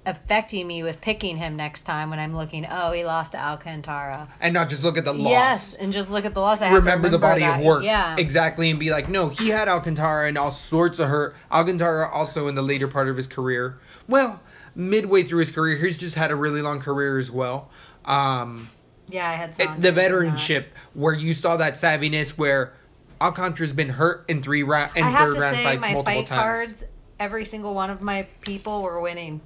affecting 0.06 0.66
me 0.66 0.82
with 0.82 1.00
picking 1.00 1.38
him 1.38 1.56
next 1.56 1.84
time 1.84 2.10
when 2.10 2.18
I'm 2.18 2.36
looking. 2.36 2.66
Oh, 2.68 2.92
he 2.92 3.04
lost 3.04 3.32
to 3.32 3.38
Alcantara. 3.38 4.28
and 4.40 4.54
not 4.54 4.68
just 4.68 4.84
look 4.84 4.98
at 4.98 5.04
the 5.04 5.12
loss. 5.12 5.30
Yes, 5.30 5.74
and 5.74 5.92
just 5.92 6.10
look 6.10 6.24
at 6.24 6.34
the 6.34 6.40
loss. 6.40 6.60
I 6.60 6.66
have 6.66 6.74
remember, 6.74 7.08
the 7.08 7.18
body 7.18 7.40
that. 7.40 7.60
of 7.60 7.64
work 7.64 7.84
Yeah, 7.84 8.16
exactly 8.18 8.70
and 8.70 8.78
be 8.78 8.90
like 8.90 9.08
no 9.08 9.28
he 9.28 9.48
had 9.48 9.68
alcantara 9.68 10.28
and 10.28 10.36
all 10.36 10.52
sorts 10.52 10.98
of 10.98 11.08
hurt 11.08 11.36
alcantara 11.50 12.08
also 12.08 12.48
in 12.48 12.54
the 12.54 12.62
later 12.62 12.88
part 12.88 13.08
of 13.08 13.16
his 13.16 13.26
career 13.26 13.78
well 14.08 14.40
midway 14.74 15.22
through 15.22 15.40
his 15.40 15.50
career 15.50 15.76
he's 15.76 15.98
just 15.98 16.16
had 16.16 16.30
a 16.30 16.36
really 16.36 16.62
long 16.62 16.80
career 16.80 17.18
as 17.18 17.30
well 17.30 17.70
um 18.04 18.68
yeah. 19.08 19.28
I 19.28 19.34
had 19.34 19.82
the 19.82 19.92
veteranship 19.92 20.66
where 20.94 21.14
you 21.14 21.34
saw 21.34 21.56
that 21.56 21.74
savviness 21.74 22.38
where 22.38 22.72
alcantara's 23.20 23.72
been 23.72 23.90
hurt 23.90 24.24
in 24.28 24.42
three 24.42 24.62
round 24.62 24.96
in 24.96 25.04
I 25.04 25.10
have 25.10 25.20
third 25.20 25.34
to 25.34 25.40
round 25.40 25.56
say, 25.56 25.64
fights 25.64 25.80
my 25.80 25.92
multiple 25.92 26.14
fight 26.14 26.26
times 26.26 26.40
cards. 26.40 26.84
Every 27.20 27.44
single 27.44 27.74
one 27.74 27.90
of 27.90 28.00
my 28.00 28.26
people 28.40 28.82
were 28.82 29.00
winning. 29.00 29.40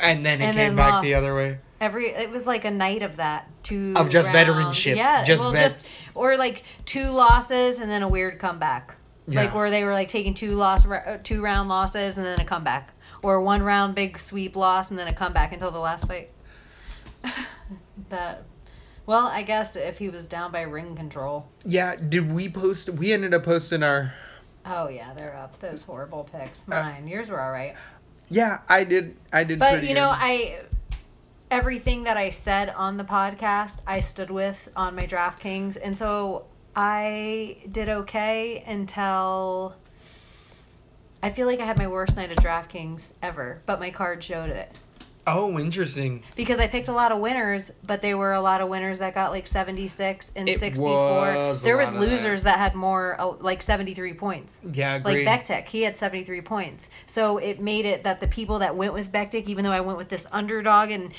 And 0.00 0.24
then 0.26 0.40
it 0.40 0.46
and 0.46 0.56
came 0.56 0.74
then 0.74 0.76
back 0.76 1.02
the 1.02 1.14
other 1.14 1.34
way 1.34 1.58
Every 1.80 2.06
it 2.08 2.30
was 2.30 2.46
like 2.46 2.64
a 2.64 2.70
night 2.70 3.02
of 3.02 3.16
that 3.16 3.50
two 3.62 3.92
Of 3.96 4.08
just 4.08 4.32
round- 4.32 4.48
veteranship, 4.48 4.96
Yeah, 4.96 5.22
just 5.24 5.42
well, 5.42 5.52
vets. 5.52 5.74
just 6.06 6.16
or 6.16 6.36
like 6.38 6.62
two 6.86 7.10
losses 7.10 7.78
and 7.78 7.90
then 7.90 8.02
a 8.02 8.08
weird 8.08 8.38
comeback. 8.38 8.96
yeah. 9.28 9.42
Like 9.42 9.54
where 9.54 9.70
they 9.70 9.84
were 9.84 9.92
like 9.92 10.08
taking 10.08 10.32
two 10.32 10.52
loss 10.52 10.86
uh, 10.88 11.18
two 11.22 11.42
round 11.42 11.68
losses 11.68 12.16
and 12.16 12.24
then 12.26 12.40
a 12.40 12.44
comeback, 12.44 12.94
or 13.22 13.40
one 13.42 13.62
round 13.62 13.94
big 13.94 14.18
sweep 14.18 14.56
loss 14.56 14.90
and 14.90 14.98
then 14.98 15.08
a 15.08 15.12
comeback 15.12 15.52
until 15.52 15.70
the 15.70 15.78
last 15.78 16.06
fight. 16.08 16.30
that, 18.08 18.44
well, 19.06 19.26
I 19.26 19.42
guess 19.42 19.76
if 19.76 19.98
he 19.98 20.08
was 20.08 20.26
down 20.26 20.52
by 20.52 20.62
ring 20.62 20.94
control. 20.96 21.48
yeah 21.64 21.96
did 21.96 22.30
we 22.32 22.48
post 22.48 22.88
we 22.90 23.12
ended 23.12 23.34
up 23.34 23.44
posting 23.44 23.82
our 23.82 24.14
Oh 24.66 24.88
yeah, 24.88 25.12
they're 25.12 25.36
up. 25.36 25.58
Those 25.58 25.82
horrible 25.82 26.26
Uh, 26.32 26.38
picks. 26.38 26.66
Mine, 26.66 27.06
yours 27.06 27.28
were 27.28 27.38
all 27.38 27.50
right. 27.52 27.74
Yeah 28.34 28.60
i 28.68 28.84
did 28.84 29.16
i 29.32 29.44
did 29.44 29.58
But 29.58 29.84
you 29.84 29.94
know, 29.94 30.10
good. 30.10 30.18
I 30.20 30.60
everything 31.50 32.02
that 32.04 32.16
I 32.16 32.30
said 32.30 32.68
on 32.70 32.96
the 32.96 33.04
podcast, 33.04 33.80
I 33.86 34.00
stood 34.00 34.30
with 34.30 34.68
on 34.74 34.96
my 34.96 35.04
DraftKings, 35.04 35.78
and 35.82 35.96
so 35.96 36.46
I 36.74 37.58
did 37.70 37.88
okay 37.88 38.64
until 38.66 39.76
I 41.22 41.30
feel 41.30 41.46
like 41.46 41.60
I 41.60 41.64
had 41.64 41.78
my 41.78 41.86
worst 41.86 42.16
night 42.16 42.32
of 42.32 42.38
DraftKings 42.38 43.12
ever, 43.22 43.62
but 43.66 43.78
my 43.78 43.90
card 43.90 44.22
showed 44.24 44.50
it 44.50 44.78
oh 45.26 45.58
interesting 45.58 46.22
because 46.36 46.58
I 46.60 46.66
picked 46.66 46.88
a 46.88 46.92
lot 46.92 47.12
of 47.12 47.18
winners, 47.18 47.70
but 47.86 48.02
they 48.02 48.14
were 48.14 48.32
a 48.32 48.40
lot 48.40 48.60
of 48.60 48.68
winners 48.68 48.98
that 48.98 49.14
got 49.14 49.30
like 49.30 49.46
seventy 49.46 49.88
six 49.88 50.30
and 50.36 50.48
It 50.48 50.60
sixty 50.60 50.82
was 50.82 50.88
four. 50.90 51.28
a 51.30 51.54
There 51.64 51.76
was 51.76 51.88
of 51.88 51.94
that. 51.94 52.00
losers 52.00 52.42
that. 52.44 52.58
had 52.58 52.74
more, 52.74 53.20
uh, 53.20 53.28
like 53.40 53.62
seventy 53.62 53.94
three 53.94 54.12
points. 54.14 54.60
yeah 54.70 55.00
Like. 55.02 55.18
Bektic, 55.26 55.68
he 55.68 55.82
had 55.82 55.96
73 55.96 56.40
points. 56.42 56.88
So 57.06 57.38
it 57.38 57.60
made 57.60 57.86
it 57.86 58.02
that 58.04 58.20
the 58.20 58.28
people 58.28 58.58
that 58.58 58.76
went 58.76 58.92
with 58.92 59.10
Bektic, 59.12 59.46
even 59.48 59.64
though 59.64 59.72
I 59.72 59.80
went 59.80 59.96
with 59.98 60.08
this 60.10 60.26
underdog 60.32 60.90
and 60.90 61.12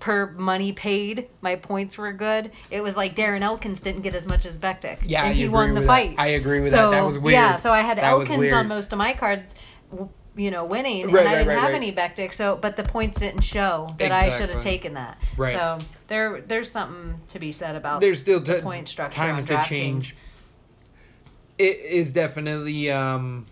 per 0.00 0.30
money 0.32 0.72
paid, 0.72 1.28
my 1.40 1.56
points 1.56 1.98
were 1.98 2.12
good. 2.12 2.50
It 2.70 2.82
was 2.82 2.96
like 2.96 3.16
Darren 3.16 3.40
Elkins 3.42 3.80
didn't 3.80 4.02
get 4.02 4.14
as 4.14 4.26
much 4.26 4.46
as 4.46 4.56
Bektic. 4.56 4.98
Yeah, 5.04 5.22
and 5.22 5.30
I 5.30 5.32
he 5.32 5.48
won 5.48 5.74
the 5.74 5.80
that. 5.80 5.86
fight. 5.86 6.14
I 6.18 6.28
agree 6.28 6.60
with 6.60 6.70
so, 6.70 6.90
that. 6.90 6.96
That 6.98 7.04
was 7.04 7.18
weird. 7.18 7.32
Yeah, 7.34 7.56
so 7.56 7.72
I 7.72 7.80
had 7.80 7.98
That 7.98 8.04
Elkins 8.04 8.52
on 8.52 8.68
most 8.68 8.92
of 8.92 8.98
my 8.98 9.12
cards. 9.12 9.54
You 10.38 10.52
know, 10.52 10.64
winning, 10.64 11.10
Right, 11.10 11.20
and 11.20 11.28
I 11.28 11.32
right, 11.32 11.38
didn't 11.38 11.48
right, 11.48 11.58
have 11.58 11.74
any 11.74 11.90
Bektic, 11.92 12.32
so 12.32 12.56
but 12.56 12.76
the 12.76 12.84
points 12.84 13.18
didn't 13.18 13.42
show 13.42 13.92
that 13.98 14.12
I 14.12 14.30
should 14.30 14.50
have 14.50 14.62
taken 14.62 14.94
that. 14.94 15.18
Right. 15.36 15.52
So 15.52 15.78
there, 16.06 16.40
there's 16.40 16.70
something 16.70 17.20
to 17.28 17.40
be 17.40 17.50
said 17.50 17.74
about 17.74 18.00
there's 18.00 18.20
still 18.20 18.38
the 18.38 18.56
t- 18.56 18.62
point 18.62 18.86
structure 18.86 19.18
time 19.18 19.42
to 19.42 19.62
change. 19.64 20.14
It 21.58 21.76
is 21.80 22.12
definitely 22.12 22.88
um, 22.88 23.46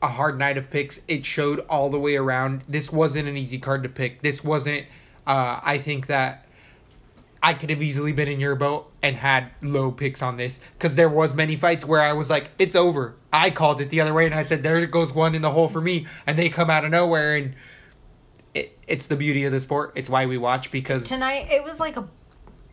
a 0.00 0.08
hard 0.08 0.38
night 0.38 0.56
of 0.56 0.70
picks. 0.70 1.02
It 1.06 1.26
showed 1.26 1.60
all 1.68 1.90
the 1.90 2.00
way 2.00 2.16
around. 2.16 2.62
This 2.66 2.90
wasn't 2.90 3.28
an 3.28 3.36
easy 3.36 3.58
card 3.58 3.82
to 3.82 3.90
pick. 3.90 4.22
This 4.22 4.42
wasn't. 4.42 4.86
Uh, 5.26 5.60
I 5.62 5.76
think 5.76 6.06
that 6.06 6.46
I 7.42 7.52
could 7.52 7.68
have 7.68 7.82
easily 7.82 8.14
been 8.14 8.28
in 8.28 8.40
your 8.40 8.54
boat 8.54 8.90
and 9.02 9.16
had 9.16 9.50
low 9.62 9.92
picks 9.92 10.22
on 10.22 10.38
this 10.38 10.64
because 10.78 10.96
there 10.96 11.10
was 11.10 11.34
many 11.34 11.56
fights 11.56 11.84
where 11.84 12.00
I 12.00 12.14
was 12.14 12.30
like, 12.30 12.52
"It's 12.58 12.74
over." 12.74 13.16
I 13.34 13.50
called 13.50 13.80
it 13.80 13.90
the 13.90 14.00
other 14.00 14.14
way 14.14 14.26
and 14.26 14.34
I 14.34 14.42
said, 14.42 14.62
"There 14.62 14.86
goes 14.86 15.12
one 15.12 15.34
in 15.34 15.42
the 15.42 15.50
hole 15.50 15.68
for 15.68 15.80
me," 15.80 16.06
and 16.26 16.38
they 16.38 16.48
come 16.48 16.70
out 16.70 16.84
of 16.84 16.90
nowhere 16.90 17.36
and. 17.36 17.54
It, 18.54 18.78
it's 18.86 19.08
the 19.08 19.16
beauty 19.16 19.42
of 19.42 19.50
the 19.50 19.58
sport. 19.58 19.94
It's 19.96 20.08
why 20.08 20.26
we 20.26 20.38
watch 20.38 20.70
because 20.70 21.08
tonight 21.08 21.48
it 21.50 21.64
was 21.64 21.80
like 21.80 21.96
a 21.96 22.06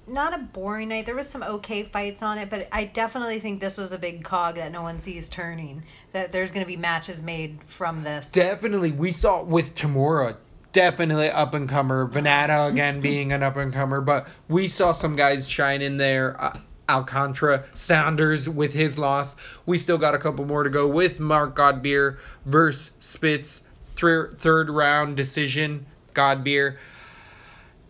not 0.08 0.32
a 0.34 0.38
boring 0.38 0.90
night 0.90 1.06
there 1.06 1.16
was 1.16 1.30
some 1.30 1.42
okay 1.42 1.84
fights 1.84 2.22
on 2.22 2.38
it 2.38 2.50
but 2.50 2.68
i 2.72 2.84
definitely 2.84 3.40
think 3.40 3.62
this 3.62 3.78
was 3.78 3.94
a 3.94 3.98
big 3.98 4.24
cog 4.24 4.56
that 4.56 4.72
no 4.72 4.82
one 4.82 5.00
sees 5.00 5.30
turning 5.30 5.84
that 6.12 6.32
there's 6.32 6.52
going 6.52 6.64
to 6.64 6.68
be 6.68 6.76
matches 6.76 7.24
made 7.24 7.60
from 7.66 8.04
this 8.04 8.32
Definitely, 8.32 8.92
we 8.92 9.12
saw 9.12 9.44
with 9.44 9.76
Teymur. 9.76 10.38
Definitely 10.72 11.30
up 11.30 11.54
and 11.54 11.68
comer. 11.68 12.08
Vannata 12.08 12.70
again 12.72 13.00
being 13.02 13.32
an 13.32 13.44
up 13.44 13.58
and 13.58 13.74
comer, 13.74 14.02
but 14.02 14.28
we 14.48 14.68
saw 14.68 14.94
some 14.94 15.16
guys 15.16 15.50
shine 15.50 15.82
in 15.82 15.98
there. 15.98 16.42
Uh, 16.42 16.60
Alcantara, 16.90 17.66
Sanders 17.74 18.50
with 18.50 18.74
his 18.74 19.00
loss. 19.00 19.36
We 19.66 19.78
still 19.78 19.98
got 19.98 20.16
a 20.16 20.18
couple 20.18 20.46
more 20.46 20.64
to 20.64 20.70
go 20.70 20.88
with 20.88 21.20
Mark 21.20 21.56
Godbeer 21.56 22.18
versus 22.46 22.96
Spitz. 23.00 23.68
Thir- 23.88 24.32
third 24.32 24.70
round 24.70 25.16
decision. 25.18 25.86
Godbeer. 26.14 26.78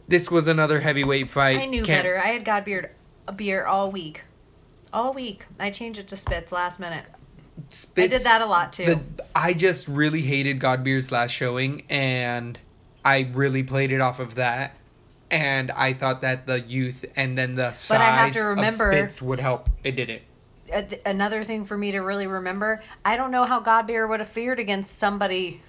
This 0.08 0.30
was 0.30 0.48
another 0.48 0.82
heavyweight 0.82 1.30
fight. 1.30 1.58
i 1.60 1.66
knew 1.66 1.84
Can't- 1.84 2.04
better 2.04 2.20
i 2.20 2.28
had 2.28 2.44
godbeard 2.44 2.90
a 3.28 3.32
uh, 3.32 3.34
beer 3.34 3.66
all 3.66 3.90
week 3.90 4.24
all 4.92 5.14
week 5.14 5.46
i 5.58 5.70
changed 5.70 6.00
it 6.00 6.08
to 6.10 6.18
spitz 6.18 6.52
last 6.52 6.82
minute 6.82 7.06
Spitz, 7.70 8.14
I 8.14 8.18
did 8.18 8.26
that 8.26 8.42
a 8.42 8.46
lot, 8.46 8.74
too. 8.74 8.86
The, 8.86 9.26
I 9.36 9.54
just 9.54 9.88
really 9.88 10.22
hated 10.22 10.60
Godbeer's 10.60 11.12
last 11.12 11.32
showing, 11.32 11.84
and 11.90 12.60
I 13.06 13.30
really 13.34 13.64
played 13.64 13.92
it 13.92 14.02
off 14.02 14.20
of 14.20 14.36
that. 14.36 14.76
And 15.32 15.72
I 15.72 15.94
thought 15.94 16.22
that 16.22 16.46
the 16.46 16.60
youth 16.60 17.06
and 17.16 17.38
then 17.38 17.56
the 17.56 17.72
size 17.72 17.88
But 17.98 18.02
I 18.02 18.16
have 18.26 18.34
to 18.34 18.42
remember- 18.44 18.92
of 18.92 18.98
Spitz 18.98 19.22
would 19.22 19.40
help. 19.40 19.70
It 19.84 19.92
didn't. 19.96 20.22
Uh, 20.72 20.82
th- 20.84 21.02
another 21.06 21.44
thing 21.44 21.66
for 21.66 21.78
me 21.78 21.92
to 21.92 22.00
really 22.00 22.26
remember 22.28 22.82
i 23.04 23.18
don't 23.18 23.30
know 23.30 23.44
how 23.44 23.60
godbeer 23.62 24.08
would 24.08 24.22
have 24.22 24.30
feared 24.30 24.58
against 24.58 24.98
somebody 24.98 25.60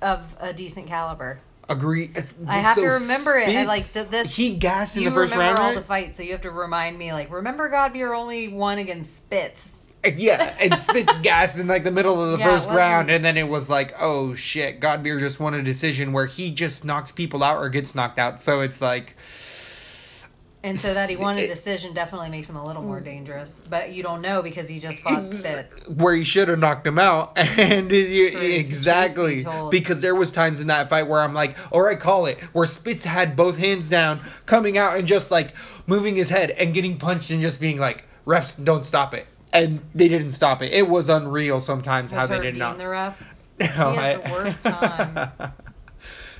of 0.00 0.36
a 0.38 0.52
decent 0.52 0.86
caliber 0.86 1.40
Agree. 1.68 2.12
I 2.46 2.58
have 2.58 2.74
So 2.76 2.82
to 2.82 2.88
remember 2.88 3.38
it. 3.38 3.48
I, 3.48 3.64
like 3.64 3.82
th- 3.82 4.08
this. 4.08 4.36
He 4.36 4.54
gassed 4.56 4.98
in 4.98 5.04
the 5.04 5.10
first 5.10 5.32
remember 5.32 5.54
round. 5.54 5.58
all 5.60 5.64
right? 5.68 5.74
the 5.74 5.80
fights, 5.80 6.18
so 6.18 6.22
you 6.22 6.32
have 6.32 6.42
to 6.42 6.50
remind 6.50 6.98
me. 6.98 7.10
Like, 7.14 7.32
remember 7.32 7.70
Godbeer 7.70 8.14
only 8.14 8.48
won 8.48 8.76
against 8.76 9.16
Spitz. 9.16 9.72
Yeah, 10.16 10.54
and 10.60 10.74
Spitz 10.74 11.16
gas 11.18 11.58
in 11.58 11.66
like 11.66 11.84
the 11.84 11.90
middle 11.90 12.22
of 12.22 12.32
the 12.32 12.38
Yeah, 12.38 12.50
first 12.50 12.68
round, 12.70 13.10
and 13.10 13.24
then 13.24 13.36
it 13.36 13.48
was 13.48 13.68
like, 13.70 13.94
oh 13.98 14.34
shit, 14.34 14.80
Godbeer 14.80 15.18
just 15.18 15.40
won 15.40 15.54
a 15.54 15.62
decision 15.62 16.12
where 16.12 16.26
he 16.26 16.50
just 16.52 16.84
knocks 16.84 17.12
people 17.12 17.42
out 17.42 17.58
or 17.58 17.68
gets 17.68 17.94
knocked 17.94 18.18
out. 18.18 18.40
So 18.40 18.60
it's 18.60 18.80
like, 18.80 19.16
And 20.62 20.78
so 20.78 20.94
that 20.94 21.10
he 21.10 21.16
won 21.16 21.36
a 21.38 21.46
decision 21.46 21.92
definitely 21.92 22.30
makes 22.30 22.48
him 22.48 22.56
a 22.56 22.64
little 22.64 22.82
more 22.82 23.00
dangerous. 23.00 23.60
But 23.68 23.92
you 23.92 24.02
don't 24.02 24.22
know 24.22 24.40
because 24.42 24.66
he 24.68 24.78
just 24.78 25.00
fought 25.00 25.24
Ex- 25.24 25.38
Spitz. 25.44 25.88
where 25.88 26.14
he 26.14 26.24
should 26.24 26.48
have 26.48 26.58
knocked 26.58 26.86
him 26.86 26.98
out 26.98 27.32
and 27.36 27.90
you, 27.90 28.28
exactly 28.38 29.44
because 29.70 30.00
there 30.00 30.14
was 30.14 30.32
times 30.32 30.60
in 30.60 30.68
that 30.68 30.88
fight 30.88 31.06
where 31.06 31.20
i'm 31.20 31.34
like 31.34 31.56
all 31.72 31.82
right 31.82 32.00
call 32.00 32.24
it 32.26 32.42
where 32.54 32.66
spitz 32.66 33.04
had 33.04 33.36
both 33.36 33.58
hands 33.58 33.88
down 33.90 34.20
coming 34.46 34.78
out 34.78 34.96
and 34.96 35.06
just 35.06 35.30
like 35.30 35.54
moving 35.86 36.16
his 36.16 36.30
head 36.30 36.50
and 36.52 36.72
getting 36.72 36.96
punched 36.96 37.30
and 37.30 37.40
just 37.42 37.60
being 37.60 37.78
like 37.78 38.04
refs 38.26 38.62
don't 38.64 38.86
stop 38.86 39.12
it 39.12 39.26
and 39.54 39.80
they 39.94 40.08
didn't 40.08 40.32
stop 40.32 40.60
it 40.60 40.70
it 40.72 40.88
was 40.88 41.08
unreal 41.08 41.60
sometimes 41.60 42.10
how 42.10 42.26
they 42.26 42.40
did 42.40 42.56
not. 42.58 42.76
the 42.76 42.86
ref? 42.88 43.22
He 43.58 43.66
has 43.66 44.20
the 44.22 44.30
worst 44.32 44.64
time. 44.64 45.30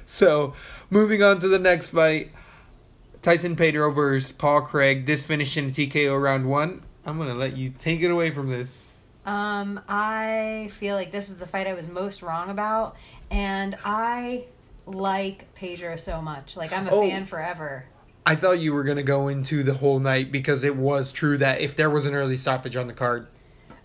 So, 0.07 0.55
moving 0.91 1.23
on 1.23 1.39
to 1.41 1.49
the 1.49 1.59
next 1.59 1.91
fight 1.91 2.31
Tyson 3.23 3.57
Pedro 3.57 3.91
versus 3.91 4.33
Paul 4.33 4.61
Craig. 4.61 5.07
This 5.07 5.27
finished 5.27 5.57
in 5.57 5.67
a 5.67 5.71
TKO 5.71 6.21
round 6.23 6.49
one. 6.51 6.83
I'm 7.07 7.17
going 7.17 7.31
to 7.31 7.35
let 7.35 7.57
you 7.57 7.71
take 7.71 8.03
it 8.03 8.11
away 8.11 8.31
from 8.31 8.51
this. 8.51 9.01
Um, 9.25 9.81
I 9.89 10.69
feel 10.73 10.95
like 10.97 11.11
this 11.11 11.31
is 11.31 11.39
the 11.39 11.47
fight 11.47 11.67
I 11.67 11.73
was 11.73 11.89
most 11.89 12.21
wrong 12.23 12.51
about, 12.51 12.97
and 13.31 13.79
I 13.83 14.45
like 14.87 15.55
Pedro 15.55 15.97
so 15.97 16.21
much. 16.21 16.55
Like 16.57 16.71
I'm 16.73 16.87
a 16.87 16.91
Oh. 16.91 17.09
fan 17.09 17.25
forever. 17.25 17.87
I 18.27 18.35
thought 18.37 18.59
you 18.59 18.73
were 18.73 18.85
going 18.85 18.97
to 18.97 19.03
go 19.03 19.29
into 19.29 19.63
the 19.63 19.75
whole 19.75 19.99
night 19.99 20.33
because 20.33 20.65
it 20.65 20.77
was 20.77 21.13
true 21.13 21.37
that 21.39 21.61
if 21.61 21.77
there 21.77 21.91
was 21.91 22.07
an 22.07 22.15
early 22.15 22.37
stoppage 22.37 22.75
on 22.77 22.87
the 22.87 22.93
card, 22.95 23.27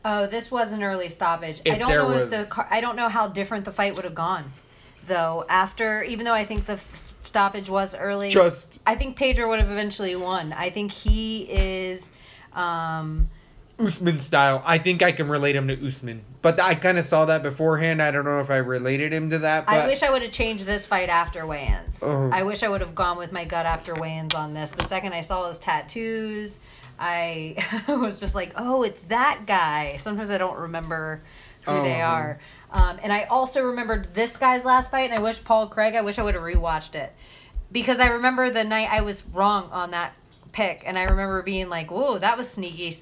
Oh, 0.05 0.27
this 0.27 0.49
was 0.49 0.71
an 0.71 0.81
early 0.81 1.09
stoppage. 1.09 1.59
I 1.65 1.77
don't 1.77 1.89
know 1.89 2.11
if 2.11 2.29
the 2.29 2.45
car- 2.49 2.67
I 2.71 2.79
don't 2.79 2.95
know 2.95 3.09
how 3.09 3.27
different 3.27 3.65
the 3.65 3.71
fight 3.73 3.95
would 3.97 4.05
have 4.05 4.15
gone, 4.15 4.53
though. 5.05 5.45
After 5.49 6.01
even 6.03 6.23
though 6.23 6.33
I 6.33 6.45
think 6.45 6.65
the 6.67 6.73
f- 6.73 6.95
stoppage 6.95 7.69
was 7.69 7.95
early, 7.97 8.29
just 8.29 8.81
I 8.87 8.95
think 8.95 9.17
Pedro 9.17 9.49
would 9.49 9.59
have 9.59 9.69
eventually 9.69 10.15
won. 10.15 10.53
I 10.53 10.69
think 10.69 10.91
he 10.93 11.41
is. 11.51 12.13
Um, 12.53 13.29
Usman 13.79 14.19
style. 14.19 14.61
I 14.65 14.77
think 14.77 15.01
I 15.01 15.11
can 15.11 15.27
relate 15.29 15.55
him 15.55 15.67
to 15.67 15.87
Usman. 15.87 16.21
But 16.41 16.59
I 16.59 16.75
kind 16.75 16.97
of 16.97 17.05
saw 17.05 17.25
that 17.25 17.43
beforehand. 17.43 18.01
I 18.01 18.11
don't 18.11 18.25
know 18.25 18.39
if 18.39 18.49
I 18.49 18.57
related 18.57 19.13
him 19.13 19.29
to 19.29 19.39
that. 19.39 19.65
But 19.65 19.75
I 19.75 19.87
wish 19.87 20.03
I 20.03 20.09
would 20.11 20.21
have 20.21 20.31
changed 20.31 20.65
this 20.65 20.85
fight 20.85 21.09
after 21.09 21.45
weigh-ins. 21.45 21.99
Oh. 22.01 22.29
I 22.31 22.43
wish 22.43 22.63
I 22.63 22.69
would 22.69 22.81
have 22.81 22.95
gone 22.95 23.17
with 23.17 23.31
my 23.31 23.45
gut 23.45 23.65
after 23.65 23.93
weigh-ins 23.95 24.35
on 24.35 24.53
this. 24.53 24.71
The 24.71 24.83
second 24.83 25.13
I 25.13 25.21
saw 25.21 25.47
his 25.47 25.59
tattoos, 25.59 26.59
I 26.99 27.55
was 27.87 28.19
just 28.19 28.35
like, 28.35 28.51
"Oh, 28.55 28.83
it's 28.83 29.01
that 29.03 29.41
guy." 29.47 29.97
Sometimes 29.97 30.31
I 30.31 30.37
don't 30.37 30.57
remember 30.57 31.21
who 31.65 31.81
they 31.81 32.01
Oh. 32.01 32.05
are. 32.05 32.39
Um, 32.71 32.99
and 33.01 33.11
I 33.11 33.23
also 33.23 33.63
remembered 33.63 34.13
this 34.13 34.37
guy's 34.37 34.63
last 34.65 34.91
fight, 34.91 35.09
and 35.09 35.13
I 35.13 35.21
wish 35.21 35.43
Paul 35.43 35.67
Craig. 35.67 35.95
I 35.95 36.01
wish 36.01 36.19
I 36.19 36.23
would 36.23 36.35
have 36.35 36.43
rewatched 36.43 36.95
it 36.95 37.13
because 37.71 37.99
I 37.99 38.07
remember 38.07 38.49
the 38.49 38.63
night 38.63 38.87
I 38.91 39.01
was 39.01 39.25
wrong 39.33 39.69
on 39.71 39.91
that 39.91 40.13
pick, 40.51 40.83
and 40.85 40.97
I 40.97 41.03
remember 41.03 41.41
being 41.41 41.67
like, 41.69 41.91
"Whoa, 41.91 42.17
that 42.19 42.37
was 42.37 42.49
sneaky, 42.49 42.93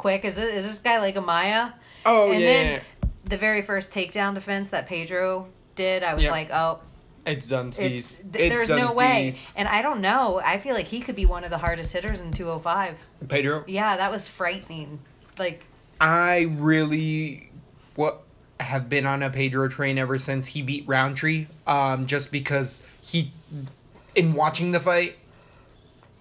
quick." 0.00 0.24
Is 0.24 0.38
it, 0.38 0.54
is 0.54 0.66
this 0.66 0.78
guy 0.78 0.98
like 0.98 1.16
a 1.16 1.20
Maia? 1.20 1.70
Oh, 2.04 2.32
and 2.32 2.40
yeah. 2.40 2.46
then 2.46 2.80
the 3.24 3.36
very 3.36 3.62
first 3.62 3.92
takedown 3.92 4.34
defense 4.34 4.70
that 4.70 4.86
Pedro 4.88 5.48
did, 5.76 6.02
I 6.02 6.14
was 6.14 6.24
Yeah. 6.24 6.30
like, 6.30 6.50
oh, 6.50 6.80
it's 7.26 7.46
done. 7.46 7.68
it's 7.68 7.78
th- 7.78 8.34
It's 8.34 8.54
there's 8.54 8.70
no 8.70 8.94
way. 8.94 9.32
And 9.54 9.68
I 9.68 9.82
don't 9.82 10.00
know. 10.00 10.40
I 10.44 10.58
feel 10.58 10.74
like 10.74 10.86
he 10.86 11.00
could 11.00 11.14
be 11.16 11.26
one 11.26 11.44
of 11.44 11.50
the 11.50 11.58
hardest 11.58 11.92
hitters 11.92 12.20
in 12.22 12.32
205. 12.32 13.06
Pedro. 13.28 13.64
Yeah, 13.68 13.96
that 13.98 14.10
was 14.10 14.26
frightening. 14.26 15.00
Like, 15.38 15.64
I 16.00 16.46
really 16.50 17.50
what 17.94 18.22
have 18.58 18.88
been 18.88 19.04
on 19.06 19.22
a 19.22 19.28
Pedro 19.30 19.68
train 19.68 19.98
ever 19.98 20.18
since 20.18 20.48
he 20.48 20.62
beat 20.62 20.84
Rountree. 20.88 21.46
Um, 21.66 22.06
just 22.06 22.32
because 22.32 22.86
he, 23.02 23.32
in 24.14 24.32
watching 24.32 24.72
the 24.72 24.80
fight, 24.80 25.16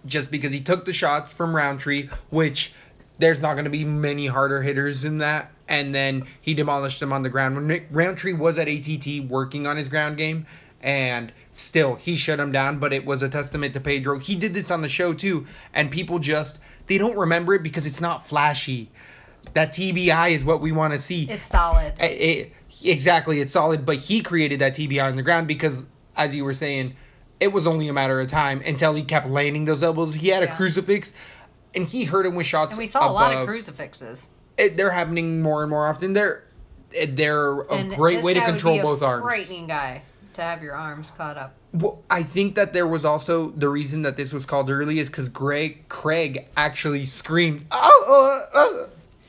just 0.05 0.31
because 0.31 0.51
he 0.51 0.59
took 0.61 0.85
the 0.85 0.93
shots 0.93 1.33
from 1.33 1.55
Rountree, 1.55 2.09
which 2.29 2.73
there's 3.19 3.41
not 3.41 3.53
going 3.53 3.65
to 3.65 3.69
be 3.69 3.83
many 3.85 4.27
harder 4.27 4.61
hitters 4.63 5.01
than 5.03 5.19
that, 5.19 5.51
and 5.67 5.93
then 5.93 6.25
he 6.41 6.53
demolished 6.53 6.99
them 6.99 7.13
on 7.13 7.21
the 7.23 7.29
ground. 7.29 7.55
When 7.55 7.67
Nick 7.67 7.87
Rountree 7.91 8.33
was 8.33 8.57
at 8.57 8.67
ATT 8.67 9.25
working 9.29 9.67
on 9.67 9.77
his 9.77 9.89
ground 9.89 10.17
game, 10.17 10.45
and 10.81 11.31
still 11.51 11.95
he 11.95 12.15
shut 12.15 12.39
him 12.39 12.51
down, 12.51 12.79
but 12.79 12.93
it 12.93 13.05
was 13.05 13.21
a 13.21 13.29
testament 13.29 13.73
to 13.73 13.79
Pedro. 13.81 14.17
He 14.19 14.35
did 14.35 14.53
this 14.53 14.71
on 14.71 14.81
the 14.81 14.89
show 14.89 15.13
too, 15.13 15.45
and 15.73 15.91
people 15.91 16.19
just 16.19 16.59
they 16.87 16.97
don't 16.97 17.17
remember 17.17 17.53
it 17.53 17.61
because 17.61 17.85
it's 17.85 18.01
not 18.01 18.25
flashy. 18.25 18.89
That 19.53 19.71
TBI 19.73 20.31
is 20.31 20.43
what 20.45 20.61
we 20.61 20.71
want 20.71 20.93
to 20.93 20.99
see. 20.99 21.25
it's 21.29 21.47
solid. 21.47 21.93
It- 21.99 22.03
it- 22.21 22.53
exactly, 22.83 23.41
it's 23.41 23.51
solid. 23.53 23.85
But 23.85 23.97
he 23.97 24.21
created 24.21 24.59
that 24.59 24.75
TBI 24.75 25.03
on 25.09 25.15
the 25.15 25.21
ground 25.23 25.47
because, 25.47 25.87
as 26.15 26.33
you 26.35 26.45
were 26.45 26.53
saying, 26.53 26.93
it 27.39 27.51
was 27.51 27.65
only 27.67 27.87
a 27.87 27.93
matter 27.93 28.19
of 28.21 28.27
time 28.27 28.61
until 28.65 28.93
he 28.93 29.03
kept 29.03 29.27
landing 29.27 29.65
those 29.65 29.81
elbows. 29.83 30.15
He 30.15 30.27
had 30.29 30.43
a 30.43 30.53
crucifix, 30.55 31.13
and 31.73 31.85
he 31.85 32.05
hurt 32.05 32.25
him 32.25 32.35
with 32.35 32.47
shots. 32.47 32.71
And 32.73 32.79
we 32.79 32.85
saw 32.85 33.09
a 33.09 33.11
lot 33.11 33.33
of 33.33 33.47
crucifixes. 33.47 34.29
It, 34.57 34.77
they're 34.77 34.91
happening 34.91 35.41
more 35.41 35.61
and 35.61 35.69
more 35.69 35.87
often. 35.87 36.13
They're 36.13 36.43
they're 37.07 37.61
a 37.61 37.75
And 37.75 37.93
great 37.93 38.23
way 38.23 38.33
to 38.33 38.41
control 38.41 38.81
both 38.81 39.01
arms. 39.01 39.23
Frightening 39.23 39.67
guy 39.67 40.03
to 40.33 40.41
have 40.41 40.63
your 40.63 40.75
arms 40.75 41.11
caught 41.11 41.37
up. 41.37 41.55
Well, 41.71 42.03
I 42.09 42.23
think 42.23 42.55
that 42.55 42.73
there 42.73 42.87
was 42.87 43.05
also 43.05 43.49
the 43.51 43.69
reason 43.69 44.01
that 44.01 44.17
this 44.17 44.33
was 44.33 44.45
called 44.45 44.69
early 44.71 44.97
is 44.99 45.07
because 45.07 45.29
Greg 45.29 45.87
Craig 45.87 46.47
actually 46.57 47.05
screamed, 47.05 47.65
"Oh!" 47.71 48.47
uh, 48.55 48.57
uh," 48.57 48.87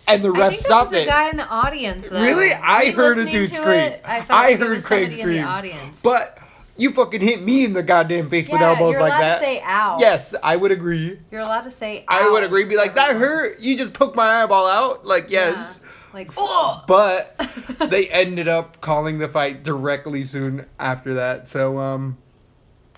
and 0.09 0.24
the 0.24 0.30
ref 0.30 0.53
think 0.55 0.66
there 0.68 0.76
was 0.78 0.88
stopped 0.88 0.93
a 0.95 1.03
it. 1.03 1.07
guy 1.07 1.28
in 1.28 1.36
the 1.36 1.47
audience. 1.49 2.09
Though. 2.09 2.22
Really? 2.22 2.53
I 2.53 2.93
heard 2.93 3.18
a 3.18 3.28
dude 3.28 3.51
scream. 3.51 3.78
it? 3.78 4.03
I, 4.05 4.24
I 4.30 4.55
heard 4.55 4.82
Craig 4.82 5.12
scream. 5.12 5.28
In 5.28 5.34
the 5.36 5.43
audience. 5.43 6.01
But 6.01 6.38
you 6.80 6.90
fucking 6.92 7.20
hit 7.20 7.42
me 7.42 7.64
in 7.64 7.72
the 7.74 7.82
goddamn 7.82 8.28
face 8.28 8.48
with 8.48 8.60
Yeah, 8.60 8.70
elbows 8.70 8.92
you're 8.92 9.00
like 9.00 9.12
allowed 9.12 9.20
that. 9.20 9.38
to 9.38 9.44
say 9.44 9.62
ow. 9.64 9.96
Yes, 10.00 10.34
I 10.42 10.56
would 10.56 10.70
agree. 10.72 11.18
You're 11.30 11.42
allowed 11.42 11.62
to 11.62 11.70
say. 11.70 12.04
I 12.08 12.28
would 12.30 12.42
agree. 12.42 12.64
Be 12.64 12.76
like, 12.76 12.94
that 12.94 13.16
hurt. 13.16 13.60
You 13.60 13.76
just 13.76 13.92
poked 13.94 14.16
my 14.16 14.42
eyeball 14.42 14.66
out. 14.66 15.04
Like, 15.06 15.30
Yeah. 15.30 15.50
yes. 15.50 15.80
Like, 16.12 16.30
oh. 16.38 16.82
But 16.88 17.36
they 17.90 18.08
ended 18.08 18.48
up 18.48 18.80
calling 18.80 19.18
the 19.18 19.28
fight 19.28 19.62
directly 19.62 20.24
soon 20.24 20.66
after 20.78 21.14
that. 21.14 21.46
So, 21.48 21.78
um, 21.78 22.18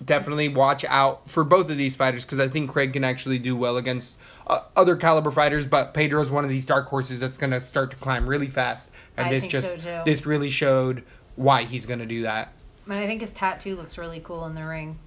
definitely 0.03 0.49
watch 0.49 0.83
out 0.85 1.29
for 1.29 1.43
both 1.43 1.69
of 1.69 1.77
these 1.77 1.95
fighters 1.95 2.25
because 2.25 2.39
I 2.39 2.47
think 2.47 2.71
Craig 2.71 2.93
can 2.93 3.03
actually 3.03 3.37
do 3.39 3.55
well 3.55 3.77
against 3.77 4.19
uh, 4.47 4.61
other 4.75 4.95
caliber 4.95 5.29
fighters. 5.31 5.67
But 5.67 5.93
Pedro's 5.93 6.31
one 6.31 6.43
of 6.43 6.49
these 6.49 6.65
dark 6.65 6.87
horses 6.87 7.19
that's 7.19 7.37
going 7.37 7.51
to 7.51 7.61
start 7.61 7.91
to 7.91 7.97
climb 7.97 8.27
really 8.27 8.47
fast, 8.47 8.91
and 9.15 9.27
I 9.27 9.29
this 9.29 9.47
just 9.47 9.81
so, 9.81 10.01
this 10.05 10.25
really 10.25 10.49
showed 10.49 11.03
why 11.35 11.63
he's 11.65 11.85
going 11.85 11.99
to 11.99 12.05
do 12.05 12.23
that. 12.23 12.53
And 12.85 12.93
I 12.93 13.07
think 13.07 13.21
his 13.21 13.33
tattoo 13.33 13.75
looks 13.75 13.97
really 13.97 14.19
cool 14.19 14.45
in 14.45 14.55
the 14.55 14.65
ring. 14.65 14.97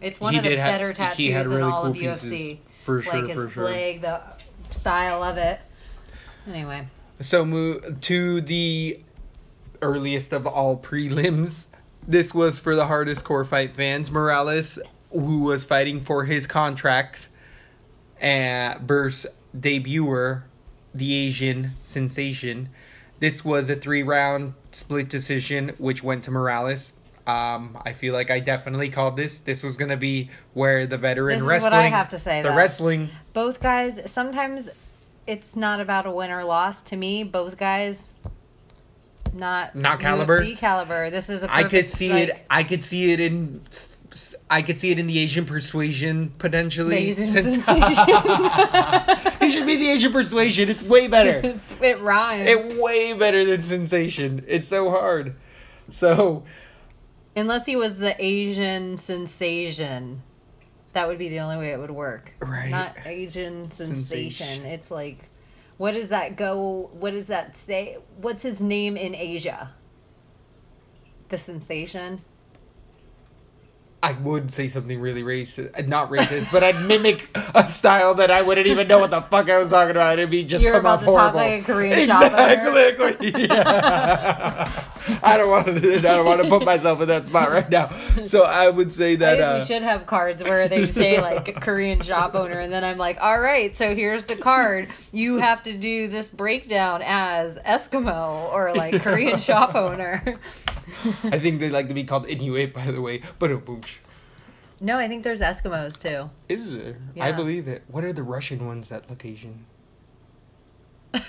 It's 0.00 0.20
one 0.20 0.32
He 0.34 0.38
of 0.38 0.44
the 0.44 0.56
better 0.56 0.92
tattoos 0.92 1.32
had 1.32 1.46
in 1.46 1.62
all 1.62 1.82
cool 1.82 1.90
of 1.92 1.96
UFC. 1.96 2.58
For 2.82 3.00
sure, 3.00 3.12
like 3.14 3.26
his 3.26 3.36
for 3.36 3.50
sure. 3.50 3.64
leg, 3.64 4.02
the 4.02 4.20
style 4.70 5.22
of 5.22 5.38
it. 5.38 5.60
Anyway, 6.46 6.86
So 7.20 7.44
move 7.44 8.00
to 8.02 8.40
the 8.42 9.00
earliest 9.80 10.32
of 10.32 10.46
all 10.46 10.76
prelims. 10.76 11.68
This 12.06 12.34
was 12.34 12.58
for 12.58 12.76
the 12.76 12.86
hardest 12.86 13.24
core 13.24 13.46
fight 13.46 13.70
fans. 13.70 14.10
Morales, 14.10 14.78
who 15.10 15.40
was 15.44 15.64
fighting 15.64 16.00
for 16.00 16.24
his 16.24 16.46
contract, 16.46 17.28
uh, 18.20 18.74
versus 18.82 19.30
debuter, 19.56 20.42
the 20.94 21.14
Asian 21.14 21.70
sensation. 21.84 22.68
This 23.20 23.42
was 23.44 23.70
a 23.70 23.76
three 23.76 24.02
round 24.02 24.52
split 24.72 25.08
decision, 25.08 25.70
which 25.78 26.02
went 26.02 26.24
to 26.24 26.30
Morales. 26.30 26.92
Um, 27.26 27.78
I 27.84 27.92
feel 27.94 28.12
like 28.12 28.30
I 28.30 28.40
definitely 28.40 28.90
called 28.90 29.16
this. 29.16 29.38
This 29.38 29.62
was 29.62 29.76
gonna 29.78 29.96
be 29.96 30.30
where 30.52 30.86
the 30.86 30.98
veteran 30.98 31.36
wrestling. 31.36 31.48
This 31.48 31.56
is 31.58 31.62
what. 31.64 31.72
I 31.72 31.82
have 31.86 32.08
to 32.10 32.18
say, 32.18 32.42
The 32.42 32.50
though. 32.50 32.56
wrestling. 32.56 33.08
both 33.32 33.62
guys. 33.62 34.10
Sometimes 34.10 34.68
it's 35.26 35.56
not 35.56 35.80
about 35.80 36.04
a 36.06 36.10
win 36.10 36.30
or 36.30 36.44
loss. 36.44 36.82
To 36.82 36.96
me, 36.96 37.24
both 37.24 37.56
guys. 37.56 38.12
Not 39.32 39.74
Not 39.74 39.98
caliber? 40.00 40.40
UFC 40.42 40.56
caliber. 40.56 41.10
This 41.10 41.28
is 41.30 41.42
a 41.44 41.52
I 41.52 41.64
could 41.64 41.90
see 41.90 42.12
like, 42.12 42.28
it. 42.28 42.44
I 42.50 42.62
could 42.62 42.84
see 42.84 43.12
it 43.12 43.20
in. 43.20 43.62
I 44.48 44.62
could 44.62 44.80
see 44.80 44.92
it 44.92 44.98
in 45.00 45.08
the 45.08 45.18
Asian 45.18 45.44
persuasion 45.44 46.32
potentially. 46.38 46.94
Asian 47.08 47.26
since- 47.26 47.66
he 49.40 49.50
should 49.50 49.66
be 49.66 49.74
the 49.76 49.90
Asian 49.90 50.12
persuasion. 50.12 50.68
It's 50.68 50.84
way 50.84 51.08
better. 51.08 51.38
It's- 51.44 51.74
it 51.80 52.00
rhymes. 52.00 52.46
it 52.46 52.80
way 52.80 53.12
better 53.12 53.44
than 53.44 53.62
sensation. 53.62 54.44
It's 54.46 54.68
so 54.68 54.90
hard. 54.90 55.34
So 55.90 56.44
Unless 57.36 57.66
he 57.66 57.76
was 57.76 57.98
the 57.98 58.14
Asian 58.24 58.96
sensation, 58.96 60.22
that 60.92 61.08
would 61.08 61.18
be 61.18 61.28
the 61.28 61.40
only 61.40 61.56
way 61.56 61.70
it 61.72 61.78
would 61.78 61.90
work. 61.90 62.34
Right. 62.40 62.70
Not 62.70 62.96
Asian 63.04 63.70
sensation. 63.70 63.96
Sensation. 64.04 64.66
It's 64.66 64.90
like, 64.90 65.28
what 65.76 65.94
does 65.94 66.10
that 66.10 66.36
go? 66.36 66.90
What 66.92 67.10
does 67.10 67.26
that 67.26 67.56
say? 67.56 67.98
What's 68.16 68.42
his 68.42 68.62
name 68.62 68.96
in 68.96 69.14
Asia? 69.14 69.72
The 71.28 71.38
sensation. 71.38 72.20
I 74.04 74.12
would 74.20 74.52
say 74.52 74.68
something 74.68 75.00
really 75.00 75.22
racist, 75.22 75.78
uh, 75.78 75.86
not 75.86 76.10
racist, 76.10 76.52
but 76.52 76.62
I'd 76.62 76.86
mimic 76.86 77.26
a 77.54 77.66
style 77.66 78.14
that 78.16 78.30
I 78.30 78.42
wouldn't 78.42 78.66
even 78.66 78.86
know 78.86 78.98
what 78.98 79.10
the 79.10 79.22
fuck 79.22 79.48
I 79.48 79.56
was 79.56 79.70
talking 79.70 79.92
about. 79.92 80.18
It'd 80.18 80.28
be 80.28 80.44
just 80.44 80.62
You're 80.62 80.72
come 80.72 80.80
about 80.80 80.98
off 80.98 81.00
to 81.00 81.06
talk 81.06 81.32
horrible. 81.32 81.38
like 81.38 81.62
a 81.62 81.64
Korean 81.64 82.06
shop 82.06 82.32
owner. 82.32 82.52
Exactly. 82.52 83.46
Yeah. 83.46 84.70
I 85.22 85.38
don't 85.38 85.48
want 85.48 85.66
to. 85.68 85.96
I 85.96 86.00
don't 86.00 86.26
want 86.26 86.42
to 86.42 86.50
put 86.50 86.66
myself 86.66 87.00
in 87.00 87.08
that 87.08 87.24
spot 87.24 87.50
right 87.50 87.70
now. 87.70 87.88
So 88.26 88.42
I 88.42 88.68
would 88.68 88.92
say 88.92 89.16
that. 89.16 89.40
Uh, 89.40 89.58
we 89.58 89.64
should 89.64 89.82
have 89.82 90.04
cards 90.04 90.44
where 90.44 90.68
they 90.68 90.86
say 90.86 91.18
like 91.22 91.58
Korean 91.62 92.02
shop 92.02 92.34
owner, 92.34 92.60
and 92.60 92.70
then 92.70 92.84
I'm 92.84 92.98
like, 92.98 93.16
all 93.22 93.40
right, 93.40 93.74
so 93.74 93.94
here's 93.94 94.24
the 94.26 94.36
card. 94.36 94.86
You 95.12 95.38
have 95.38 95.62
to 95.62 95.72
do 95.72 96.08
this 96.08 96.30
breakdown 96.30 97.00
as 97.02 97.58
Eskimo 97.60 98.52
or 98.52 98.74
like 98.74 99.00
Korean 99.00 99.38
shop 99.48 99.74
owner. 99.74 100.22
I 101.24 101.38
think 101.38 101.60
they 101.60 101.70
like 101.70 101.88
to 101.88 101.94
be 101.94 102.04
called 102.04 102.26
Inuit, 102.26 102.74
by 102.74 102.90
the 102.90 103.00
way. 103.00 103.22
But. 103.38 103.54
No, 104.84 104.98
I 104.98 105.08
think 105.08 105.24
there's 105.24 105.40
Eskimos 105.40 105.98
too. 105.98 106.28
Is 106.46 106.74
there? 106.74 106.98
I 107.18 107.32
believe 107.32 107.66
it. 107.66 107.84
What 107.88 108.04
are 108.04 108.12
the 108.12 108.22
Russian 108.22 108.66
ones 108.66 108.90
that 108.90 109.08
look 109.08 109.24
Asian? 109.24 109.64
what 111.14 111.22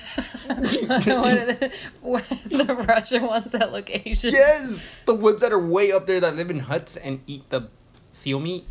are 0.51 1.45
the, 1.45 1.71
the 2.01 2.85
Russian 2.85 3.23
ones 3.23 3.53
that 3.53 3.71
look 3.71 3.89
Asian. 3.89 4.33
Yes, 4.33 4.89
the 5.05 5.15
ones 5.15 5.39
that 5.39 5.53
are 5.53 5.59
way 5.59 5.93
up 5.93 6.05
there 6.05 6.19
that 6.19 6.35
live 6.35 6.49
in 6.49 6.59
huts 6.59 6.97
and 6.97 7.21
eat 7.27 7.49
the 7.49 7.69
seal 8.11 8.41
meat. 8.41 8.65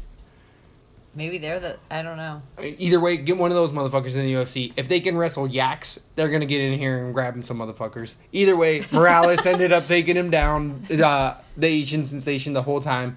Maybe 1.14 1.39
they're 1.39 1.61
the. 1.61 1.78
I 1.91 2.03
don't 2.03 2.18
know. 2.18 2.43
Either 2.61 3.01
way, 3.01 3.16
get 3.16 3.39
one 3.39 3.51
of 3.51 3.57
those 3.57 3.70
motherfuckers 3.70 4.14
in 4.14 4.22
the 4.22 4.35
UFC. 4.35 4.74
If 4.76 4.91
they 4.91 5.01
can 5.01 5.16
wrestle 5.16 5.47
yaks, 5.47 6.05
they're 6.14 6.28
gonna 6.28 6.45
get 6.45 6.61
in 6.61 6.78
here 6.78 7.03
and 7.03 7.14
grab 7.14 7.43
some 7.45 7.59
motherfuckers. 7.59 8.16
Either 8.32 8.55
way, 8.55 8.85
Morales 8.93 9.47
ended 9.47 9.72
up 9.72 9.87
taking 9.87 10.16
him 10.16 10.28
down. 10.28 10.85
Uh, 10.91 11.37
the 11.57 11.68
Asian 11.68 12.05
sensation 12.05 12.53
the 12.53 12.62
whole 12.64 12.82
time. 12.82 13.16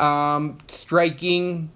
Um, 0.00 0.58
striking 0.66 1.70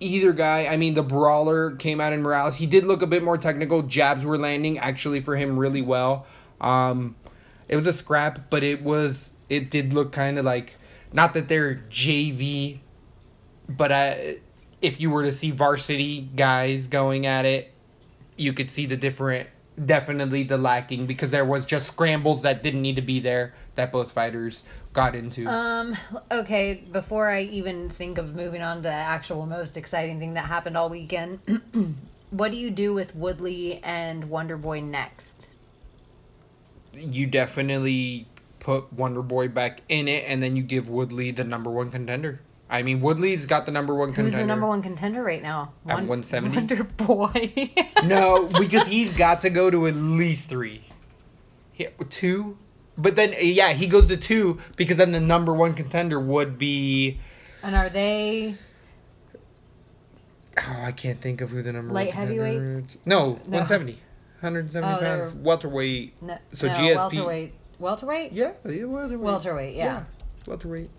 either 0.00 0.32
guy. 0.32 0.66
I 0.66 0.76
mean, 0.76 0.94
the 0.94 1.02
brawler 1.02 1.72
came 1.72 2.00
out 2.00 2.12
in 2.12 2.22
Morales. 2.22 2.56
He 2.56 2.66
did 2.66 2.84
look 2.84 3.02
a 3.02 3.06
bit 3.06 3.22
more 3.22 3.38
technical. 3.38 3.82
Jabs 3.82 4.24
were 4.24 4.38
landing 4.38 4.78
actually 4.78 5.20
for 5.20 5.36
him 5.36 5.58
really 5.58 5.82
well. 5.82 6.26
Um, 6.60 7.16
it 7.68 7.76
was 7.76 7.86
a 7.86 7.92
scrap, 7.92 8.50
but 8.50 8.62
it 8.62 8.82
was 8.82 9.34
it 9.48 9.70
did 9.70 9.92
look 9.92 10.12
kind 10.12 10.38
of 10.38 10.44
like 10.44 10.76
not 11.12 11.34
that 11.34 11.48
they're 11.48 11.82
JV, 11.90 12.78
but 13.68 13.92
I, 13.92 14.36
if 14.82 15.00
you 15.00 15.10
were 15.10 15.22
to 15.22 15.32
see 15.32 15.50
varsity 15.50 16.28
guys 16.36 16.86
going 16.86 17.26
at 17.26 17.44
it, 17.44 17.72
you 18.36 18.52
could 18.52 18.70
see 18.70 18.86
the 18.86 18.96
different 18.96 19.48
definitely 19.82 20.42
the 20.42 20.58
lacking 20.58 21.06
because 21.06 21.30
there 21.30 21.44
was 21.44 21.66
just 21.66 21.86
scrambles 21.86 22.42
that 22.42 22.62
didn't 22.62 22.82
need 22.82 22.96
to 22.96 23.02
be 23.02 23.20
there 23.20 23.54
that 23.74 23.92
both 23.92 24.12
fighters 24.12 24.64
got 24.92 25.14
into. 25.14 25.46
Um. 25.46 25.96
Okay. 26.30 26.84
Before 26.90 27.28
I 27.30 27.42
even 27.42 27.88
think 27.88 28.18
of 28.18 28.34
moving 28.34 28.62
on 28.62 28.76
to 28.76 28.82
the 28.82 28.90
actual 28.90 29.46
most 29.46 29.76
exciting 29.76 30.18
thing 30.18 30.34
that 30.34 30.46
happened 30.46 30.76
all 30.76 30.88
weekend, 30.88 31.40
what 32.30 32.50
do 32.50 32.56
you 32.56 32.70
do 32.70 32.94
with 32.94 33.14
Woodley 33.14 33.80
and 33.82 34.30
Wonder 34.30 34.56
Boy 34.56 34.80
next? 34.80 35.48
you 36.96 37.26
definitely 37.26 38.26
put 38.60 38.92
Wonder 38.92 39.22
Boy 39.22 39.48
back 39.48 39.82
in 39.88 40.08
it, 40.08 40.24
and 40.26 40.42
then 40.42 40.56
you 40.56 40.62
give 40.62 40.88
Woodley 40.88 41.30
the 41.30 41.44
number 41.44 41.70
one 41.70 41.90
contender. 41.90 42.40
I 42.68 42.82
mean, 42.82 43.00
Woodley's 43.00 43.46
got 43.46 43.64
the 43.66 43.72
number 43.72 43.94
one 43.94 44.08
Who's 44.08 44.16
contender. 44.16 44.38
the 44.38 44.46
number 44.46 44.66
one 44.66 44.82
contender 44.82 45.22
right 45.22 45.42
now? 45.42 45.72
At 45.86 45.98
170? 46.06 46.56
Wonder 46.56 46.82
Boy. 46.84 47.70
No, 48.04 48.48
because 48.58 48.88
he's 48.88 49.12
got 49.12 49.42
to 49.42 49.50
go 49.50 49.70
to 49.70 49.86
at 49.86 49.94
least 49.94 50.48
three. 50.48 50.82
Yeah, 51.76 51.88
two? 52.10 52.58
But 52.98 53.14
then, 53.14 53.34
yeah, 53.40 53.72
he 53.72 53.86
goes 53.86 54.08
to 54.08 54.16
two 54.16 54.58
because 54.76 54.96
then 54.96 55.12
the 55.12 55.20
number 55.20 55.52
one 55.54 55.74
contender 55.74 56.18
would 56.18 56.58
be. 56.58 57.18
and 57.62 57.76
are 57.76 57.88
they? 57.88 58.56
Oh, 60.58 60.82
I 60.86 60.92
can't 60.92 61.18
think 61.18 61.40
of 61.40 61.50
who 61.50 61.62
the 61.62 61.72
number 61.72 61.92
Light 61.92 62.08
one 62.14 62.26
contender 62.26 62.44
heavyweights? 62.46 62.94
is. 62.94 62.98
No, 63.04 63.32
170. 63.44 63.92
170 64.40 64.94
Oh, 64.94 64.98
pounds. 64.98 65.34
Welterweight. 65.34 66.22
No, 66.22 66.38
So 66.52 66.68
no, 66.68 66.74
GSP. 66.74 66.94
welterweight. 66.96 67.54
Welterweight. 67.78 68.32
Yeah, 68.32 68.52
yeah, 68.64 68.84
welterweight. 68.84 69.18
Welterweight. 69.20 69.76
Yeah. 69.76 70.04
welterweight. 70.46 70.90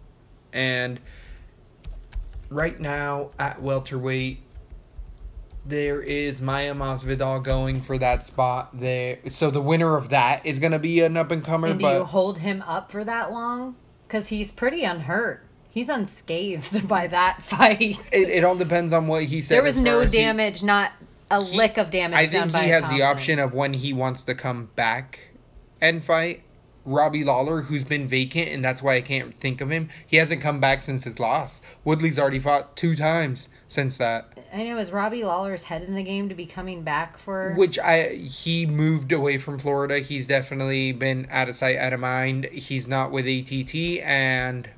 And 0.53 0.99
right 2.49 2.79
now 2.79 3.29
at 3.39 3.61
welterweight, 3.61 4.39
there 5.65 6.01
is 6.01 6.41
Maia 6.41 6.73
Masvidal 6.73 7.43
going 7.43 7.81
for 7.81 7.97
that 7.97 8.23
spot 8.23 8.69
there. 8.79 9.19
So 9.29 9.51
the 9.51 9.61
winner 9.61 9.97
of 9.97 10.09
that 10.09 10.45
is 10.45 10.59
going 10.59 10.71
to 10.71 10.79
be 10.79 11.01
an 11.01 11.17
up 11.17 11.29
and 11.31 11.43
comer. 11.43 11.67
And 11.67 11.79
do 11.79 11.85
you 11.85 11.91
But 11.99 12.03
hold 12.05 12.39
him 12.39 12.61
up 12.65 12.89
for 12.91 13.03
that 13.03 13.31
long? 13.31 13.75
Because 14.07 14.29
he's 14.29 14.51
pretty 14.51 14.83
unhurt. 14.85 15.43
He's 15.69 15.89
unscathed 15.89 16.87
by 16.89 17.07
that 17.07 17.41
fight. 17.43 17.99
it, 18.13 18.29
it 18.29 18.43
all 18.45 18.55
depends 18.55 18.93
on 18.93 19.07
what 19.07 19.23
he 19.25 19.41
said. 19.41 19.55
there 19.55 19.63
was 19.63 19.77
no 19.77 19.99
as 19.99 20.11
he- 20.13 20.17
damage, 20.19 20.63
not 20.63 20.93
a 21.29 21.41
lick 21.41 21.77
of 21.77 21.91
damage 21.91 22.17
I 22.17 22.25
think 22.25 22.55
he 22.55 22.69
has 22.69 22.83
Thompson. 22.83 22.97
the 22.97 23.03
option 23.03 23.39
of 23.39 23.53
when 23.53 23.73
he 23.73 23.91
wants 23.91 24.23
to 24.23 24.33
come 24.33 24.69
back 24.77 25.31
and 25.81 26.01
fight. 26.01 26.43
Robbie 26.88 27.25
Lawler, 27.25 27.63
who's 27.63 27.83
been 27.83 28.07
vacant, 28.07 28.49
and 28.49 28.63
that's 28.63 28.81
why 28.81 28.95
I 28.95 29.01
can't 29.01 29.38
think 29.39 29.59
of 29.59 29.69
him. 29.69 29.89
He 30.05 30.15
hasn't 30.17 30.41
come 30.41 30.61
back 30.61 30.81
since 30.81 31.03
his 31.03 31.19
loss. 31.19 31.61
Woodley's 31.83 32.17
already 32.17 32.39
fought 32.39 32.77
two 32.77 32.95
times 32.95 33.49
since 33.67 33.97
that. 33.97 34.33
I 34.53 34.63
know. 34.63 34.77
Is 34.77 34.93
Robbie 34.93 35.25
Lawler's 35.25 35.65
head 35.65 35.83
in 35.83 35.95
the 35.95 36.03
game 36.03 36.29
to 36.29 36.35
be 36.35 36.45
coming 36.45 36.83
back 36.83 37.17
for? 37.17 37.53
Which 37.55 37.77
I 37.77 38.07
he 38.13 38.65
moved 38.65 39.11
away 39.11 39.38
from 39.38 39.59
Florida. 39.59 39.99
He's 39.99 40.27
definitely 40.27 40.93
been 40.93 41.27
out 41.29 41.49
of 41.49 41.57
sight, 41.57 41.75
out 41.75 41.91
of 41.91 41.99
mind. 41.99 42.45
He's 42.45 42.88
not 42.88 43.11
with 43.11 43.27
ATT, 43.27 43.75
and 44.01 44.69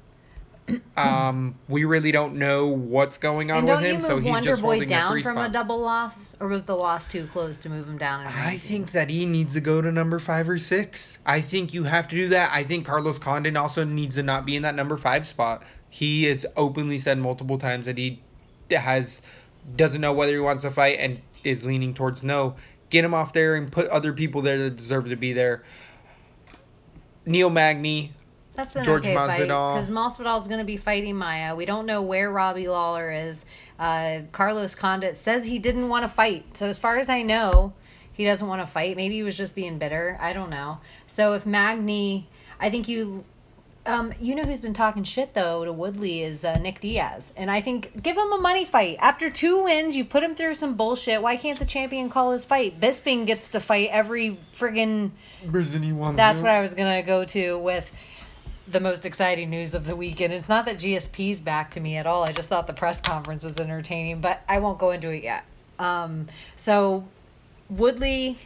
um, 0.97 1.55
we 1.67 1.85
really 1.85 2.11
don't 2.11 2.35
know 2.35 2.67
what's 2.67 3.17
going 3.17 3.51
on 3.51 3.65
with 3.65 3.81
him. 3.81 4.01
So 4.01 4.19
he's 4.19 4.29
Wonder 4.31 4.49
just 4.49 4.61
Boy 4.61 4.73
holding 4.73 4.89
down 4.89 5.11
three 5.11 5.23
from 5.23 5.37
a 5.37 5.49
double 5.49 5.79
loss, 5.79 6.35
or 6.39 6.47
was 6.47 6.63
the 6.63 6.75
loss 6.75 7.07
too 7.07 7.25
close 7.27 7.59
to 7.59 7.69
move 7.69 7.87
him 7.87 7.97
down? 7.97 8.27
I 8.27 8.57
think 8.57 8.91
that 8.91 9.09
he 9.09 9.25
needs 9.25 9.53
to 9.53 9.61
go 9.61 9.81
to 9.81 9.91
number 9.91 10.19
five 10.19 10.49
or 10.49 10.57
six. 10.57 11.19
I 11.25 11.41
think 11.41 11.73
you 11.73 11.85
have 11.85 12.07
to 12.09 12.15
do 12.15 12.27
that. 12.29 12.51
I 12.53 12.63
think 12.63 12.85
Carlos 12.85 13.19
Condit 13.19 13.55
also 13.55 13.83
needs 13.83 14.15
to 14.15 14.23
not 14.23 14.45
be 14.45 14.55
in 14.55 14.63
that 14.63 14.75
number 14.75 14.97
five 14.97 15.27
spot. 15.27 15.63
He 15.89 16.25
has 16.25 16.45
openly 16.55 16.99
said 16.99 17.17
multiple 17.17 17.57
times 17.57 17.85
that 17.85 17.97
he 17.97 18.21
has 18.69 19.21
doesn't 19.75 20.01
know 20.01 20.13
whether 20.13 20.33
he 20.33 20.39
wants 20.39 20.63
to 20.63 20.71
fight 20.71 20.97
and 20.99 21.21
is 21.43 21.65
leaning 21.65 21.93
towards 21.93 22.23
no. 22.23 22.55
Get 22.89 23.05
him 23.05 23.13
off 23.13 23.33
there 23.33 23.55
and 23.55 23.71
put 23.71 23.87
other 23.89 24.13
people 24.13 24.41
there 24.41 24.57
that 24.57 24.75
deserve 24.75 25.09
to 25.09 25.15
be 25.15 25.33
there. 25.33 25.63
Neil 27.25 27.49
Magny, 27.49 28.13
That's 28.55 28.75
an 28.75 28.83
George 28.83 29.05
okay 29.05 29.15
fight 29.15 29.41
Masvidal. 29.41 29.75
because 29.75 29.89
Masvidal's 29.89 30.47
going 30.47 30.59
to 30.59 30.65
be 30.65 30.77
fighting 30.77 31.15
Maya. 31.15 31.55
We 31.55 31.65
don't 31.65 31.85
know 31.85 32.01
where 32.01 32.31
Robbie 32.31 32.67
Lawler 32.67 33.11
is. 33.11 33.45
Uh, 33.77 34.21
Carlos 34.31 34.75
Condit 34.75 35.15
says 35.15 35.45
he 35.47 35.59
didn't 35.59 35.87
want 35.87 36.03
to 36.03 36.09
fight. 36.09 36.57
So 36.57 36.67
as 36.67 36.77
far 36.77 36.97
as 36.97 37.07
I 37.09 37.21
know, 37.21 37.73
he 38.11 38.25
doesn't 38.25 38.47
want 38.47 38.61
to 38.61 38.65
fight. 38.65 38.97
Maybe 38.97 39.15
he 39.15 39.23
was 39.23 39.37
just 39.37 39.55
being 39.55 39.77
bitter. 39.77 40.17
I 40.19 40.33
don't 40.33 40.49
know. 40.49 40.79
So 41.07 41.33
if 41.33 41.45
Magny, 41.45 42.27
I 42.59 42.69
think 42.69 42.87
you. 42.87 43.23
Um, 43.85 44.11
you 44.19 44.35
know 44.35 44.43
who's 44.43 44.59
been 44.61 44.73
talking 44.73 45.03
shit 45.03 45.33
though 45.33 45.63
to 45.65 45.71
Woodley 45.71 46.21
is 46.21 46.43
uh, 46.45 46.59
Nick 46.59 46.81
Diaz, 46.81 47.33
and 47.35 47.49
I 47.49 47.59
think 47.61 48.03
give 48.03 48.17
him 48.17 48.31
a 48.33 48.37
money 48.37 48.65
fight. 48.65 48.97
After 48.99 49.31
two 49.31 49.63
wins, 49.63 49.95
you've 49.95 50.09
put 50.09 50.21
him 50.21 50.35
through 50.35 50.55
some 50.55 50.75
bullshit. 50.75 51.23
Why 51.23 51.37
can't 51.37 51.57
the 51.57 51.65
champion 51.65 52.09
call 52.09 52.31
his 52.33 52.43
fight? 52.45 52.79
Bisping 52.79 53.25
gets 53.25 53.49
to 53.49 53.59
fight 53.59 53.89
every 53.91 54.37
friggin' 54.53 55.11
that's 56.17 56.41
what 56.41 56.51
I 56.51 56.61
was 56.61 56.75
gonna 56.75 57.01
go 57.01 57.23
to 57.23 57.57
with 57.57 57.95
the 58.71 58.79
most 58.79 59.05
exciting 59.05 59.49
news 59.49 59.73
of 59.73 59.85
the 59.85 59.95
weekend. 59.95 60.33
It's 60.33 60.49
not 60.49 60.65
that 60.65 60.77
GSP's 60.77 61.39
back 61.39 61.71
to 61.71 61.79
me 61.79 61.97
at 61.97 62.05
all. 62.05 62.23
I 62.23 62.31
just 62.31 62.49
thought 62.49 62.67
the 62.67 62.73
press 62.73 63.01
conference 63.01 63.43
was 63.43 63.59
entertaining, 63.59 64.21
but 64.21 64.41
I 64.47 64.59
won't 64.59 64.77
go 64.77 64.91
into 64.91 65.09
it 65.09 65.23
yet. 65.23 65.43
Um, 65.79 66.27
so 66.55 67.05
Woodley, 67.69 68.37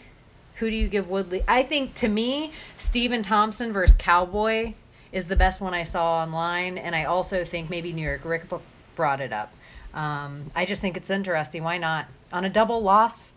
who 0.55 0.69
do 0.69 0.75
you 0.75 0.87
give 0.87 1.09
Woodley? 1.09 1.43
I 1.47 1.63
think 1.63 1.93
to 1.95 2.07
me, 2.07 2.51
Stephen 2.77 3.23
Thompson 3.23 3.73
versus 3.73 3.97
Cowboy 3.97 4.73
is 5.11 5.27
the 5.27 5.35
best 5.35 5.61
one 5.61 5.73
I 5.73 5.83
saw 5.83 6.23
online, 6.23 6.77
and 6.77 6.95
I 6.95 7.03
also 7.03 7.43
think 7.43 7.69
maybe 7.69 7.93
New 7.93 8.05
York. 8.05 8.25
Rick 8.25 8.45
brought 8.95 9.21
it 9.21 9.33
up. 9.33 9.53
Um, 9.93 10.51
I 10.55 10.65
just 10.65 10.81
think 10.81 10.97
it's 10.97 11.09
interesting. 11.09 11.63
Why 11.63 11.77
not 11.77 12.07
on 12.31 12.45
a 12.45 12.49
double 12.49 12.81
loss? 12.81 13.31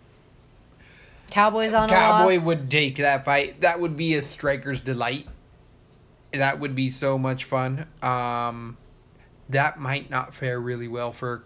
Cowboys 1.30 1.74
on 1.74 1.90
a 1.90 1.92
Cowboy 1.92 2.40
would 2.40 2.70
take 2.70 2.96
that 2.96 3.24
fight. 3.24 3.60
That 3.60 3.80
would 3.80 3.96
be 3.96 4.14
a 4.14 4.22
striker's 4.22 4.80
delight. 4.80 5.26
That 6.36 6.60
would 6.60 6.74
be 6.74 6.88
so 6.88 7.18
much 7.18 7.44
fun. 7.44 7.86
Um, 8.02 8.76
that 9.48 9.78
might 9.78 10.10
not 10.10 10.34
fare 10.34 10.60
really 10.60 10.88
well 10.88 11.12
for 11.12 11.44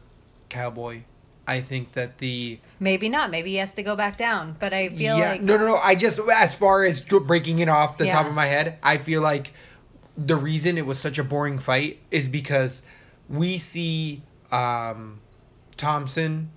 Cowboy. 0.48 1.02
I 1.46 1.60
think 1.60 1.92
that 1.92 2.18
the 2.18 2.60
Maybe 2.78 3.08
not. 3.08 3.30
Maybe 3.30 3.50
he 3.50 3.56
has 3.56 3.74
to 3.74 3.82
go 3.82 3.96
back 3.96 4.16
down. 4.16 4.56
But 4.60 4.72
I 4.72 4.88
feel 4.88 5.18
yeah 5.18 5.32
like 5.32 5.42
no 5.42 5.56
no 5.56 5.66
no. 5.66 5.76
I 5.76 5.94
just 5.94 6.20
as 6.32 6.56
far 6.56 6.84
as 6.84 7.00
breaking 7.00 7.58
it 7.58 7.68
off 7.68 7.98
the 7.98 8.06
top 8.08 8.26
of 8.26 8.34
my 8.34 8.46
head, 8.46 8.78
I 8.82 8.98
feel 8.98 9.20
like 9.20 9.52
the 10.16 10.36
reason 10.36 10.78
it 10.78 10.86
was 10.86 10.98
such 10.98 11.18
a 11.18 11.24
boring 11.24 11.58
fight 11.58 11.98
is 12.10 12.28
because 12.28 12.86
we 13.28 13.58
see 13.58 14.22
um, 14.52 15.20
Thompson 15.76 16.50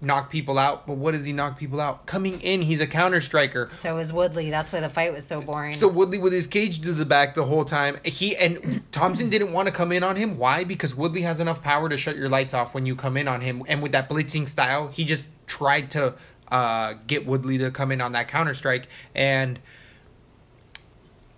knock 0.00 0.30
people 0.30 0.58
out, 0.58 0.86
but 0.86 0.94
what 0.96 1.12
does 1.12 1.24
he 1.24 1.32
knock 1.32 1.58
people 1.58 1.80
out? 1.80 2.06
Coming 2.06 2.40
in, 2.40 2.62
he's 2.62 2.80
a 2.80 2.86
counter 2.86 3.20
striker. 3.20 3.68
so 3.68 3.98
is 3.98 4.12
Woodley. 4.12 4.50
That's 4.50 4.72
why 4.72 4.80
the 4.80 4.90
fight 4.90 5.12
was 5.12 5.26
so 5.26 5.40
boring. 5.40 5.72
So 5.74 5.88
Woodley 5.88 6.18
with 6.18 6.32
his 6.32 6.46
cage 6.46 6.80
to 6.82 6.92
the 6.92 7.06
back 7.06 7.34
the 7.34 7.44
whole 7.44 7.64
time. 7.64 7.98
He 8.04 8.36
and 8.36 8.82
Thompson 8.92 9.30
didn't 9.30 9.52
want 9.52 9.68
to 9.68 9.72
come 9.72 9.92
in 9.92 10.02
on 10.02 10.16
him. 10.16 10.36
Why? 10.36 10.64
Because 10.64 10.94
Woodley 10.94 11.22
has 11.22 11.40
enough 11.40 11.62
power 11.62 11.88
to 11.88 11.96
shut 11.96 12.16
your 12.16 12.28
lights 12.28 12.52
off 12.54 12.74
when 12.74 12.84
you 12.84 12.94
come 12.94 13.16
in 13.16 13.26
on 13.26 13.40
him. 13.40 13.62
And 13.68 13.82
with 13.82 13.92
that 13.92 14.08
blitzing 14.08 14.48
style, 14.48 14.88
he 14.88 15.04
just 15.04 15.28
tried 15.46 15.90
to 15.92 16.14
uh, 16.48 16.94
get 17.06 17.26
Woodley 17.26 17.58
to 17.58 17.70
come 17.70 17.90
in 17.90 18.00
on 18.00 18.12
that 18.12 18.28
counter 18.28 18.54
strike. 18.54 18.88
And 19.14 19.58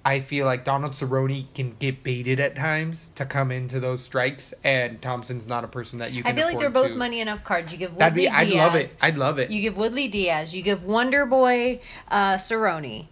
I 0.09 0.21
feel 0.21 0.47
like 0.47 0.65
Donald 0.65 0.93
Cerrone 0.93 1.53
can 1.55 1.77
get 1.79 2.03
baited 2.03 2.41
at 2.41 2.57
times 2.57 3.11
to 3.11 3.27
come 3.27 3.51
into 3.51 3.79
those 3.79 4.03
strikes, 4.03 4.55
and 4.65 5.03
Thompson's 5.03 5.47
not 5.47 5.65
a 5.65 5.69
person 5.69 5.99
that 5.99 6.13
you 6.13 6.23
can 6.23 6.33
I 6.33 6.35
feel 6.35 6.47
like 6.47 6.59
they're 6.59 6.71
both 6.71 6.93
to- 6.93 6.97
money 6.97 7.21
enough 7.21 7.45
cards. 7.45 7.75
You 7.75 7.79
give 7.79 7.91
Woodley 7.91 7.99
That'd 7.99 8.17
be. 8.17 8.27
I'd 8.31 8.49
Diaz. 8.49 8.57
love 8.57 8.75
it. 8.75 8.97
I'd 9.03 9.19
love 9.19 9.39
it. 9.39 9.51
You 9.51 9.61
give 9.61 9.77
Woodley 9.77 10.09
Diaz. 10.09 10.55
You 10.55 10.63
give 10.63 10.83
Wonder 10.83 11.27
Boy 11.27 11.83
uh, 12.11 12.37
Cerrone. 12.37 13.09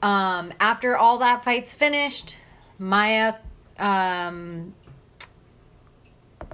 Um, 0.00 0.54
after 0.58 0.96
all 0.96 1.18
that 1.18 1.44
fight's 1.44 1.74
finished, 1.74 2.38
Maia 2.78 3.34
um, 3.78 4.72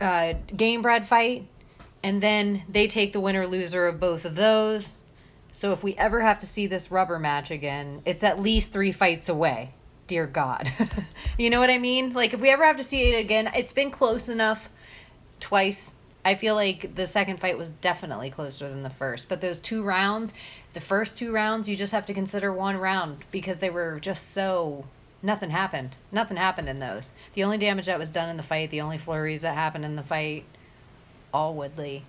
uh, 0.00 0.32
game 0.56 0.82
Gamebred 0.82 1.04
fight, 1.04 1.46
and 2.02 2.20
then 2.20 2.64
they 2.68 2.88
take 2.88 3.12
the 3.12 3.20
winner 3.20 3.46
loser 3.46 3.86
of 3.86 4.00
both 4.00 4.24
of 4.24 4.34
those. 4.34 4.98
So 5.52 5.70
if 5.70 5.84
we 5.84 5.94
ever 5.94 6.22
have 6.22 6.40
to 6.40 6.46
see 6.46 6.66
this 6.66 6.90
rubber 6.90 7.20
match 7.20 7.52
again, 7.52 8.02
it's 8.04 8.24
at 8.24 8.40
least 8.40 8.72
three 8.72 8.90
fights 8.90 9.28
away. 9.28 9.70
Dear 10.06 10.26
God. 10.26 10.70
you 11.38 11.50
know 11.50 11.60
what 11.60 11.70
I 11.70 11.78
mean? 11.78 12.12
Like, 12.12 12.34
if 12.34 12.40
we 12.40 12.50
ever 12.50 12.64
have 12.64 12.76
to 12.76 12.82
see 12.82 13.12
it 13.12 13.18
again, 13.18 13.50
it's 13.54 13.72
been 13.72 13.90
close 13.90 14.28
enough 14.28 14.68
twice. 15.40 15.94
I 16.24 16.34
feel 16.34 16.54
like 16.54 16.94
the 16.94 17.06
second 17.06 17.40
fight 17.40 17.58
was 17.58 17.70
definitely 17.70 18.30
closer 18.30 18.68
than 18.68 18.82
the 18.82 18.90
first. 18.90 19.28
But 19.28 19.40
those 19.40 19.60
two 19.60 19.82
rounds, 19.82 20.34
the 20.72 20.80
first 20.80 21.16
two 21.16 21.32
rounds, 21.32 21.68
you 21.68 21.76
just 21.76 21.92
have 21.92 22.06
to 22.06 22.14
consider 22.14 22.52
one 22.52 22.76
round 22.76 23.18
because 23.30 23.60
they 23.60 23.70
were 23.70 24.00
just 24.00 24.30
so. 24.30 24.86
Nothing 25.22 25.50
happened. 25.50 25.96
Nothing 26.12 26.36
happened 26.36 26.68
in 26.68 26.80
those. 26.80 27.10
The 27.32 27.44
only 27.44 27.56
damage 27.56 27.86
that 27.86 27.98
was 27.98 28.10
done 28.10 28.28
in 28.28 28.36
the 28.36 28.42
fight, 28.42 28.70
the 28.70 28.82
only 28.82 28.98
flurries 28.98 29.40
that 29.40 29.54
happened 29.54 29.86
in 29.86 29.96
the 29.96 30.02
fight, 30.02 30.44
all 31.32 31.54
Woodley. 31.54 32.04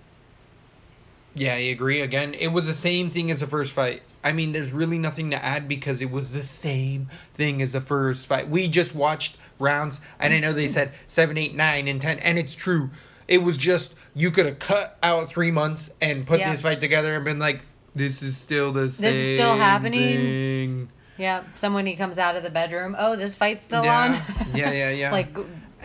Yeah, 1.34 1.54
I 1.54 1.68
agree. 1.68 2.00
Again, 2.02 2.34
it 2.34 2.48
was 2.48 2.66
the 2.66 2.74
same 2.74 3.08
thing 3.08 3.30
as 3.30 3.40
the 3.40 3.46
first 3.46 3.72
fight. 3.72 4.02
I 4.26 4.32
mean, 4.32 4.50
there's 4.50 4.72
really 4.72 4.98
nothing 4.98 5.30
to 5.30 5.42
add 5.44 5.68
because 5.68 6.02
it 6.02 6.10
was 6.10 6.32
the 6.32 6.42
same 6.42 7.08
thing 7.34 7.62
as 7.62 7.74
the 7.74 7.80
first 7.80 8.26
fight. 8.26 8.48
We 8.48 8.66
just 8.66 8.92
watched 8.92 9.36
rounds, 9.60 10.00
and 10.18 10.34
I 10.34 10.40
know 10.40 10.52
they 10.52 10.66
said 10.66 10.90
seven, 11.06 11.38
eight, 11.38 11.54
nine, 11.54 11.86
and 11.86 12.02
ten, 12.02 12.18
and 12.18 12.36
it's 12.36 12.56
true. 12.56 12.90
It 13.28 13.44
was 13.44 13.56
just 13.56 13.94
you 14.16 14.32
could 14.32 14.44
have 14.46 14.58
cut 14.58 14.98
out 15.00 15.28
three 15.28 15.52
months 15.52 15.94
and 16.00 16.26
put 16.26 16.40
Yeah. 16.40 16.50
this 16.50 16.62
fight 16.62 16.80
together 16.80 17.14
and 17.14 17.24
been 17.24 17.38
like, 17.38 17.60
"This 17.94 18.20
is 18.20 18.36
still 18.36 18.72
the 18.72 18.90
same." 18.90 19.12
This 19.12 19.14
is 19.16 19.34
still 19.36 19.56
happening? 19.56 20.16
thing." 20.16 20.88
Yeah, 21.18 21.44
someone 21.54 21.86
he 21.86 21.94
comes 21.94 22.18
out 22.18 22.34
of 22.34 22.42
the 22.42 22.50
bedroom, 22.50 22.96
oh, 22.98 23.14
this 23.14 23.36
fight's 23.36 23.64
still 23.64 23.84
yeah. 23.84 24.02
on. 24.02 24.56
yeah, 24.56 24.72
yeah, 24.72 24.90
yeah. 25.02 25.12
like, 25.12 25.34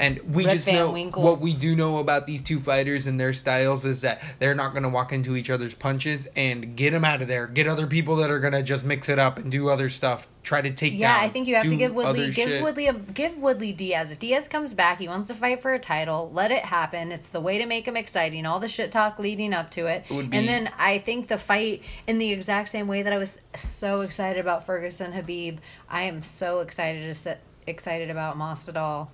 And 0.01 0.19
we 0.33 0.45
Red 0.45 0.53
just 0.53 0.65
Van 0.65 0.75
know 0.75 0.91
Winkle. 0.91 1.21
what 1.21 1.39
we 1.39 1.53
do 1.53 1.75
know 1.75 1.99
about 1.99 2.25
these 2.25 2.41
two 2.41 2.59
fighters 2.59 3.05
and 3.05 3.19
their 3.19 3.33
styles 3.33 3.85
is 3.85 4.01
that 4.01 4.21
they're 4.39 4.55
not 4.55 4.71
going 4.71 4.81
to 4.83 4.89
walk 4.89 5.13
into 5.13 5.35
each 5.35 5.49
other's 5.49 5.75
punches 5.75 6.27
and 6.35 6.75
get 6.75 6.91
them 6.91 7.05
out 7.05 7.21
of 7.21 7.27
there. 7.27 7.45
Get 7.45 7.67
other 7.67 7.85
people 7.85 8.15
that 8.15 8.31
are 8.31 8.39
going 8.39 8.53
to 8.53 8.63
just 8.63 8.83
mix 8.83 9.09
it 9.09 9.19
up 9.19 9.37
and 9.37 9.51
do 9.51 9.69
other 9.69 9.89
stuff. 9.89 10.27
Try 10.43 10.61
to 10.61 10.71
take 10.71 10.93
yeah, 10.93 11.15
down. 11.15 11.23
I 11.23 11.29
think 11.29 11.47
you 11.47 11.53
have 11.53 11.65
to 11.65 11.75
give 11.75 11.93
Woodley, 11.93 12.31
give 12.31 12.49
shit. 12.49 12.63
Woodley, 12.63 12.87
a, 12.87 12.93
give 12.93 13.37
Woodley 13.37 13.73
Diaz. 13.73 14.11
If 14.11 14.19
Diaz 14.19 14.47
comes 14.47 14.73
back, 14.73 14.97
he 14.97 15.07
wants 15.07 15.27
to 15.27 15.35
fight 15.35 15.61
for 15.61 15.71
a 15.71 15.77
title. 15.77 16.31
Let 16.33 16.49
it 16.51 16.65
happen. 16.65 17.11
It's 17.11 17.29
the 17.29 17.39
way 17.39 17.59
to 17.59 17.67
make 17.67 17.87
him 17.87 17.95
exciting. 17.95 18.47
All 18.47 18.59
the 18.59 18.67
shit 18.67 18.91
talk 18.91 19.19
leading 19.19 19.53
up 19.53 19.69
to 19.71 19.85
it, 19.85 20.05
Would 20.09 20.31
be- 20.31 20.37
and 20.37 20.47
then 20.47 20.71
I 20.79 20.97
think 20.97 21.27
the 21.27 21.37
fight 21.37 21.83
in 22.07 22.17
the 22.17 22.31
exact 22.31 22.69
same 22.69 22.87
way 22.87 23.03
that 23.03 23.13
I 23.13 23.19
was 23.19 23.43
so 23.53 24.01
excited 24.01 24.39
about 24.39 24.65
Ferguson 24.65 25.13
Khabib. 25.13 25.59
I 25.87 26.03
am 26.03 26.23
so 26.23 26.61
excited 26.61 27.01
to 27.01 27.13
sit, 27.13 27.39
excited 27.67 28.09
about 28.09 28.35
Masvidal, 28.35 29.09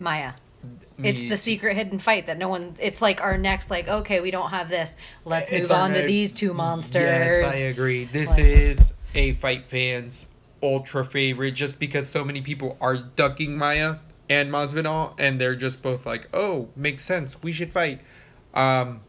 Maia. 0.00 0.32
It's 1.02 1.22
the 1.28 1.36
secret 1.38 1.76
hidden 1.76 1.98
fight 1.98 2.26
that 2.26 2.36
no 2.36 2.48
one. 2.48 2.74
It's 2.80 3.00
like 3.00 3.22
our 3.22 3.38
next, 3.38 3.70
like 3.70 3.88
okay, 3.88 4.20
we 4.20 4.30
don't 4.30 4.50
have 4.50 4.68
this. 4.68 4.96
Let's 5.24 5.50
move 5.50 5.70
our 5.70 5.82
on 5.82 5.94
to 5.94 6.02
these 6.02 6.32
two 6.32 6.52
monsters. 6.52 7.02
Yes, 7.02 7.54
I 7.54 7.58
agree. 7.58 8.04
This 8.04 8.30
Like- 8.30 8.40
is 8.40 8.94
a 9.14 9.32
fight 9.32 9.64
fans 9.64 10.26
ultra 10.62 11.02
favorite 11.04 11.52
just 11.52 11.80
because 11.80 12.06
so 12.08 12.22
many 12.22 12.42
people 12.42 12.76
are 12.82 12.96
ducking 12.98 13.56
Maia 13.56 13.96
and 14.28 14.52
Masvidal 14.52 15.14
and 15.18 15.40
they're 15.40 15.56
just 15.56 15.82
both 15.82 16.04
like, 16.04 16.28
"Oh, 16.34 16.68
makes 16.76 17.02
sense. 17.04 17.42
We 17.42 17.52
should 17.52 17.72
fight." 17.72 18.00
Um 18.52 19.00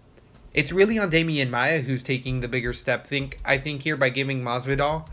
it's 0.53 0.71
really 0.71 0.97
on 0.97 1.11
Demian 1.11 1.49
Maia 1.49 1.81
who's 1.81 2.03
taking 2.03 2.39
the 2.39 2.47
bigger 2.47 2.71
step. 2.73 3.05
Think 3.05 3.37
I 3.43 3.57
think 3.57 3.83
here 3.83 3.97
by 3.97 4.07
giving 4.09 4.41
Masvidal 4.41 5.05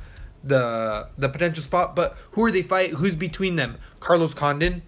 the 0.44 1.08
the 1.18 1.28
potential 1.28 1.62
spot, 1.64 1.96
but 1.96 2.16
who 2.32 2.44
are 2.44 2.52
they 2.52 2.62
fight? 2.62 2.90
Who's 2.92 3.16
between 3.16 3.56
them? 3.56 3.78
Carlos 3.98 4.34
Condit, 4.34 4.82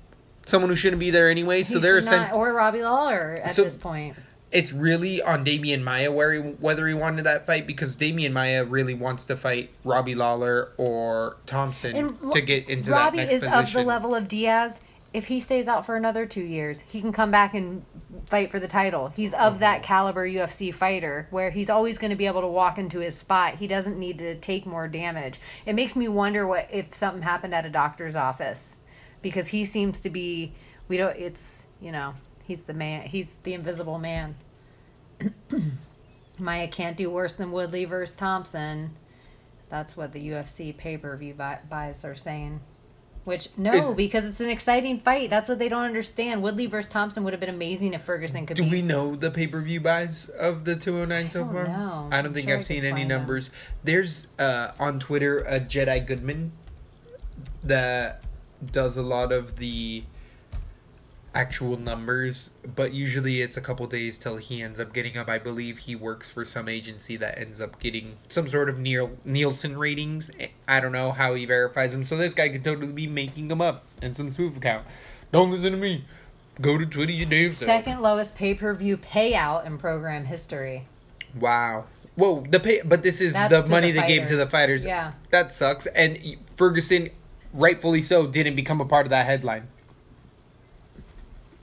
someone 0.50 0.68
who 0.70 0.76
shouldn't 0.76 1.00
be 1.00 1.10
there 1.10 1.30
anyway. 1.30 1.58
He 1.58 1.64
so 1.64 1.78
they're 1.78 2.00
not, 2.02 2.32
or 2.32 2.52
Robbie 2.52 2.82
Lawler 2.82 3.40
at 3.42 3.54
So- 3.54 3.64
this 3.64 3.76
point. 3.76 4.16
it's 4.52 4.72
really 4.72 5.22
on 5.22 5.44
Demian 5.44 5.82
Maia 5.82 6.10
where 6.10 6.32
he, 6.32 6.40
whether 6.40 6.86
he 6.88 6.94
wanted 6.94 7.22
that 7.24 7.46
fight 7.46 7.66
because 7.66 7.94
Demian 7.94 8.32
Maia 8.32 8.64
really 8.64 8.94
wants 8.94 9.24
to 9.26 9.36
fight 9.36 9.70
Robbie 9.84 10.14
Lawler 10.16 10.72
or 10.76 11.36
Thompson 11.46 11.94
And 11.96 12.32
to 12.32 12.40
get 12.40 12.68
into 12.68 12.90
Robbie 12.90 13.18
that 13.18 13.22
next 13.30 13.34
is 13.34 13.42
position. 13.44 13.60
of 13.80 13.84
the 13.84 13.88
level 13.88 14.14
of 14.14 14.26
Diaz. 14.28 14.80
If 15.12 15.26
he 15.26 15.40
stays 15.40 15.66
out 15.66 15.84
for 15.84 15.96
another 15.96 16.24
two 16.24 16.42
years, 16.42 16.82
he 16.82 17.00
can 17.00 17.10
come 17.12 17.32
back 17.32 17.52
and 17.52 17.84
fight 18.26 18.52
for 18.52 18.60
the 18.60 18.68
title. 18.68 19.12
He's 19.16 19.34
of 19.34 19.54
Mm-hmm. 19.54 19.58
that 19.60 19.82
caliber 19.82 20.24
UFC 20.24 20.72
fighter 20.72 21.26
where 21.30 21.50
he's 21.50 21.68
always 21.68 21.98
going 21.98 22.10
to 22.10 22.16
be 22.16 22.26
able 22.26 22.42
to 22.42 22.46
walk 22.46 22.78
into 22.78 23.00
his 23.00 23.16
spot. 23.18 23.56
He 23.56 23.66
doesn't 23.66 23.98
need 23.98 24.18
to 24.20 24.36
take 24.36 24.66
more 24.66 24.86
damage. 24.86 25.40
It 25.66 25.74
makes 25.74 25.96
me 25.96 26.06
wonder 26.06 26.46
what 26.46 26.68
if 26.72 26.94
something 26.94 27.22
happened 27.22 27.54
at 27.56 27.66
a 27.66 27.70
doctor's 27.70 28.14
office 28.14 28.78
because 29.22 29.48
he 29.48 29.64
seems 29.64 30.00
to 30.00 30.10
be 30.10 30.52
we 30.88 30.96
don't 30.96 31.16
it's 31.16 31.66
you 31.80 31.92
know 31.92 32.14
he's 32.44 32.62
the 32.62 32.74
man 32.74 33.02
he's 33.02 33.34
the 33.42 33.54
invisible 33.54 33.98
man. 33.98 34.34
Maia 36.38 36.68
can't 36.68 36.96
do 36.96 37.10
worse 37.10 37.36
than 37.36 37.52
Woodley 37.52 37.84
versus 37.84 38.16
Thompson. 38.16 38.92
That's 39.68 39.96
what 39.96 40.12
the 40.12 40.20
UFC 40.20 40.76
pay 40.76 40.96
per 40.96 41.14
view 41.16 41.34
buys 41.34 42.04
are 42.04 42.14
saying. 42.14 42.60
Which 43.24 43.56
no, 43.58 43.90
Is- 43.90 43.94
because 43.94 44.24
it's 44.24 44.40
an 44.40 44.48
exciting 44.48 44.98
fight. 44.98 45.28
That's 45.28 45.48
what 45.48 45.58
they 45.58 45.68
don't 45.68 45.84
understand. 45.84 46.42
Woodley 46.42 46.64
versus 46.66 46.90
Thompson 46.90 47.22
would 47.24 47.34
have 47.34 47.40
been 47.40 47.50
amazing 47.50 47.92
if 47.92 48.00
Ferguson 48.00 48.46
could 48.46 48.56
Do 48.56 48.62
beat. 48.62 48.72
we 48.72 48.82
know 48.82 49.14
the 49.14 49.30
pay 49.30 49.46
per 49.46 49.60
view 49.60 49.80
buys 49.80 50.30
of 50.30 50.64
the 50.64 50.74
209 50.74 51.28
so 51.30 51.44
far? 51.44 51.68
know. 51.68 52.08
I 52.10 52.22
don't 52.22 52.28
I'm 52.28 52.32
think 52.34 52.48
sure 52.48 52.56
I've 52.56 52.64
seen 52.64 52.84
any 52.84 53.04
numbers. 53.04 53.50
There's 53.84 54.26
uh, 54.40 54.72
on 54.80 54.98
Twitter 55.00 55.40
a 55.40 55.60
Jed 55.60 55.88
I. 55.90 55.98
Goodman 55.98 56.52
that 57.62 58.24
does 58.64 58.96
a 58.96 59.02
lot 59.02 59.32
of 59.32 59.56
the 59.56 60.04
actual 61.32 61.76
numbers, 61.76 62.50
but 62.74 62.92
usually 62.92 63.40
it's 63.40 63.56
a 63.56 63.60
couple 63.60 63.86
days 63.86 64.18
till 64.18 64.38
he 64.38 64.62
ends 64.62 64.80
up 64.80 64.92
getting 64.92 65.16
up. 65.16 65.28
I 65.28 65.38
believe 65.38 65.78
he 65.78 65.94
works 65.94 66.30
for 66.30 66.44
some 66.44 66.68
agency 66.68 67.16
that 67.16 67.38
ends 67.38 67.60
up 67.60 67.78
getting 67.78 68.14
some 68.28 68.48
sort 68.48 68.68
of 68.68 68.78
Neil 68.78 69.12
Nielsen 69.24 69.78
ratings. 69.78 70.30
I 70.66 70.80
don't 70.80 70.92
know 70.92 71.12
how 71.12 71.34
he 71.34 71.44
verifies 71.46 71.92
them, 71.92 72.02
so 72.04 72.16
this 72.16 72.34
guy 72.34 72.48
could 72.48 72.64
totally 72.64 72.92
be 72.92 73.06
making 73.06 73.48
them 73.48 73.60
up 73.60 73.84
in 74.02 74.14
some 74.14 74.28
spoof 74.28 74.56
account. 74.56 74.86
Don't 75.32 75.50
listen 75.50 75.70
to 75.72 75.78
me. 75.78 76.04
Go 76.60 76.76
to 76.76 76.84
Twitter, 76.84 77.12
you 77.12 77.26
damn 77.26 77.52
self. 77.52 77.66
Second 77.66 78.02
lowest 78.02 78.36
pay 78.36 78.54
per 78.54 78.74
view 78.74 78.96
payout 78.96 79.64
in 79.64 79.78
program 79.78 80.24
history. 80.24 80.86
Wow. 81.38 81.84
Whoa, 82.16 82.44
the 82.50 82.58
pay, 82.60 82.80
but 82.84 83.02
this 83.02 83.20
is 83.20 83.32
That's 83.32 83.68
the 83.68 83.70
money 83.70 83.92
the 83.92 84.00
they 84.00 84.08
gave 84.08 84.26
to 84.28 84.36
the 84.36 84.44
fighters. 84.44 84.82
fighters. 84.82 84.84
Yeah. 84.84 85.12
That 85.30 85.52
sucks. 85.52 85.86
And 85.86 86.18
Ferguson, 86.56 87.10
rightfully 87.52 88.02
so, 88.02 88.26
didn't 88.26 88.56
become 88.56 88.80
a 88.80 88.84
part 88.84 89.06
of 89.06 89.10
that 89.10 89.26
headline. 89.26 89.68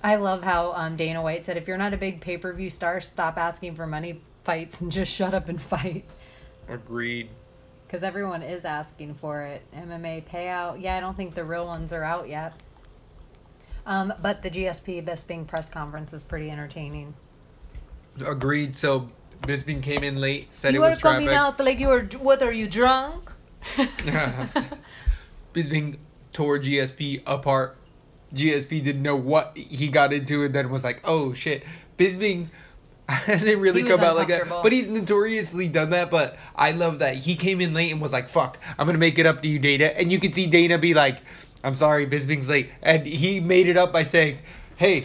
I 0.04 0.16
love 0.16 0.44
how 0.44 0.74
um, 0.74 0.96
Dana 0.96 1.22
White 1.22 1.44
said, 1.44 1.58
if 1.58 1.68
you're 1.68 1.78
not 1.78 1.94
a 1.94 1.98
big 1.98 2.22
pay 2.22 2.38
per 2.38 2.54
view 2.54 2.70
star, 2.70 3.02
stop 3.02 3.38
asking 3.38 3.76
for 3.76 3.88
money 3.88 4.22
fights 4.44 4.80
and 4.80 4.92
just 5.00 5.14
shut 5.14 5.34
up 5.34 5.50
and 5.50 5.62
fight. 5.62 6.06
Agreed. 6.70 7.30
Because 7.86 8.04
everyone 8.04 8.44
is 8.44 8.66
asking 8.66 9.16
for 9.16 9.44
it. 9.44 9.64
MMA 9.76 10.26
payout. 10.26 10.82
Yeah, 10.82 10.98
I 10.98 11.00
don't 11.00 11.16
think 11.16 11.36
the 11.36 11.46
real 11.46 11.66
ones 11.66 11.94
are 11.94 12.04
out 12.04 12.28
yet. 12.28 12.54
Um, 13.86 14.14
but 14.22 14.44
the 14.44 14.50
GSP 14.50 15.06
Bisping 15.06 15.48
press 15.48 15.70
conference 15.70 16.12
is 16.12 16.24
pretty 16.24 16.52
entertaining. 16.52 17.14
Agreed. 18.26 18.76
So 18.76 19.08
Bisping 19.44 19.82
came 19.82 20.04
in 20.04 20.20
late, 20.20 20.54
said 20.54 20.74
you 20.74 20.84
it 20.84 20.88
was 20.88 20.98
are 20.98 21.02
coming 21.02 21.30
out 21.30 21.60
like 21.60 21.80
you 21.80 21.88
were. 21.88 22.04
What 22.20 22.44
are 22.44 22.52
you 22.52 22.68
drunk? 22.68 23.32
Bisping 25.58 26.00
tore 26.34 26.60
GSP 26.60 27.24
apart. 27.26 27.78
GSP 28.34 28.84
didn't 28.84 29.02
know 29.02 29.16
what 29.16 29.58
he 29.58 29.88
got 29.88 30.14
into 30.14 30.44
and 30.44 30.54
then 30.54 30.70
was 30.70 30.84
like, 30.84 31.02
oh 31.04 31.34
shit. 31.34 31.64
Bisping 31.98 32.48
hasn't 33.10 33.58
really 33.60 33.84
come 33.84 34.02
out 34.02 34.16
like 34.16 34.28
that. 34.28 34.48
But 34.50 34.72
he's 34.72 34.88
notoriously 34.88 35.68
done 35.68 35.90
that. 35.92 36.12
But 36.12 36.38
I 36.56 36.72
love 36.72 37.00
that 37.00 37.16
he 37.16 37.36
came 37.36 37.60
in 37.62 37.74
late 37.74 37.92
and 37.92 38.00
was 38.02 38.14
like, 38.14 38.30
fuck, 38.30 38.58
I'm 38.78 38.86
going 38.86 38.96
to 38.96 39.00
make 39.00 39.18
it 39.18 39.26
up 39.26 39.42
to 39.42 39.48
you, 39.48 39.60
Dana. 39.60 39.86
And 39.86 40.12
you 40.12 40.20
could 40.20 40.36
see 40.36 40.46
Dana 40.46 40.78
be 40.78 40.94
like, 40.94 41.22
I'm 41.64 41.74
sorry, 41.74 42.06
Bisping's 42.06 42.50
late. 42.50 42.70
And 42.84 43.08
he 43.08 43.40
made 43.40 43.68
it 43.68 43.78
up 43.78 43.92
by 43.92 44.04
saying, 44.04 44.38
hey, 44.76 45.02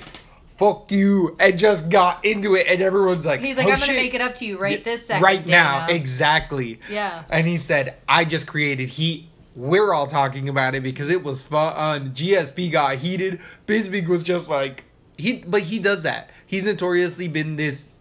fuck 0.57 0.91
you. 0.93 1.37
And 1.41 1.57
just 1.57 1.91
got 1.91 2.25
into 2.25 2.57
it. 2.57 2.67
And 2.69 2.83
everyone's 2.83 3.25
like, 3.25 3.41
He's 3.41 3.57
like, 3.57 3.67
"Oh, 3.69 3.73
I'm 3.73 3.81
gonna 3.81 3.93
make 3.95 4.15
it 4.15 4.21
up 4.21 4.35
to 4.37 4.45
you 4.45 4.59
right 4.59 4.83
this 4.85 5.07
second. 5.07 5.23
Right 5.23 5.47
now, 5.47 5.87
exactly. 5.89 6.81
Yeah. 6.91 7.25
And 7.31 7.47
he 7.47 7.57
said, 7.57 7.97
I 8.09 8.25
just 8.25 8.47
created 8.47 8.91
heat. 8.91 9.29
We're 9.55 9.93
all 9.93 10.07
talking 10.07 10.49
about 10.49 10.75
it 10.75 10.83
because 10.83 11.11
it 11.11 11.23
was 11.23 11.43
fun. 11.43 12.11
GSP 12.11 12.73
got 12.73 12.97
heated. 12.97 13.41
Bisbee 13.67 14.07
was 14.07 14.23
just 14.25 14.49
like 14.49 14.85
he, 15.19 15.45
but 15.47 15.63
he 15.63 15.79
does 15.79 16.03
that. 16.05 16.31
He's 16.47 16.65
notoriously 16.65 17.29
been 17.29 17.57
this 17.57 17.93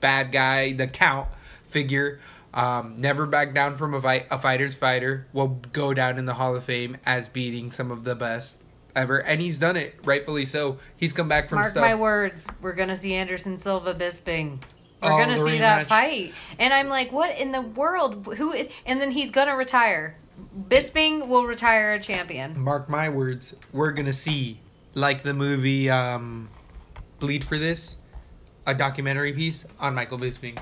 bad 0.00 0.30
guy, 0.32 0.72
the 0.72 0.86
count 0.86 1.28
figure. 1.64 2.20
Um, 2.52 2.96
never 3.00 3.26
back 3.26 3.54
down 3.54 3.76
from 3.76 3.94
a 3.94 4.00
fight. 4.02 4.26
A 4.30 4.38
fighter's 4.38 4.76
fighter 4.76 5.26
will 5.32 5.60
go 5.72 5.94
down 5.94 6.18
in 6.18 6.24
the 6.26 6.34
Hall 6.34 6.54
of 6.56 6.64
Fame 6.64 6.96
as 7.06 7.28
beating 7.28 7.70
some 7.70 7.90
of 7.90 8.04
the 8.04 8.14
best 8.14 8.60
ever, 8.96 9.18
and 9.18 9.40
he's 9.40 9.58
done 9.58 9.76
it 9.76 9.94
rightfully 10.04 10.44
so. 10.44 10.78
He's 10.96 11.12
come 11.12 11.28
back 11.28 11.48
from 11.48 11.58
Mark 11.60 11.70
stuff. 11.70 11.80
my 11.82 11.94
words, 11.94 12.50
we're 12.60 12.74
gonna 12.74 12.96
see 12.96 13.14
Anderson 13.14 13.56
Silva 13.56 13.94
Bisping. 13.94 14.58
We're 15.00 15.12
Oh, 15.12 15.18
gonna 15.18 15.36
see 15.36 15.58
that 15.58 15.86
fight, 15.86 16.34
and 16.58 16.74
I'm 16.74 16.88
like, 16.88 17.10
what 17.12 17.38
in 17.38 17.52
the 17.52 17.62
world? 17.62 18.26
Who 18.36 18.52
is? 18.52 18.68
And 18.84 19.00
then 19.00 19.12
he's 19.12 19.30
gonna 19.30 19.56
retire. 19.56 20.16
Bisping 20.68 21.28
will 21.28 21.44
retire 21.44 21.92
a 21.94 22.00
champion. 22.00 22.58
mark 22.60 22.88
my 22.88 23.08
words, 23.08 23.54
we're 23.72 23.92
gonna 23.92 24.12
see 24.12 24.60
like 24.94 25.22
the 25.22 25.34
movie 25.34 25.88
um, 25.90 26.48
Bleed 27.18 27.44
for 27.44 27.58
This, 27.58 27.96
a 28.66 28.74
documentary 28.74 29.32
piece 29.32 29.66
on 29.78 29.94
Michael 29.94 30.18
Bisping. 30.18 30.58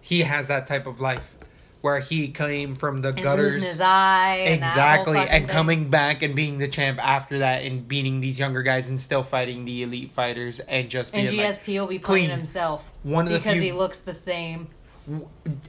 He 0.00 0.22
has 0.22 0.48
that 0.48 0.66
type 0.66 0.86
of 0.86 1.00
life. 1.00 1.36
where 1.82 1.98
he 2.00 2.28
came 2.28 2.74
from 2.74 3.00
the 3.00 3.08
And 3.08 3.22
gutters. 3.22 3.54
losing 3.54 3.62
his 3.66 3.80
eye. 3.80 4.44
And 4.46 4.62
Exactly, 4.62 5.14
fucking 5.16 5.32
and 5.32 5.48
coming 5.48 5.88
back 5.88 6.20
and 6.22 6.34
being 6.36 6.58
the 6.58 6.68
champ 6.68 6.98
after 7.02 7.38
that, 7.38 7.62
and 7.62 7.88
beating 7.88 8.20
these 8.20 8.38
younger 8.38 8.62
guys, 8.62 8.90
and 8.90 9.00
still 9.00 9.22
fighting 9.22 9.64
the 9.64 9.82
elite 9.82 10.12
fighters, 10.12 10.60
and 10.60 10.90
just 10.90 11.12
being 11.14 11.26
And 11.26 11.36
like, 11.38 11.46
GSP 11.46 11.80
will 11.80 11.86
be 11.86 11.98
playing 11.98 12.26
clean. 12.26 12.36
himself 12.36 12.92
One 13.02 13.26
of 13.26 13.32
the 13.32 13.38
because 13.38 13.62
he 13.62 13.72
looks 13.72 13.98
the 14.00 14.12
same. 14.12 14.68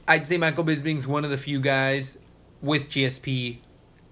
I'd 0.06 0.26
say 0.26 0.36
Michael 0.36 0.64
Bisping's 0.64 1.06
one 1.06 1.24
of 1.24 1.30
the 1.30 1.38
few 1.38 1.60
guys 1.60 2.18
with 2.62 2.88
GSP 2.88 3.58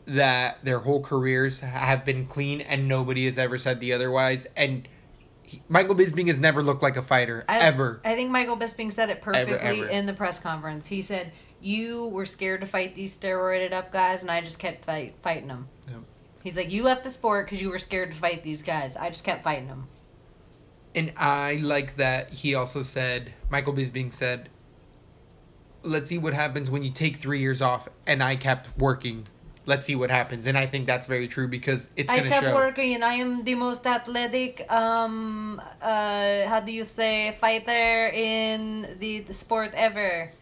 that 0.07 0.65
their 0.65 0.81
whole 0.81 1.03
careers 1.03 1.61
have 1.61 2.05
been 2.05 2.27
clean, 2.27 2.61
and 2.61 2.89
nobody 2.89 3.25
has 3.25 3.39
ever 3.39 3.59
said 3.59 3.81
the 3.81 3.93
otherwise. 3.93 4.47
And 4.57 4.89
he, 5.43 5.63
Michael 5.69 5.95
Bisping 5.95 6.27
has 6.29 6.41
never 6.41 6.63
looked 6.63 6.83
like 6.83 6.97
a 6.97 7.03
fighter 7.03 7.45
I, 7.49 7.59
ever. 7.61 8.01
I 8.05 8.15
think 8.15 8.31
Michael 8.31 8.57
Bisping 8.57 8.93
said 8.93 9.09
it 9.11 9.23
perfectly 9.23 9.81
ever. 9.83 9.89
in 9.89 10.07
the 10.07 10.13
press 10.13 10.39
conference. 10.41 10.89
He 10.89 11.01
said, 11.01 11.33
"You 11.61 12.09
were 12.09 12.27
scared 12.27 12.61
to 12.61 12.67
fight 12.67 12.95
these 12.95 13.17
steroided 13.17 13.73
up 13.73 13.93
guys, 13.93 14.23
and 14.23 14.31
I 14.31 14.41
just 14.41 14.59
kept 14.59 14.85
fight, 14.85 15.15
fighting 15.23 15.49
them." 15.49 15.69
Yep. 15.89 16.01
He's 16.43 16.57
like, 16.57 16.71
"You 16.71 16.83
left 16.83 17.05
the 17.05 17.11
sport 17.11 17.47
because 17.47 17.63
you 17.63 17.71
were 17.71 17.79
scared 17.79 18.11
to 18.11 18.17
fight 18.17 18.43
these 18.43 18.63
guys. 18.63 18.97
I 18.97 19.09
just 19.09 19.25
kept 19.25 19.45
fighting 19.45 19.69
them." 19.69 19.89
And 20.95 21.13
I 21.17 21.61
like 21.63 21.97
that 21.97 22.31
he 22.31 22.55
also 22.55 22.83
said, 22.83 23.33
Michael 23.49 23.73
Bisping 23.73 24.13
said, 24.13 24.49
let's 25.83 26.09
see 26.09 26.19
what 26.19 26.35
happens 26.35 26.71
when 26.71 26.83
you 26.83 26.91
take 26.91 27.17
three 27.17 27.41
years 27.41 27.63
off. 27.63 27.89
And 28.07 28.23
I 28.23 28.37
kept 28.37 28.77
working. 28.79 29.27
Let's 29.67 29.87
see 29.87 29.95
what 29.95 30.11
happens. 30.11 30.47
And 30.47 30.57
I 30.59 30.67
think 30.67 30.87
that's 30.87 31.07
very 31.07 31.29
true 31.29 31.47
because 31.49 31.91
it's 31.97 32.11
I 32.11 32.17
going 32.19 32.25
to 32.25 32.31
kept 32.31 32.47
show. 32.47 32.55
working, 32.55 32.95
and 32.95 33.05
I 33.05 33.15
am 33.15 33.45
the 33.45 33.55
most 33.55 33.87
athletic. 33.87 34.71
Um, 34.73 35.61
uh, 35.81 36.47
how 36.47 36.61
do 36.61 36.73
you 36.73 36.85
say 36.85 37.37
fighter 37.39 38.09
in 38.09 38.97
the, 38.99 39.21
the 39.21 39.35
sport 39.35 39.73
ever? 39.75 40.33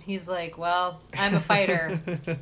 He's 0.00 0.26
like, 0.28 0.56
"Well, 0.58 1.00
I'm 1.18 1.34
a 1.34 1.40
fighter." 1.40 2.00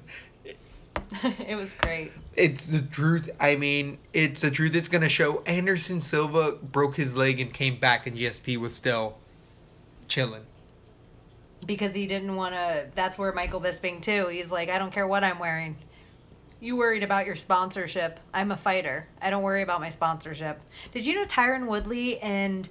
it 1.49 1.57
was 1.57 1.75
great. 1.75 2.13
it's 2.35 2.69
the 2.69 2.87
truth. 2.87 3.29
I 3.41 3.57
mean, 3.57 3.99
it's 4.13 4.41
the 4.43 4.51
truth. 4.51 4.75
It's 4.75 4.89
going 4.89 5.03
to 5.03 5.09
show. 5.09 5.43
Anderson 5.47 6.01
Silva 6.01 6.53
broke 6.63 6.97
his 6.97 7.17
leg 7.17 7.41
and 7.41 7.53
came 7.53 7.79
back, 7.79 8.07
and 8.07 8.17
GSP 8.17 8.57
was 8.57 8.75
still 8.75 9.19
chilling. 10.09 10.43
Because 11.71 11.95
he 11.95 12.09
didn't 12.09 12.35
want 12.35 12.53
to. 12.55 12.89
That's 12.97 13.17
where 13.17 13.33
Michael 13.33 13.61
Bisping 13.61 14.03
too. 14.03 14.27
He's 14.27 14.51
like, 14.51 14.71
I 14.71 14.79
don't 14.79 14.93
care 14.93 15.07
what 15.07 15.23
I'm 15.23 15.39
wearing. 15.39 15.77
You 16.59 16.77
worried 16.77 17.05
about 17.05 17.27
your 17.27 17.37
sponsorship. 17.37 18.19
I'm 18.35 18.51
a 18.51 18.57
fighter. 18.57 19.07
I 19.23 19.31
don't 19.31 19.45
worry 19.45 19.63
about 19.63 19.81
my 19.81 19.89
sponsorship. 19.89 20.61
Did 20.93 21.07
you 21.07 21.15
know 21.15 21.25
Tyron 21.25 21.69
Woodley 21.69 22.19
and 22.19 22.69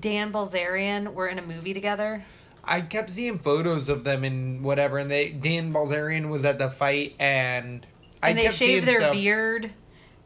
Dan 0.00 0.32
Bilzerian 0.32 1.14
were 1.14 1.28
in 1.28 1.38
a 1.38 1.42
movie 1.42 1.72
together? 1.72 2.24
I 2.64 2.80
kept 2.80 3.10
seeing 3.10 3.38
photos 3.38 3.88
of 3.88 4.02
them 4.02 4.24
and 4.24 4.64
whatever, 4.64 4.98
and 4.98 5.08
they 5.08 5.30
Dan 5.30 5.72
Bilzerian 5.72 6.28
was 6.28 6.44
at 6.44 6.58
the 6.58 6.68
fight, 6.68 7.14
and 7.20 7.86
I 8.20 8.30
And 8.30 8.38
they 8.40 8.42
kept 8.42 8.54
seeing 8.56 8.70
shaved 8.78 8.88
their 8.88 8.98
stuff- 9.02 9.12
beard 9.12 9.70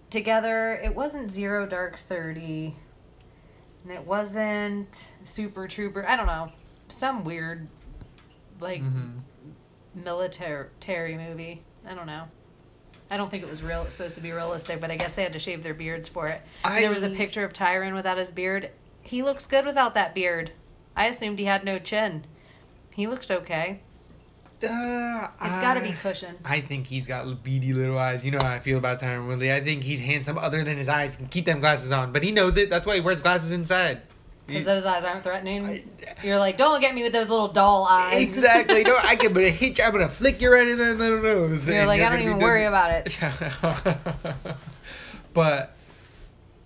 together. 0.09 0.73
It 0.83 0.95
wasn't 0.95 1.31
Zero 1.31 1.67
Dark 1.67 1.97
Thirty, 1.99 2.77
and 3.85 3.93
it 3.93 4.07
wasn't 4.07 5.11
Super 5.25 5.69
Trooper. 5.69 6.07
I 6.09 6.17
don't 6.17 6.27
know, 6.27 6.51
some 6.89 7.25
weird, 7.25 7.69
like 8.61 8.83
Mm-hmm. 8.83 9.19
military 10.05 11.17
movie. 11.17 11.63
I 11.89 11.95
don't 11.95 12.07
know. 12.07 12.25
I 13.11 13.17
don't 13.17 13.31
think 13.31 13.43
it 13.45 13.49
was 13.51 13.63
real. 13.63 13.83
It 13.83 13.87
was 13.87 13.95
supposed 13.95 14.17
to 14.17 14.23
be 14.23 14.33
realistic, 14.33 14.81
but 14.81 14.91
I 14.91 14.97
guess 14.97 15.15
they 15.15 15.23
had 15.23 15.33
to 15.35 15.39
shave 15.39 15.63
their 15.63 15.75
beards 15.75 16.09
for 16.09 16.27
it. 16.27 16.43
I- 16.65 16.81
there 16.81 16.91
was 16.91 17.03
a 17.05 17.11
picture 17.11 17.45
of 17.45 17.53
Tyron 17.53 17.95
without 17.95 18.19
his 18.19 18.31
beard. 18.31 18.71
He 19.03 19.23
looks 19.23 19.47
good 19.47 19.65
without 19.65 19.95
that 19.95 20.15
beard. 20.15 20.51
I 20.97 21.07
assumed 21.07 21.39
he 21.39 21.45
had 21.45 21.65
no 21.65 21.79
chin. 21.79 22.25
He 22.95 23.07
looks 23.07 23.31
okay. 23.31 23.81
Uh, 24.67 25.29
It's 25.43 25.59
got 25.61 25.75
to 25.75 25.81
be 25.83 25.93
cushion. 25.93 26.37
I 26.45 26.61
think 26.63 26.87
he's 26.87 27.07
got 27.07 27.27
beady 27.45 27.75
little 27.75 27.99
eyes. 27.99 28.25
You 28.25 28.33
know 28.33 28.39
how 28.41 28.51
I 28.53 28.59
feel 28.59 28.79
about 28.79 29.01
Tyron 29.01 29.27
Woodley. 29.29 29.53
I 29.53 29.61
think 29.61 29.85
he's 29.85 30.01
handsome 30.01 30.39
other 30.39 30.65
than 30.65 30.79
his 30.79 30.89
eyes. 30.89 31.19
Keep 31.31 31.45
them 31.45 31.61
glasses 31.61 31.93
on, 31.93 32.11
but 32.11 32.23
he 32.25 32.33
knows 32.33 32.57
it. 32.57 32.71
That's 32.71 32.87
why 32.87 32.95
he 32.95 33.01
wears 33.03 33.21
glasses 33.21 33.53
inside. 33.53 34.01
Because 34.47 34.65
those 34.65 34.87
eyes 34.87 35.05
aren't 35.05 35.25
threatening. 35.25 35.91
You're 36.23 36.39
like, 36.39 36.57
don't 36.57 36.73
look 36.73 36.85
at 36.85 36.95
me 36.95 37.03
with 37.03 37.13
those 37.13 37.29
little 37.29 37.49
doll 37.49 37.85
eyes. 37.85 38.23
Exactly. 38.23 38.85
no, 38.85 38.97
I 39.03 39.17
can, 39.21 39.33
but 39.33 39.43
hit 39.51 39.79
you. 39.79 39.85
I'm 39.85 39.93
gonna 39.93 40.09
flick 40.09 40.41
you 40.41 40.53
right 40.53 40.69
in 40.69 40.79
the 40.79 40.95
little 40.95 41.21
nose. 41.21 41.69
You're 41.69 41.87
like, 41.87 42.01
I 42.01 42.09
don't 42.09 42.21
even 42.21 42.39
worry 42.39 42.65
about 42.65 42.93
it. 42.93 43.19
but 45.35 45.77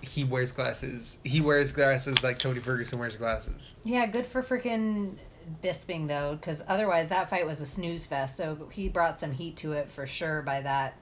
he 0.03 0.25
wears 0.25 0.53
glasses. 0.53 1.21
He 1.25 1.41
wears 1.41 1.73
glasses 1.73 2.23
like 2.23 2.39
Tony 2.39 2.61
Ferguson 2.61 2.99
wears 2.99 3.17
glasses. 3.17 3.81
Yeah, 3.85 4.07
good 4.07 4.27
for 4.27 4.43
freaking 4.43 5.17
Bisping 5.63 6.09
though, 6.09 6.37
because 6.37 6.65
otherwise 6.69 7.09
that 7.09 7.29
fight 7.29 7.47
was 7.47 7.61
a 7.61 7.67
snooze 7.67 8.07
fest. 8.07 8.37
So 8.37 8.69
he 8.73 8.89
brought 8.89 9.19
some 9.19 9.33
heat 9.33 9.57
to 9.59 9.73
it 9.73 9.91
for 9.91 10.07
sure 10.07 10.43
by 10.43 10.61
that 10.63 10.97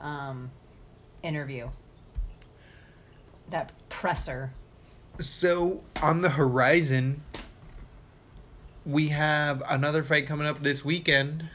um, 0.00 0.50
interview. 1.22 1.68
That 3.50 3.72
presser. 3.88 4.52
So 5.18 5.82
on 6.02 6.22
the 6.22 6.30
horizon, 6.30 7.22
we 8.86 9.08
have 9.08 9.62
another 9.68 10.02
fight 10.02 10.26
coming 10.26 10.46
up 10.46 10.60
this 10.60 10.84
weekend. 10.84 11.48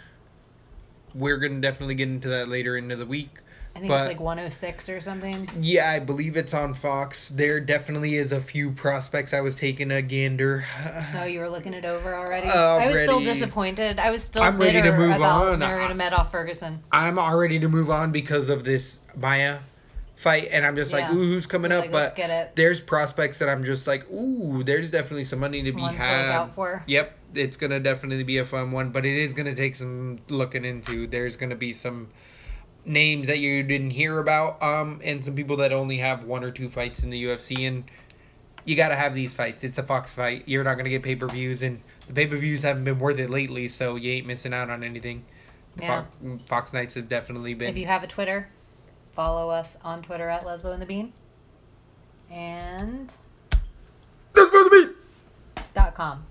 We're 1.16 1.38
gonna 1.38 1.62
definitely 1.62 1.96
get 1.96 2.10
into 2.10 2.28
that 2.30 2.50
later 2.50 2.76
into 2.76 2.96
the 2.96 3.06
week. 3.06 3.30
I 3.76 3.80
think 3.80 3.90
But- 3.90 4.02
it's 4.02 4.08
like 4.10 4.20
106 4.20 4.88
or 4.88 5.02
something. 5.02 5.50
Yeah, 5.60 5.90
I 5.90 5.98
believe 5.98 6.38
it's 6.38 6.54
on 6.54 6.76
Fox. 6.76 7.30
There 7.30 7.60
definitely 7.60 8.16
is 8.16 8.32
a 8.32 8.40
few 8.40 8.70
prospects 8.72 9.34
I 9.34 9.42
was 9.42 9.56
taking 9.56 9.92
a 9.92 10.02
gander. 10.04 10.64
Oh, 11.18 11.24
you 11.24 11.40
were 11.40 11.50
looking 11.50 11.74
it 11.74 11.86
over 11.86 12.14
already. 12.14 12.48
I 12.48 12.88
was 12.88 13.00
still 13.00 13.20
disappointed. 13.22 13.98
I 14.00 14.12
was 14.12 14.24
still 14.24 14.44
I'm 14.44 14.58
ready 14.58 14.82
to 14.82 14.92
move 14.92 15.16
about 15.16 15.54
on. 15.54 15.60
Nurmagomedov 15.62 16.30
Ferguson. 16.32 16.84
I'm 16.92 17.18
all 17.18 17.36
ready 17.38 17.58
to 17.60 17.68
move 17.70 17.90
on 17.90 18.12
because 18.12 18.50
of 18.50 18.64
this 18.64 19.00
Maia 19.16 19.60
fight, 20.24 20.48
and 20.52 20.66
I'm 20.66 20.76
just 20.76 20.92
like, 20.94 21.10
ooh, 21.12 21.14
who's 21.24 21.46
coming 21.46 21.72
You're 21.72 21.80
up? 21.82 21.84
like, 21.86 21.92
but 21.92 21.98
let's 22.04 22.14
get 22.14 22.30
it. 22.30 22.56
there's 22.56 22.82
prospects 22.82 23.40
that 23.40 23.50
I'm 23.50 23.64
just 23.64 23.86
like, 23.86 24.10
ooh, 24.10 24.64
there's 24.64 24.90
definitely 24.90 25.26
some 25.26 25.40
money 25.40 25.62
to 25.62 25.72
be 25.72 25.82
Ones 25.82 25.98
had. 25.98 26.48
for. 26.54 26.84
Yep, 26.88 27.18
it's 27.36 27.58
gonna 27.58 27.80
definitely 27.80 28.24
be 28.24 28.38
a 28.38 28.46
fun 28.46 28.72
one, 28.72 28.90
but 28.90 29.06
it 29.06 29.16
is 29.16 29.34
gonna 29.34 29.54
take 29.56 29.76
some 29.76 30.20
looking 30.30 30.66
into. 30.66 31.06
There's 31.06 31.36
gonna 31.36 31.56
be 31.56 31.74
some 31.74 32.08
names 32.86 33.28
that 33.28 33.40
you 33.40 33.64
didn't 33.64 33.92
hear 33.92 34.20
about, 34.20 34.62
um, 34.64 35.00
and 35.04 35.24
some 35.24 35.36
people 35.36 35.58
that 35.58 35.72
only 35.72 35.98
have 36.00 36.24
one 36.24 36.44
or 36.44 36.52
two 36.52 36.70
fights 36.70 37.04
in 37.04 37.10
the 37.12 37.24
UFC, 37.24 37.66
and 37.68 37.84
you 38.66 38.76
gotta 38.76 38.96
have 38.96 39.14
these 39.14 39.34
fights. 39.34 39.64
It's 39.64 39.78
a 39.78 39.84
Fox 39.84 40.16
fight. 40.16 40.44
You're 40.48 40.64
not 40.64 40.76
gonna 40.78 40.90
get 40.90 41.04
pay 41.04 41.16
per 41.16 41.28
views, 41.28 41.62
and 41.62 41.82
the 42.08 42.14
pay 42.14 42.28
per 42.28 42.38
views 42.38 42.64
haven't 42.64 42.84
been 42.84 43.00
worth 43.00 43.20
it 43.20 43.30
lately, 43.30 43.68
so 43.68 43.96
you 43.96 44.12
ain't 44.12 44.28
missing 44.28 44.54
out 44.54 44.70
on 44.70 44.84
anything. 44.84 45.24
The 45.76 45.84
Yeah. 45.84 46.04
Fox, 46.04 46.42
Fox 46.46 46.74
nights 46.74 46.96
have 46.96 47.08
definitely 47.10 47.54
been. 47.54 47.70
If 47.70 47.78
you 47.78 47.88
have 47.88 48.04
a 48.04 48.08
Twitter, 48.08 48.48
follow 49.16 49.50
us 49.50 49.78
on 49.84 50.02
Twitter 50.02 50.30
at 50.30 50.44
Lesbo 50.44 50.72
and 50.74 50.82
the 50.82 50.86
Bean. 50.86 51.14
And 52.32 53.16
That's 54.34 54.48
supposed 54.48 54.72
to 54.72 54.88
be. 54.88 55.62
dot 55.74 55.94
com. 55.96 56.26